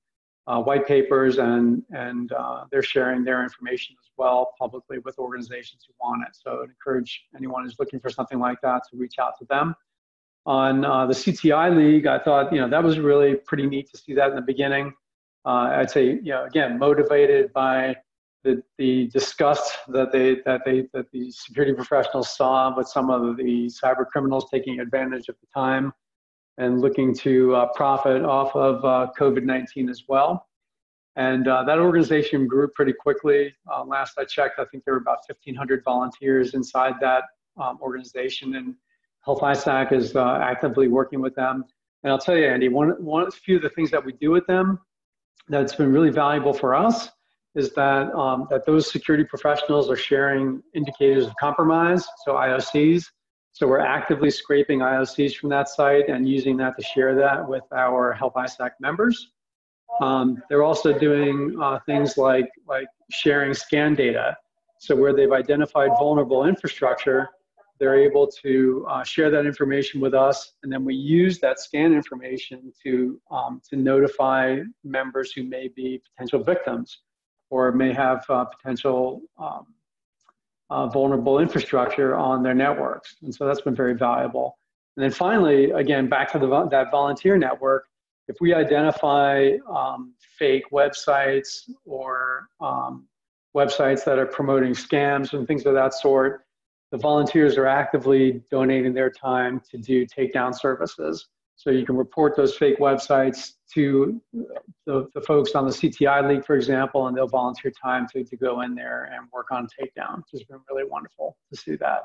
uh, 0.47 0.61
white 0.61 0.87
papers, 0.87 1.39
and, 1.39 1.83
and 1.89 2.31
uh, 2.31 2.63
they're 2.71 2.81
sharing 2.81 3.25
their 3.25 3.43
information 3.43 3.97
as 3.99 4.09
well 4.15 4.53
publicly 4.57 4.99
with 4.99 5.19
organizations 5.19 5.85
who 5.85 5.93
want 5.99 6.23
it. 6.25 6.37
So 6.41 6.61
I'd 6.63 6.69
encourage 6.69 7.25
anyone 7.35 7.63
who's 7.63 7.75
looking 7.79 7.99
for 7.99 8.09
something 8.09 8.39
like 8.39 8.61
that 8.61 8.83
to 8.89 8.97
reach 8.97 9.15
out 9.19 9.33
to 9.39 9.45
them. 9.49 9.75
On 10.45 10.85
uh, 10.85 11.05
the 11.05 11.13
CTI 11.13 11.75
League, 11.75 12.07
I 12.07 12.17
thought, 12.17 12.53
you 12.53 12.61
know, 12.61 12.69
that 12.69 12.81
was 12.81 12.97
really 12.97 13.35
pretty 13.35 13.65
neat 13.65 13.91
to 13.91 13.97
see 13.97 14.13
that 14.13 14.29
in 14.29 14.37
the 14.37 14.41
beginning. 14.41 14.93
Uh, 15.43 15.67
I'd 15.79 15.91
say, 15.91 16.05
you 16.05 16.31
know, 16.31 16.45
again, 16.45 16.79
motivated 16.79 17.51
by 17.51 17.97
the, 18.45 18.61
the 18.77 19.07
disgust 19.07 19.79
that 19.87 20.11
they 20.11 20.35
that 20.45 20.61
they 20.63 20.87
that 20.93 21.11
the 21.11 21.31
security 21.31 21.73
professionals 21.73 22.35
saw 22.37 22.73
with 22.77 22.87
some 22.87 23.09
of 23.09 23.35
the 23.37 23.65
cyber 23.65 24.05
criminals 24.07 24.45
taking 24.51 24.79
advantage 24.79 25.27
of 25.27 25.35
the 25.41 25.47
time 25.53 25.91
and 26.57 26.79
looking 26.79 27.13
to 27.13 27.55
uh, 27.55 27.67
profit 27.73 28.23
off 28.23 28.55
of 28.55 28.85
uh, 28.85 29.11
COVID-19 29.19 29.89
as 29.89 30.03
well. 30.07 30.47
And 31.17 31.47
uh, 31.47 31.63
that 31.63 31.79
organization 31.79 32.47
grew 32.47 32.69
pretty 32.69 32.93
quickly. 32.93 33.53
Uh, 33.69 33.83
last 33.83 34.17
I 34.17 34.25
checked, 34.25 34.59
I 34.59 34.65
think 34.65 34.85
there 34.85 34.93
were 34.93 35.01
about 35.01 35.19
1,500 35.27 35.83
volunteers 35.83 36.53
inside 36.53 36.93
that 37.01 37.23
um, 37.57 37.79
organization, 37.81 38.55
and 38.55 38.75
Health 39.25 39.41
ISAC 39.41 39.91
is 39.91 40.15
uh, 40.15 40.39
actively 40.41 40.87
working 40.87 41.19
with 41.19 41.35
them. 41.35 41.65
And 42.03 42.11
I'll 42.11 42.19
tell 42.19 42.37
you, 42.37 42.45
Andy, 42.45 42.69
one, 42.69 42.91
one 43.03 43.31
few 43.31 43.55
of 43.57 43.63
the 43.63 43.69
things 43.69 43.91
that 43.91 44.05
we 44.05 44.13
do 44.13 44.29
with 44.29 44.45
them 44.45 44.79
that's 45.49 45.75
been 45.75 45.91
really 45.91 46.11
valuable 46.11 46.53
for 46.53 46.75
us 46.75 47.09
is 47.55 47.71
that, 47.73 48.13
um, 48.13 48.47
that 48.49 48.65
those 48.65 48.91
security 48.91 49.23
professionals 49.23 49.89
are 49.89 49.95
sharing 49.95 50.61
indicators 50.73 51.25
of 51.25 51.33
compromise, 51.39 52.05
so 52.25 52.33
IOCs. 52.33 53.05
So 53.53 53.65
we're 53.67 53.79
actively 53.79 54.29
scraping 54.29 54.79
IOCs 54.79 55.37
from 55.37 55.49
that 55.49 55.69
site 55.69 56.09
and 56.09 56.27
using 56.27 56.57
that 56.57 56.75
to 56.77 56.83
share 56.83 57.15
that 57.15 57.47
with 57.47 57.63
our 57.73 58.11
Health 58.11 58.33
ISAC 58.35 58.71
members. 58.81 59.31
Um, 60.01 60.43
they're 60.49 60.63
also 60.63 60.97
doing 60.97 61.57
uh, 61.61 61.79
things 61.85 62.17
like, 62.17 62.49
like 62.67 62.87
sharing 63.11 63.53
scan 63.53 63.95
data. 63.95 64.35
So 64.79 64.93
where 64.93 65.13
they've 65.13 65.31
identified 65.31 65.91
vulnerable 65.97 66.45
infrastructure, 66.45 67.29
they're 67.79 67.97
able 67.97 68.27
to 68.43 68.85
uh, 68.89 69.03
share 69.03 69.29
that 69.31 69.45
information 69.45 70.01
with 70.01 70.13
us, 70.13 70.53
and 70.63 70.71
then 70.71 70.83
we 70.83 70.95
use 70.95 71.39
that 71.39 71.59
scan 71.59 71.93
information 71.93 72.73
to, 72.83 73.19
um, 73.31 73.61
to 73.69 73.77
notify 73.77 74.59
members 74.83 75.31
who 75.31 75.43
may 75.43 75.69
be 75.69 76.01
potential 76.13 76.43
victims 76.43 76.99
or 77.49 77.71
may 77.71 77.93
have 77.93 78.25
uh, 78.29 78.45
potential 78.45 79.21
um, 79.37 79.65
uh, 80.69 80.87
vulnerable 80.87 81.39
infrastructure 81.39 82.15
on 82.15 82.43
their 82.43 82.53
networks. 82.53 83.15
And 83.21 83.33
so 83.33 83.45
that's 83.45 83.61
been 83.61 83.75
very 83.75 83.93
valuable. 83.93 84.57
And 84.97 85.03
then 85.03 85.11
finally, 85.11 85.71
again, 85.71 86.07
back 86.07 86.31
to 86.31 86.39
the, 86.39 86.67
that 86.69 86.91
volunteer 86.91 87.37
network, 87.37 87.85
if 88.27 88.37
we 88.41 88.53
identify 88.53 89.51
um, 89.69 90.13
fake 90.39 90.63
websites 90.71 91.69
or 91.85 92.47
um, 92.59 93.07
websites 93.55 94.03
that 94.05 94.17
are 94.17 94.25
promoting 94.25 94.73
scams 94.73 95.33
and 95.33 95.47
things 95.47 95.65
of 95.65 95.73
that 95.75 95.93
sort, 95.93 96.45
the 96.91 96.97
volunteers 96.97 97.57
are 97.57 97.67
actively 97.67 98.41
donating 98.49 98.93
their 98.93 99.09
time 99.09 99.61
to 99.69 99.77
do 99.77 100.05
takedown 100.05 100.57
services. 100.57 101.27
So 101.55 101.69
you 101.69 101.85
can 101.85 101.95
report 101.95 102.35
those 102.35 102.55
fake 102.55 102.79
websites 102.79 103.53
to 103.73 104.21
the, 104.85 105.07
the 105.13 105.21
folks 105.21 105.55
on 105.55 105.65
the 105.65 105.71
CTI 105.71 106.27
League, 106.27 106.45
for 106.45 106.55
example, 106.55 107.07
and 107.07 107.15
they'll 107.15 107.27
volunteer 107.27 107.71
time 107.71 108.07
to, 108.13 108.23
to 108.23 108.37
go 108.37 108.61
in 108.61 108.75
there 108.75 109.09
and 109.13 109.27
work 109.33 109.51
on 109.51 109.67
takedown. 109.67 110.21
It's 110.33 110.43
been 110.43 110.59
really 110.69 110.87
wonderful 110.87 111.37
to 111.51 111.59
see 111.59 111.75
that. 111.77 112.03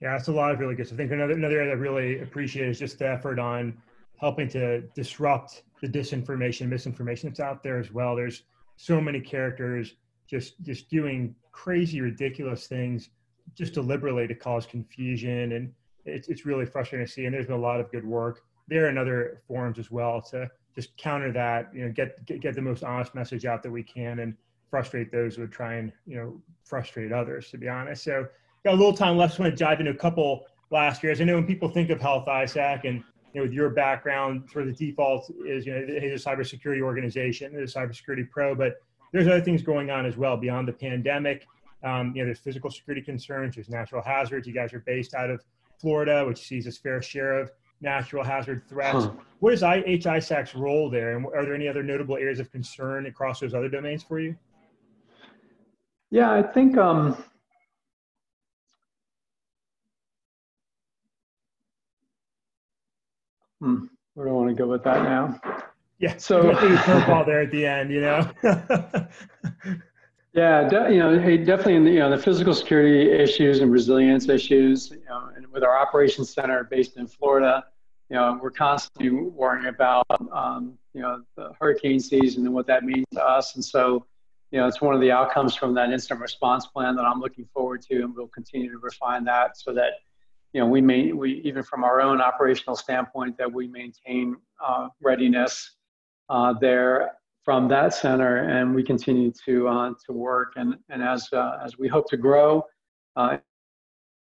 Yeah, 0.00 0.14
it's 0.16 0.28
a 0.28 0.32
lot 0.32 0.52
of 0.52 0.60
really 0.60 0.74
good. 0.74 0.88
So 0.88 0.94
I 0.94 0.98
think 0.98 1.10
another, 1.10 1.32
another 1.32 1.60
area 1.60 1.72
I 1.72 1.74
really 1.74 2.20
appreciate 2.20 2.68
is 2.68 2.78
just 2.78 2.98
the 2.98 3.08
effort 3.08 3.38
on 3.38 3.76
helping 4.18 4.48
to 4.48 4.82
disrupt 4.94 5.62
the 5.80 5.88
disinformation, 5.88 6.68
misinformation 6.68 7.30
that's 7.30 7.40
out 7.40 7.62
there 7.62 7.78
as 7.78 7.90
well. 7.92 8.14
There's 8.14 8.42
so 8.76 9.00
many 9.00 9.20
characters 9.20 9.94
just 10.28 10.60
just 10.62 10.90
doing 10.90 11.34
crazy, 11.52 12.00
ridiculous 12.00 12.66
things 12.66 13.10
just 13.56 13.74
deliberately 13.74 14.26
to 14.26 14.34
cause 14.34 14.66
confusion, 14.66 15.52
and 15.52 15.72
it's 16.04 16.28
it's 16.28 16.44
really 16.44 16.66
frustrating 16.66 17.06
to 17.06 17.12
see. 17.12 17.24
And 17.26 17.34
there's 17.34 17.46
been 17.46 17.56
a 17.56 17.58
lot 17.58 17.80
of 17.80 17.90
good 17.90 18.04
work 18.04 18.42
there 18.68 18.88
and 18.88 18.98
other 18.98 19.42
forums 19.46 19.78
as 19.78 19.90
well 19.90 20.20
to 20.20 20.50
just 20.74 20.96
counter 20.96 21.32
that, 21.32 21.70
you 21.74 21.84
know, 21.84 21.92
get, 21.92 22.24
get, 22.26 22.40
get 22.40 22.54
the 22.54 22.62
most 22.62 22.84
honest 22.84 23.14
message 23.14 23.46
out 23.46 23.62
that 23.62 23.70
we 23.70 23.82
can 23.82 24.18
and 24.20 24.36
frustrate 24.70 25.10
those 25.10 25.36
who 25.36 25.42
would 25.42 25.52
try 25.52 25.74
and, 25.74 25.92
you 26.06 26.16
know, 26.16 26.40
frustrate 26.64 27.12
others, 27.12 27.50
to 27.50 27.58
be 27.58 27.68
honest. 27.68 28.04
So 28.04 28.26
got 28.64 28.74
a 28.74 28.76
little 28.76 28.92
time 28.92 29.16
left. 29.16 29.38
I 29.38 29.44
want 29.44 29.56
to 29.56 29.64
dive 29.64 29.80
into 29.80 29.92
a 29.92 29.96
couple 29.96 30.46
last 30.70 31.02
years. 31.02 31.20
I 31.20 31.24
know 31.24 31.36
when 31.36 31.46
people 31.46 31.68
think 31.68 31.90
of 31.90 32.00
Health 32.00 32.26
ISAC 32.26 32.84
and, 32.84 33.02
you 33.32 33.40
know, 33.40 33.42
with 33.42 33.52
your 33.52 33.70
background, 33.70 34.48
sort 34.52 34.66
of 34.66 34.76
the 34.76 34.86
default 34.86 35.30
is, 35.46 35.64
you 35.64 35.72
know, 35.72 35.84
it's 35.86 36.24
a 36.24 36.28
cybersecurity 36.28 36.82
organization, 36.82 37.52
it's 37.54 37.74
a 37.74 37.78
cybersecurity 37.78 38.28
pro, 38.30 38.54
but 38.54 38.74
there's 39.12 39.28
other 39.28 39.40
things 39.40 39.62
going 39.62 39.90
on 39.90 40.04
as 40.04 40.16
well 40.16 40.36
beyond 40.36 40.66
the 40.68 40.72
pandemic. 40.72 41.46
Um, 41.84 42.12
you 42.14 42.22
know, 42.22 42.26
there's 42.26 42.38
physical 42.38 42.70
security 42.70 43.02
concerns, 43.02 43.54
there's 43.54 43.68
natural 43.68 44.02
hazards. 44.02 44.46
You 44.46 44.54
guys 44.54 44.72
are 44.72 44.80
based 44.80 45.14
out 45.14 45.30
of 45.30 45.44
Florida, 45.78 46.24
which 46.26 46.38
sees 46.38 46.66
its 46.66 46.78
fair 46.78 47.00
share 47.00 47.38
of 47.38 47.50
natural 47.80 48.24
hazard 48.24 48.62
threats. 48.68 49.04
Huh. 49.04 49.12
What 49.40 49.52
is 49.52 49.62
HISAC's 49.62 50.54
role 50.54 50.88
there, 50.88 51.16
and 51.16 51.26
are 51.26 51.44
there 51.44 51.54
any 51.54 51.68
other 51.68 51.82
notable 51.82 52.16
areas 52.16 52.40
of 52.40 52.50
concern 52.50 53.06
across 53.06 53.40
those 53.40 53.54
other 53.54 53.68
domains 53.68 54.02
for 54.02 54.18
you? 54.18 54.34
Yeah, 56.10 56.32
I 56.32 56.42
think 56.42 56.76
um, 56.78 57.22
hmm, 63.60 63.84
where 64.14 64.26
do 64.26 64.32
I 64.32 64.34
want 64.34 64.48
to 64.48 64.54
go 64.54 64.68
with 64.68 64.84
that 64.84 65.02
now? 65.02 65.38
Yeah, 65.98 66.16
so 66.16 66.50
curveball 66.52 67.26
there 67.26 67.42
at 67.42 67.50
the 67.50 67.66
end, 67.66 67.90
you 67.90 68.00
know. 68.00 68.30
yeah, 70.36 70.88
you 70.88 70.98
know, 70.98 71.18
definitely 71.18 71.76
in 71.76 71.84
the, 71.84 71.90
you 71.92 71.98
know 71.98 72.10
the 72.10 72.18
physical 72.18 72.54
security 72.54 73.10
issues 73.10 73.60
and 73.60 73.72
resilience 73.72 74.28
issues, 74.28 74.90
you 74.90 75.02
know, 75.08 75.30
and 75.34 75.46
with 75.48 75.64
our 75.64 75.78
operations 75.78 76.30
center 76.30 76.64
based 76.64 76.98
in 76.98 77.06
Florida, 77.06 77.64
you 78.10 78.16
know, 78.16 78.38
we're 78.42 78.50
constantly 78.50 79.10
worrying 79.10 79.66
about, 79.66 80.06
um, 80.30 80.78
you 80.92 81.00
know, 81.00 81.22
the 81.36 81.52
hurricane 81.58 81.98
season 81.98 82.44
and 82.44 82.54
what 82.54 82.66
that 82.66 82.84
means 82.84 83.06
to 83.14 83.26
us. 83.26 83.54
And 83.54 83.64
so, 83.64 84.04
you 84.50 84.60
know, 84.60 84.68
it's 84.68 84.80
one 84.80 84.94
of 84.94 85.00
the 85.00 85.10
outcomes 85.10 85.56
from 85.56 85.74
that 85.74 85.90
incident 85.90 86.20
response 86.20 86.66
plan 86.66 86.94
that 86.96 87.04
I'm 87.04 87.18
looking 87.18 87.48
forward 87.52 87.82
to, 87.90 88.02
and 88.02 88.14
we'll 88.14 88.28
continue 88.28 88.70
to 88.70 88.78
refine 88.78 89.24
that 89.24 89.56
so 89.56 89.72
that, 89.72 89.92
you 90.52 90.60
know, 90.60 90.66
we 90.66 90.82
may, 90.82 91.12
we 91.12 91.40
even 91.44 91.62
from 91.62 91.82
our 91.82 92.00
own 92.00 92.20
operational 92.20 92.76
standpoint, 92.76 93.38
that 93.38 93.50
we 93.50 93.68
maintain 93.68 94.36
uh, 94.64 94.88
readiness 95.00 95.72
uh, 96.28 96.52
there 96.52 97.12
from 97.46 97.68
that 97.68 97.94
center, 97.94 98.38
and 98.38 98.74
we 98.74 98.82
continue 98.82 99.32
to 99.46 99.68
uh, 99.68 99.94
to 100.04 100.12
work. 100.12 100.54
And 100.56 100.76
and 100.90 101.00
as 101.00 101.28
uh, 101.32 101.58
as 101.64 101.78
we 101.78 101.86
hope 101.86 102.10
to 102.10 102.16
grow 102.16 102.64
uh, 103.14 103.38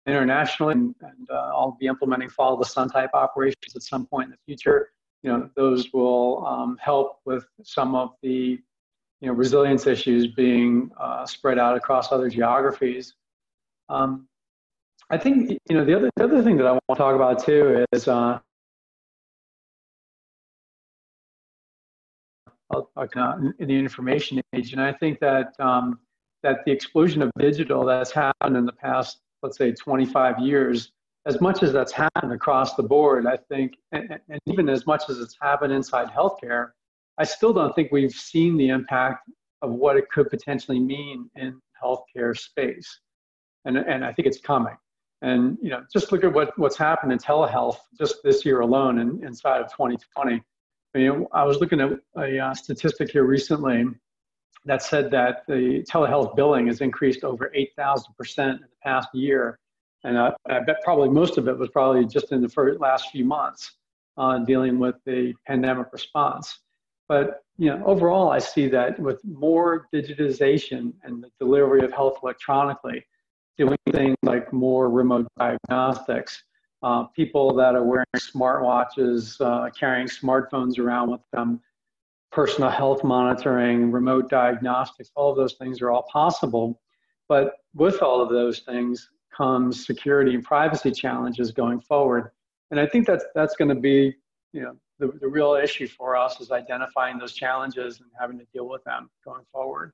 internationally, 0.05 0.73
and, 0.75 0.95
and 1.01 1.27
uh, 1.31 1.51
I'll 1.55 1.75
be 1.79 1.87
implementing 1.87 2.29
follow 2.29 2.57
the 2.57 2.65
sun 2.65 2.87
type 2.87 3.09
operations 3.15 3.75
at 3.75 3.81
some 3.81 4.05
point 4.05 4.25
in 4.25 4.31
the 4.31 4.37
future. 4.45 4.91
You 5.23 5.31
know, 5.31 5.49
those 5.55 5.91
will 5.91 6.45
um, 6.45 6.77
help 6.79 7.19
with 7.25 7.45
some 7.63 7.95
of 7.95 8.11
the 8.21 8.59
you 9.21 9.27
know 9.27 9.33
resilience 9.33 9.87
issues 9.87 10.27
being 10.27 10.91
uh, 10.99 11.25
spread 11.25 11.57
out 11.57 11.75
across 11.75 12.11
other 12.11 12.29
geographies. 12.29 13.15
Um, 13.89 14.27
I 15.09 15.17
think 15.17 15.57
you 15.67 15.75
know 15.75 15.83
the 15.83 15.95
other 15.95 16.11
the 16.15 16.25
other 16.25 16.43
thing 16.43 16.57
that 16.57 16.67
I 16.67 16.73
want 16.73 16.83
to 16.91 16.95
talk 16.95 17.15
about 17.15 17.43
too 17.43 17.83
is 17.91 18.07
in 23.59 23.67
the 23.67 23.77
information 23.77 24.41
age, 24.53 24.73
and 24.73 24.81
I 24.81 24.93
think 24.93 25.19
that 25.19 25.59
um, 25.59 25.99
that 26.43 26.59
the 26.65 26.71
explosion 26.71 27.21
of 27.21 27.31
digital 27.37 27.85
that's 27.85 28.11
happened 28.11 28.55
in 28.55 28.65
the 28.65 28.71
past 28.73 29.19
let's 29.41 29.57
say 29.57 29.71
25 29.71 30.39
years, 30.39 30.91
as 31.25 31.41
much 31.41 31.63
as 31.63 31.73
that's 31.73 31.91
happened 31.91 32.31
across 32.31 32.75
the 32.75 32.83
board, 32.83 33.25
I 33.25 33.37
think, 33.37 33.73
and, 33.91 34.19
and 34.29 34.39
even 34.47 34.69
as 34.69 34.87
much 34.87 35.03
as 35.09 35.19
it's 35.19 35.37
happened 35.41 35.73
inside 35.73 36.09
healthcare, 36.09 36.71
I 37.17 37.23
still 37.23 37.53
don't 37.53 37.73
think 37.75 37.91
we've 37.91 38.11
seen 38.11 38.57
the 38.57 38.69
impact 38.69 39.29
of 39.61 39.71
what 39.71 39.97
it 39.97 40.09
could 40.09 40.29
potentially 40.29 40.79
mean 40.79 41.29
in 41.35 41.59
healthcare 41.81 42.37
space. 42.37 42.99
And, 43.65 43.77
and 43.77 44.05
I 44.05 44.13
think 44.13 44.27
it's 44.27 44.39
coming. 44.39 44.75
And 45.21 45.57
you 45.61 45.69
know, 45.69 45.83
just 45.91 46.13
look 46.13 46.23
at 46.23 46.31
what, 46.31 46.57
what's 46.57 46.77
happened 46.77 47.11
in 47.11 47.19
telehealth 47.19 47.77
just 47.97 48.23
this 48.23 48.45
year 48.45 48.61
alone 48.61 48.99
and 48.99 49.21
inside 49.23 49.59
of 49.59 49.69
2020. 49.71 50.41
I 50.95 50.97
mean, 50.97 51.27
I 51.33 51.43
was 51.43 51.59
looking 51.59 51.79
at 51.81 51.91
a 52.17 52.39
uh, 52.39 52.53
statistic 52.53 53.11
here 53.11 53.23
recently 53.23 53.85
that 54.65 54.81
said 54.81 55.11
that 55.11 55.43
the 55.47 55.85
telehealth 55.89 56.35
billing 56.35 56.67
has 56.67 56.81
increased 56.81 57.23
over 57.23 57.51
8,000% 57.55 58.03
in 58.37 58.59
the 58.61 58.67
past 58.83 59.09
year. 59.13 59.59
And 60.03 60.17
I, 60.17 60.33
I, 60.47 60.59
bet 60.61 60.77
probably 60.83 61.09
most 61.09 61.37
of 61.37 61.47
it 61.47 61.57
was 61.57 61.69
probably 61.69 62.05
just 62.05 62.31
in 62.31 62.41
the 62.41 62.49
first, 62.49 62.79
last 62.79 63.09
few 63.11 63.25
months 63.25 63.77
uh, 64.17 64.39
dealing 64.39 64.79
with 64.79 64.95
the 65.05 65.33
pandemic 65.45 65.87
response. 65.91 66.59
But 67.07 67.41
you 67.57 67.69
know, 67.69 67.83
overall, 67.85 68.29
I 68.29 68.39
see 68.39 68.67
that 68.69 68.99
with 68.99 69.19
more 69.25 69.87
digitization 69.93 70.93
and 71.03 71.23
the 71.23 71.29
delivery 71.39 71.83
of 71.83 71.91
health 71.91 72.19
electronically, 72.23 73.05
doing 73.57 73.77
things 73.91 74.15
like 74.23 74.53
more 74.53 74.89
remote 74.89 75.27
diagnostics, 75.37 76.43
uh, 76.83 77.03
people 77.05 77.53
that 77.55 77.75
are 77.75 77.83
wearing 77.83 78.05
smartwatches, 78.15 79.39
uh, 79.41 79.69
carrying 79.71 80.07
smartphones 80.07 80.79
around 80.79 81.11
with 81.11 81.21
them, 81.33 81.59
personal 82.31 82.69
health 82.69 83.03
monitoring, 83.03 83.91
remote 83.91 84.29
diagnostics, 84.29 85.11
all 85.15 85.31
of 85.31 85.37
those 85.37 85.53
things 85.53 85.81
are 85.81 85.91
all 85.91 86.05
possible. 86.11 86.79
But 87.27 87.55
with 87.73 88.01
all 88.01 88.21
of 88.21 88.29
those 88.29 88.59
things 88.59 89.09
comes 89.35 89.85
security 89.85 90.35
and 90.35 90.43
privacy 90.43 90.91
challenges 90.91 91.51
going 91.51 91.81
forward. 91.81 92.31
And 92.71 92.79
I 92.79 92.85
think 92.85 93.07
that's, 93.07 93.25
that's 93.35 93.55
going 93.55 93.69
to 93.69 93.75
be, 93.75 94.15
you 94.53 94.61
know, 94.61 94.75
the, 94.99 95.17
the 95.21 95.27
real 95.27 95.55
issue 95.55 95.87
for 95.87 96.15
us 96.15 96.39
is 96.41 96.51
identifying 96.51 97.17
those 97.17 97.33
challenges 97.33 97.99
and 97.99 98.09
having 98.19 98.37
to 98.39 98.45
deal 98.53 98.67
with 98.67 98.83
them 98.83 99.09
going 99.23 99.45
forward. 99.51 99.93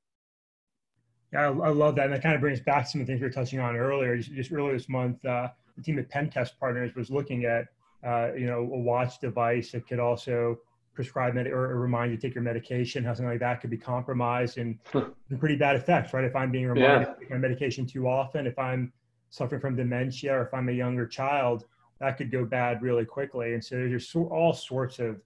Yeah, 1.31 1.49
I, 1.49 1.69
love 1.69 1.95
that. 1.95 2.05
And 2.05 2.13
that 2.13 2.23
kind 2.23 2.35
of 2.35 2.41
brings 2.41 2.59
back 2.59 2.87
some 2.87 3.01
of 3.01 3.07
the 3.07 3.11
things 3.11 3.21
we 3.21 3.27
were 3.27 3.33
touching 3.33 3.59
on 3.59 3.75
earlier. 3.75 4.17
Just, 4.17 4.33
just 4.33 4.51
earlier 4.51 4.73
this 4.73 4.89
month, 4.89 5.23
uh, 5.25 5.49
the 5.75 5.81
team 5.81 5.99
at 5.99 6.09
Pen 6.09 6.29
Test 6.29 6.59
Partners 6.59 6.95
was 6.95 7.09
looking 7.09 7.45
at, 7.45 7.67
uh, 8.05 8.33
you 8.33 8.45
know, 8.45 8.59
a 8.59 8.79
watch 8.79 9.19
device 9.19 9.71
that 9.71 9.87
could 9.87 9.99
also 9.99 10.57
prescribe 10.93 11.33
med- 11.33 11.47
or, 11.47 11.71
or, 11.71 11.79
remind 11.79 12.11
you 12.11 12.17
to 12.17 12.21
take 12.21 12.33
your 12.33 12.43
medication, 12.43 13.03
how 13.03 13.13
something 13.13 13.29
like 13.29 13.39
that 13.39 13.59
could 13.59 13.69
be 13.69 13.77
compromised 13.77 14.57
and 14.57 14.79
pretty 15.39 15.57
bad 15.57 15.75
effects, 15.75 16.13
right? 16.13 16.23
If 16.23 16.35
I'm 16.35 16.51
being 16.51 16.67
reminded 16.67 17.07
yeah. 17.07 17.13
to 17.13 17.19
take 17.19 17.29
my 17.29 17.37
medication 17.37 17.85
too 17.85 18.07
often, 18.07 18.47
if 18.47 18.57
I'm 18.57 18.93
suffering 19.29 19.59
from 19.59 19.75
dementia, 19.75 20.33
or 20.33 20.43
if 20.43 20.53
I'm 20.53 20.69
a 20.69 20.71
younger 20.71 21.05
child, 21.05 21.65
that 21.99 22.17
could 22.17 22.31
go 22.31 22.45
bad 22.45 22.81
really 22.81 23.05
quickly. 23.05 23.53
And 23.53 23.63
so 23.63 23.75
there's 23.75 24.15
all 24.15 24.53
sorts 24.53 24.99
of 24.99 25.19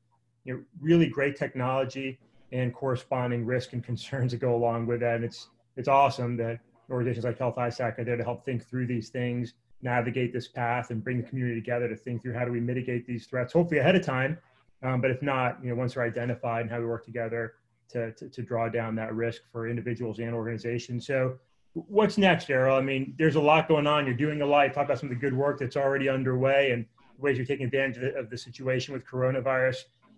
you 0.45 0.53
know, 0.55 0.63
really 0.81 1.07
great 1.07 1.35
technology 1.35 2.19
and 2.51 2.73
corresponding 2.73 3.45
risk 3.45 3.73
and 3.73 3.83
concerns 3.91 4.31
that 4.31 4.39
go 4.39 4.55
along 4.55 4.87
with 4.87 5.01
that. 5.01 5.17
And 5.17 5.25
it's 5.25 5.49
it's 5.77 5.87
awesome 5.87 6.35
that 6.37 6.59
organizations 6.89 7.25
like 7.25 7.37
Health 7.37 7.55
ISAC 7.55 7.99
are 7.99 8.03
there 8.03 8.17
to 8.17 8.23
help 8.23 8.43
think 8.43 8.67
through 8.67 8.87
these 8.87 9.09
things, 9.09 9.53
navigate 9.81 10.33
this 10.33 10.47
path, 10.47 10.91
and 10.91 11.03
bring 11.03 11.21
the 11.21 11.27
community 11.27 11.59
together 11.59 11.87
to 11.87 11.95
think 11.95 12.21
through 12.21 12.33
how 12.33 12.45
do 12.45 12.51
we 12.51 12.59
mitigate 12.59 13.05
these 13.05 13.25
threats, 13.25 13.53
hopefully 13.53 13.79
ahead 13.79 13.95
of 13.95 14.05
time. 14.05 14.37
Um, 14.81 15.01
but 15.01 15.11
if 15.11 15.21
not, 15.21 15.63
you 15.63 15.69
know, 15.69 15.75
once 15.75 15.93
they're 15.93 16.03
identified 16.03 16.61
and 16.61 16.71
how 16.71 16.79
we 16.79 16.85
work 16.85 17.05
together 17.05 17.55
to, 17.89 18.11
to, 18.13 18.29
to 18.29 18.41
draw 18.41 18.69
down 18.69 18.95
that 18.95 19.13
risk 19.13 19.41
for 19.51 19.67
individuals 19.67 20.19
and 20.19 20.33
organizations. 20.33 21.05
So 21.05 21.37
what's 21.73 22.17
next, 22.17 22.49
Errol? 22.49 22.77
I 22.77 22.81
mean, 22.81 23.13
there's 23.17 23.35
a 23.35 23.41
lot 23.41 23.67
going 23.67 23.87
on. 23.87 24.05
You're 24.05 24.15
doing 24.15 24.41
a 24.41 24.45
lot. 24.45 24.73
talk 24.73 24.85
about 24.85 24.99
some 24.99 25.09
of 25.09 25.15
the 25.15 25.19
good 25.19 25.33
work 25.33 25.59
that's 25.59 25.75
already 25.75 26.09
underway 26.09 26.71
and 26.71 26.85
ways 27.17 27.37
you're 27.37 27.45
taking 27.45 27.65
advantage 27.65 27.97
of 27.97 28.01
the, 28.01 28.15
of 28.15 28.29
the, 28.29 28.37
situation 28.37 28.93
with 28.93 29.05
coronavirus. 29.05 29.77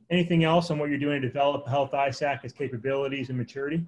Anything 0.10 0.44
else 0.44 0.70
on 0.70 0.78
what 0.78 0.90
you're 0.90 1.00
doing 1.00 1.22
to 1.22 1.28
develop 1.28 1.68
Health 1.68 1.92
ISAC, 1.92 2.44
its 2.44 2.54
capabilities 2.54 3.30
and 3.30 3.38
maturity? 3.38 3.86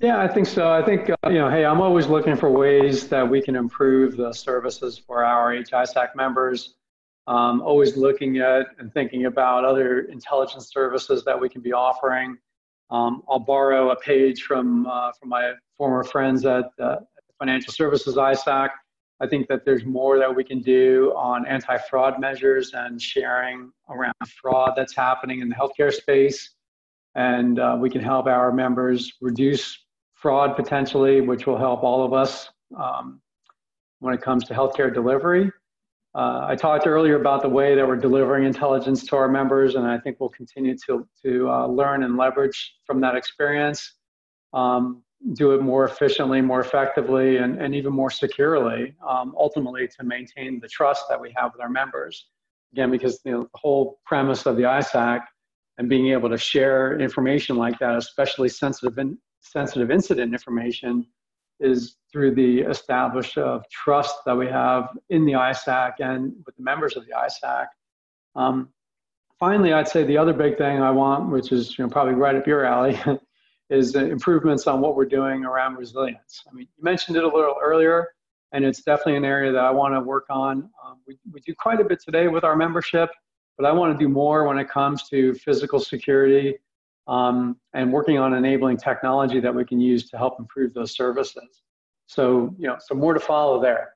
Yeah, 0.00 0.18
I 0.18 0.28
think 0.28 0.46
so. 0.46 0.70
I 0.70 0.82
think, 0.82 1.10
uh, 1.10 1.28
you 1.28 1.34
know, 1.34 1.50
hey, 1.50 1.66
I'm 1.66 1.82
always 1.82 2.06
looking 2.06 2.34
for 2.34 2.50
ways 2.50 3.06
that 3.08 3.28
we 3.28 3.42
can 3.42 3.54
improve 3.54 4.16
the 4.16 4.32
services 4.32 4.96
for 4.96 5.22
our 5.22 5.52
HISAC 5.52 6.16
members. 6.16 6.76
Um, 7.26 7.60
always 7.60 7.98
looking 7.98 8.38
at 8.38 8.68
and 8.78 8.90
thinking 8.94 9.26
about 9.26 9.66
other 9.66 10.00
intelligence 10.06 10.70
services 10.72 11.22
that 11.26 11.38
we 11.38 11.50
can 11.50 11.60
be 11.60 11.74
offering. 11.74 12.38
Um, 12.88 13.22
I'll 13.28 13.38
borrow 13.38 13.90
a 13.90 13.96
page 13.96 14.44
from 14.44 14.86
uh, 14.86 15.12
from 15.12 15.28
my 15.28 15.52
former 15.76 16.02
friends 16.02 16.46
at 16.46 16.70
uh, 16.80 16.96
Financial 17.38 17.72
Services 17.72 18.16
ISAC. 18.16 18.70
I 19.20 19.26
think 19.26 19.48
that 19.48 19.66
there's 19.66 19.84
more 19.84 20.18
that 20.18 20.34
we 20.34 20.44
can 20.44 20.62
do 20.62 21.12
on 21.14 21.46
anti-fraud 21.46 22.18
measures 22.18 22.72
and 22.72 23.00
sharing 23.00 23.70
around 23.90 24.14
fraud 24.40 24.72
that's 24.76 24.96
happening 24.96 25.40
in 25.40 25.50
the 25.50 25.54
healthcare 25.54 25.92
space, 25.92 26.54
and 27.14 27.58
uh, 27.58 27.76
we 27.78 27.90
can 27.90 28.00
help 28.00 28.26
our 28.26 28.50
members 28.50 29.12
reduce 29.20 29.78
fraud 30.20 30.54
potentially, 30.54 31.20
which 31.20 31.46
will 31.46 31.58
help 31.58 31.82
all 31.82 32.04
of 32.04 32.12
us 32.12 32.50
um, 32.76 33.20
when 34.00 34.14
it 34.14 34.20
comes 34.20 34.44
to 34.44 34.54
healthcare 34.54 34.92
delivery. 34.92 35.50
Uh, 36.14 36.46
I 36.48 36.56
talked 36.56 36.86
earlier 36.86 37.18
about 37.20 37.40
the 37.40 37.48
way 37.48 37.74
that 37.74 37.86
we're 37.86 37.96
delivering 37.96 38.44
intelligence 38.44 39.06
to 39.06 39.16
our 39.16 39.28
members, 39.28 39.76
and 39.76 39.86
I 39.86 39.98
think 39.98 40.18
we'll 40.18 40.30
continue 40.30 40.76
to, 40.86 41.06
to 41.24 41.48
uh, 41.48 41.66
learn 41.66 42.02
and 42.02 42.16
leverage 42.16 42.74
from 42.84 43.00
that 43.00 43.14
experience, 43.14 43.94
um, 44.52 45.02
do 45.34 45.52
it 45.52 45.62
more 45.62 45.84
efficiently, 45.84 46.40
more 46.40 46.60
effectively, 46.60 47.36
and, 47.36 47.60
and 47.60 47.74
even 47.74 47.92
more 47.92 48.10
securely, 48.10 48.94
um, 49.08 49.34
ultimately 49.38 49.86
to 49.86 50.04
maintain 50.04 50.58
the 50.60 50.68
trust 50.68 51.04
that 51.08 51.20
we 51.20 51.32
have 51.36 51.52
with 51.52 51.60
our 51.60 51.68
members. 51.68 52.26
Again, 52.72 52.90
because 52.90 53.20
you 53.24 53.32
know, 53.32 53.42
the 53.42 53.58
whole 53.58 54.00
premise 54.04 54.46
of 54.46 54.56
the 54.56 54.62
ISAC 54.62 55.20
and 55.78 55.88
being 55.88 56.08
able 56.08 56.28
to 56.28 56.38
share 56.38 56.98
information 56.98 57.56
like 57.56 57.78
that, 57.78 57.96
especially 57.96 58.48
sensitive, 58.48 58.98
in, 58.98 59.16
sensitive 59.40 59.90
incident 59.90 60.32
information, 60.32 61.06
is 61.60 61.96
through 62.10 62.34
the 62.34 62.60
establish 62.60 63.36
of 63.36 63.68
trust 63.70 64.16
that 64.26 64.36
we 64.36 64.46
have 64.46 64.88
in 65.10 65.24
the 65.24 65.32
ISAC 65.32 65.94
and 66.00 66.32
with 66.46 66.56
the 66.56 66.62
members 66.62 66.96
of 66.96 67.04
the 67.06 67.12
ISAC. 67.12 67.66
Um, 68.34 68.70
finally, 69.38 69.72
I'd 69.72 69.88
say 69.88 70.04
the 70.04 70.16
other 70.16 70.32
big 70.32 70.56
thing 70.56 70.80
I 70.80 70.90
want, 70.90 71.30
which 71.30 71.52
is 71.52 71.78
you 71.78 71.84
know, 71.84 71.90
probably 71.90 72.14
right 72.14 72.34
up 72.34 72.46
your 72.46 72.64
alley, 72.64 72.98
is 73.70 73.94
improvements 73.94 74.66
on 74.66 74.80
what 74.80 74.96
we're 74.96 75.04
doing 75.04 75.44
around 75.44 75.76
resilience. 75.76 76.42
I 76.48 76.54
mean, 76.54 76.66
you 76.76 76.84
mentioned 76.84 77.16
it 77.16 77.24
a 77.24 77.28
little 77.28 77.56
earlier, 77.62 78.08
and 78.52 78.64
it's 78.64 78.82
definitely 78.82 79.16
an 79.16 79.24
area 79.24 79.52
that 79.52 79.64
I 79.64 79.70
want 79.70 79.94
to 79.94 80.00
work 80.00 80.26
on. 80.30 80.68
Um, 80.84 80.98
we, 81.06 81.18
we 81.30 81.40
do 81.40 81.54
quite 81.54 81.80
a 81.80 81.84
bit 81.84 82.00
today 82.02 82.26
with 82.26 82.42
our 82.42 82.56
membership, 82.56 83.10
but 83.56 83.66
I 83.66 83.72
want 83.72 83.96
to 83.96 84.02
do 84.02 84.08
more 84.08 84.46
when 84.46 84.58
it 84.58 84.68
comes 84.68 85.08
to 85.10 85.34
physical 85.34 85.78
security 85.78 86.56
um, 87.06 87.56
and 87.74 87.92
working 87.92 88.18
on 88.18 88.34
enabling 88.34 88.76
technology 88.76 89.40
that 89.40 89.54
we 89.54 89.64
can 89.64 89.80
use 89.80 90.08
to 90.10 90.16
help 90.16 90.38
improve 90.38 90.74
those 90.74 90.94
services. 90.94 91.62
So, 92.06 92.54
you 92.58 92.66
know, 92.66 92.76
so 92.80 92.94
more 92.94 93.14
to 93.14 93.20
follow 93.20 93.60
there. 93.60 93.94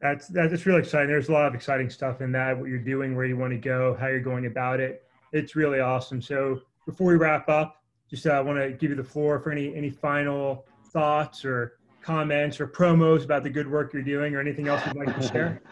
That's 0.00 0.26
that's 0.26 0.66
really 0.66 0.80
exciting. 0.80 1.08
There's 1.08 1.28
a 1.28 1.32
lot 1.32 1.46
of 1.46 1.54
exciting 1.54 1.88
stuff 1.88 2.20
in 2.20 2.32
that. 2.32 2.58
What 2.58 2.68
you're 2.68 2.78
doing, 2.78 3.14
where 3.14 3.24
you 3.24 3.36
want 3.36 3.52
to 3.52 3.58
go, 3.58 3.96
how 3.98 4.08
you're 4.08 4.20
going 4.20 4.46
about 4.46 4.80
it. 4.80 5.04
It's 5.32 5.54
really 5.54 5.78
awesome. 5.78 6.20
So 6.20 6.60
before 6.86 7.06
we 7.06 7.16
wrap 7.16 7.48
up, 7.48 7.82
just 8.10 8.26
uh, 8.26 8.42
want 8.44 8.58
to 8.58 8.72
give 8.72 8.90
you 8.90 8.96
the 8.96 9.04
floor 9.04 9.38
for 9.38 9.52
any 9.52 9.74
any 9.74 9.90
final 9.90 10.66
thoughts 10.92 11.44
or 11.44 11.78
comments 12.02 12.60
or 12.60 12.66
promos 12.66 13.24
about 13.24 13.44
the 13.44 13.50
good 13.50 13.70
work 13.70 13.92
you're 13.92 14.02
doing, 14.02 14.34
or 14.34 14.40
anything 14.40 14.68
else 14.68 14.84
you'd 14.86 14.96
like 14.96 15.18
to 15.18 15.28
share. 15.28 15.62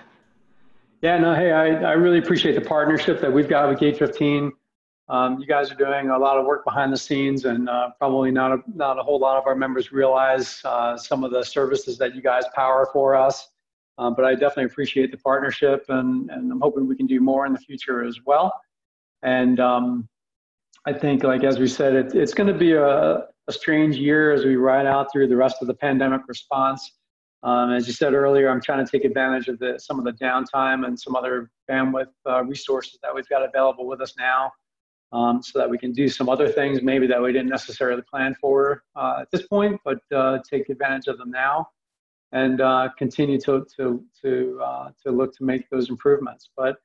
yeah, 1.03 1.19
no, 1.19 1.35
hey, 1.35 1.51
I, 1.51 1.67
I 1.67 1.93
really 1.93 2.19
appreciate 2.19 2.55
the 2.55 2.61
partnership 2.61 3.21
that 3.21 3.33
we've 3.33 3.49
got 3.49 3.69
with 3.69 3.81
Gate 3.81 3.99
15. 3.99 4.53
Um, 5.11 5.41
you 5.41 5.47
guys 5.47 5.73
are 5.73 5.75
doing 5.75 6.11
a 6.11 6.17
lot 6.17 6.39
of 6.39 6.47
work 6.47 6.65
behind 6.65 6.93
the 6.93 6.97
scenes, 6.97 7.45
and 7.45 7.69
uh, 7.69 7.91
probably 7.99 8.31
not 8.31 8.53
a, 8.53 8.59
not 8.73 8.97
a 8.97 9.03
whole 9.03 9.19
lot 9.19 9.37
of 9.37 9.45
our 9.45 9.57
members 9.57 9.91
realize 9.91 10.61
uh, 10.65 10.97
some 10.97 11.25
of 11.25 11.33
the 11.33 11.43
services 11.43 11.99
that 11.99 12.15
you 12.15 12.23
guys 12.23 12.45
power 12.55 12.89
for 12.93 13.17
us. 13.17 13.49
Um, 13.99 14.15
but 14.15 14.25
I 14.25 14.35
definitely 14.35 14.67
appreciate 14.67 15.11
the 15.11 15.19
partnership, 15.19 15.85
and, 15.89 16.31
and 16.31 16.53
I'm 16.53 16.61
hoping 16.61 16.87
we 16.87 16.95
can 16.95 17.09
do 17.09 17.21
more 17.21 17.45
in 17.45 17.53
the 17.53 17.59
future 17.59 18.05
as 18.05 18.21
well. 18.25 18.53
And 19.25 19.59
um, 19.59 20.09
I 20.87 20.93
think, 20.93 21.25
like 21.25 21.43
as 21.43 21.59
we 21.59 21.67
said, 21.67 21.95
it, 21.95 22.15
it's 22.15 22.33
going 22.33 22.47
to 22.47 22.59
be 22.59 22.75
a, 22.75 23.25
a, 23.49 23.53
strange 23.53 23.97
year 23.97 24.31
as 24.33 24.45
we 24.45 24.55
ride 24.55 24.87
out 24.87 25.11
through 25.13 25.27
the 25.27 25.37
rest 25.37 25.57
of 25.61 25.67
the 25.67 25.75
pandemic 25.75 26.23
response. 26.29 26.89
Um, 27.43 27.73
as 27.73 27.89
you 27.89 27.93
said 27.93 28.15
earlier, 28.15 28.49
I'm 28.49 28.61
trying 28.61 28.85
to 28.87 28.91
take 28.91 29.05
advantage 29.05 29.49
of 29.49 29.59
the, 29.59 29.77
some 29.81 29.99
of 29.99 30.05
the 30.05 30.13
downtime 30.13 30.87
and 30.87 30.99
some 30.99 31.17
other 31.17 31.51
bandwidth 31.69 32.13
uh, 32.29 32.45
resources 32.45 33.01
that 33.03 33.13
we've 33.13 33.29
got 33.29 33.43
available 33.43 33.89
with 33.89 34.01
us 34.01 34.15
now 34.17 34.53
um, 35.13 35.43
so 35.43 35.59
that 35.59 35.69
we 35.69 35.79
can 35.79 35.93
do 35.93 36.09
some 36.09 36.29
other 36.29 36.49
things 36.49 36.83
maybe 36.83 37.07
that 37.07 37.21
we 37.21 37.33
didn't 37.33 37.49
necessarily 37.49 38.03
plan 38.03 38.35
for 38.41 38.85
uh, 38.97 39.19
at 39.23 39.31
this 39.31 39.47
point, 39.47 39.81
but 39.85 40.01
uh, 40.15 40.39
take 40.49 40.69
advantage 40.69 41.09
of 41.09 41.19
them 41.19 41.31
now 41.31 41.69
and 42.33 42.61
uh, 42.61 42.89
continue 42.97 43.41
to 43.41 43.67
to 43.77 44.05
to 44.23 44.61
uh, 44.65 44.91
to 45.03 45.11
look 45.11 45.37
to 45.37 45.45
make 45.45 45.69
those 45.71 45.91
improvements. 45.91 46.51
But 46.57 46.77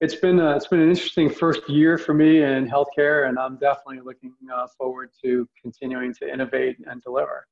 it's 0.00 0.14
been 0.14 0.40
a, 0.40 0.56
it's 0.56 0.66
been 0.66 0.80
an 0.80 0.90
interesting 0.90 1.30
first 1.30 1.68
year 1.68 1.98
for 1.98 2.14
me 2.14 2.42
in 2.42 2.68
healthcare, 2.68 3.28
and 3.28 3.38
I'm 3.38 3.56
definitely 3.58 4.00
looking 4.00 4.32
uh, 4.52 4.66
forward 4.78 5.10
to 5.22 5.48
continuing 5.60 6.14
to 6.14 6.32
innovate 6.32 6.76
and 6.86 7.02
deliver. 7.02 7.46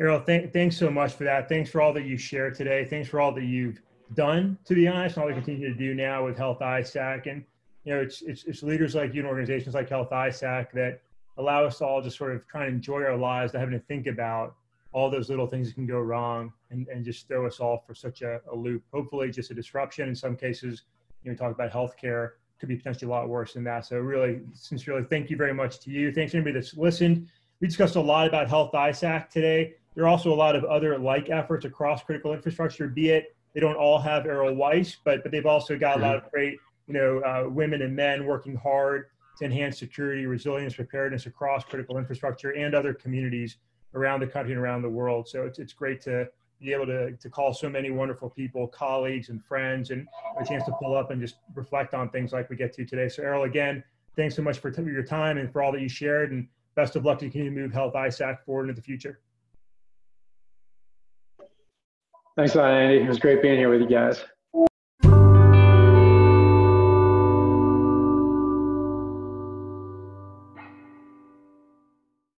Errol, 0.00 0.22
th- 0.22 0.52
thanks 0.52 0.76
so 0.76 0.90
much 0.90 1.12
for 1.12 1.24
that. 1.24 1.48
Thanks 1.48 1.70
for 1.70 1.82
all 1.82 1.92
that 1.92 2.04
you 2.04 2.16
shared 2.16 2.54
today. 2.54 2.86
Thanks 2.86 3.08
for 3.08 3.20
all 3.20 3.32
that 3.32 3.44
you've 3.44 3.80
done, 4.14 4.58
to 4.64 4.74
be 4.74 4.88
honest, 4.88 5.16
and 5.16 5.24
all 5.24 5.28
you 5.28 5.36
continue 5.36 5.68
to 5.68 5.78
do 5.78 5.94
now 5.94 6.24
with 6.24 6.36
Health 6.36 6.60
ISAC. 6.60 7.30
And 7.30 7.44
you 7.84 7.94
know, 7.94 8.00
it's, 8.00 8.22
it's, 8.22 8.44
it's 8.44 8.62
leaders 8.62 8.94
like 8.94 9.14
you 9.14 9.20
and 9.20 9.28
organizations 9.28 9.74
like 9.74 9.88
Health 9.88 10.10
ISAC 10.10 10.70
that 10.72 11.00
allow 11.38 11.64
us 11.64 11.80
all 11.80 12.02
to 12.02 12.10
sort 12.10 12.34
of 12.34 12.46
try 12.46 12.66
and 12.66 12.74
enjoy 12.74 13.02
our 13.02 13.16
lives, 13.16 13.52
not 13.52 13.60
having 13.60 13.78
to 13.78 13.84
think 13.86 14.06
about 14.06 14.54
all 14.92 15.10
those 15.10 15.30
little 15.30 15.46
things 15.46 15.68
that 15.68 15.74
can 15.74 15.86
go 15.86 15.98
wrong 15.98 16.52
and, 16.70 16.86
and 16.88 17.04
just 17.04 17.26
throw 17.26 17.46
us 17.46 17.60
all 17.60 17.82
for 17.86 17.94
such 17.94 18.22
a, 18.22 18.40
a 18.52 18.54
loop. 18.54 18.82
Hopefully, 18.92 19.30
just 19.30 19.50
a 19.50 19.54
disruption. 19.54 20.08
In 20.08 20.14
some 20.14 20.36
cases, 20.36 20.82
you 21.24 21.30
know, 21.30 21.36
talk 21.36 21.50
about 21.50 21.72
healthcare 21.72 22.32
could 22.60 22.68
be 22.68 22.76
potentially 22.76 23.10
a 23.10 23.14
lot 23.14 23.28
worse 23.28 23.54
than 23.54 23.64
that. 23.64 23.86
So, 23.86 23.98
really, 23.98 24.40
sincerely, 24.52 25.04
thank 25.08 25.30
you 25.30 25.36
very 25.36 25.54
much 25.54 25.80
to 25.80 25.90
you. 25.90 26.12
Thanks 26.12 26.32
to 26.32 26.38
anybody 26.38 26.54
that's 26.54 26.76
listened. 26.76 27.28
We 27.60 27.68
discussed 27.68 27.96
a 27.96 28.00
lot 28.00 28.28
about 28.28 28.48
Health 28.48 28.72
ISAC 28.72 29.30
today. 29.30 29.74
There 29.94 30.04
are 30.04 30.08
also 30.08 30.32
a 30.32 30.36
lot 30.36 30.56
of 30.56 30.64
other 30.64 30.98
like 30.98 31.30
efforts 31.30 31.64
across 31.64 32.02
critical 32.02 32.32
infrastructure, 32.32 32.86
be 32.86 33.10
it 33.10 33.34
they 33.54 33.60
don't 33.60 33.76
all 33.76 33.98
have 33.98 34.26
Errol 34.26 34.54
Weiss, 34.54 34.96
but, 35.04 35.22
but 35.22 35.32
they've 35.32 35.46
also 35.46 35.78
got 35.78 35.98
a 35.98 36.02
lot 36.02 36.16
mm-hmm. 36.16 36.26
of 36.26 36.32
great, 36.32 36.58
you 36.86 36.94
know, 36.94 37.20
uh, 37.20 37.48
women 37.48 37.82
and 37.82 37.94
men 37.94 38.26
working 38.26 38.56
hard 38.56 39.06
to 39.38 39.44
enhance 39.44 39.78
security, 39.78 40.26
resilience, 40.26 40.74
preparedness 40.74 41.26
across 41.26 41.64
critical 41.64 41.98
infrastructure 41.98 42.50
and 42.50 42.74
other 42.74 42.92
communities 42.92 43.56
around 43.94 44.20
the 44.20 44.26
country 44.26 44.52
and 44.52 44.60
around 44.60 44.82
the 44.82 44.88
world. 44.88 45.28
So 45.28 45.44
it's, 45.44 45.58
it's 45.58 45.72
great 45.72 46.00
to 46.02 46.28
be 46.60 46.72
able 46.72 46.86
to, 46.86 47.12
to 47.16 47.30
call 47.30 47.52
so 47.52 47.68
many 47.68 47.90
wonderful 47.90 48.30
people, 48.30 48.68
colleagues 48.68 49.28
and 49.28 49.44
friends, 49.44 49.90
and 49.90 50.06
a 50.40 50.44
chance 50.44 50.64
to 50.64 50.72
pull 50.72 50.96
up 50.96 51.10
and 51.10 51.20
just 51.20 51.36
reflect 51.54 51.92
on 51.94 52.08
things 52.10 52.32
like 52.32 52.48
we 52.48 52.56
get 52.56 52.72
to 52.74 52.84
today. 52.84 53.08
So 53.08 53.22
Errol, 53.22 53.44
again, 53.44 53.82
thanks 54.16 54.36
so 54.36 54.42
much 54.42 54.58
for 54.58 54.70
your 54.80 55.02
time 55.02 55.38
and 55.38 55.52
for 55.52 55.62
all 55.62 55.72
that 55.72 55.80
you 55.80 55.88
shared, 55.88 56.30
and 56.32 56.46
best 56.74 56.96
of 56.96 57.04
luck 57.04 57.18
to 57.18 57.26
continue 57.26 57.50
to 57.50 57.60
move 57.60 57.72
Health 57.72 57.94
ISAC 57.94 58.44
forward 58.44 58.68
into 58.68 58.74
the 58.74 58.82
future. 58.82 59.20
Thanks 62.36 62.54
a 62.54 62.58
lot, 62.58 62.70
Andy. 62.70 63.02
It 63.02 63.08
was 63.08 63.18
great 63.18 63.42
being 63.42 63.58
here 63.58 63.68
with 63.68 63.82
you 63.82 63.88
guys. 63.88 64.24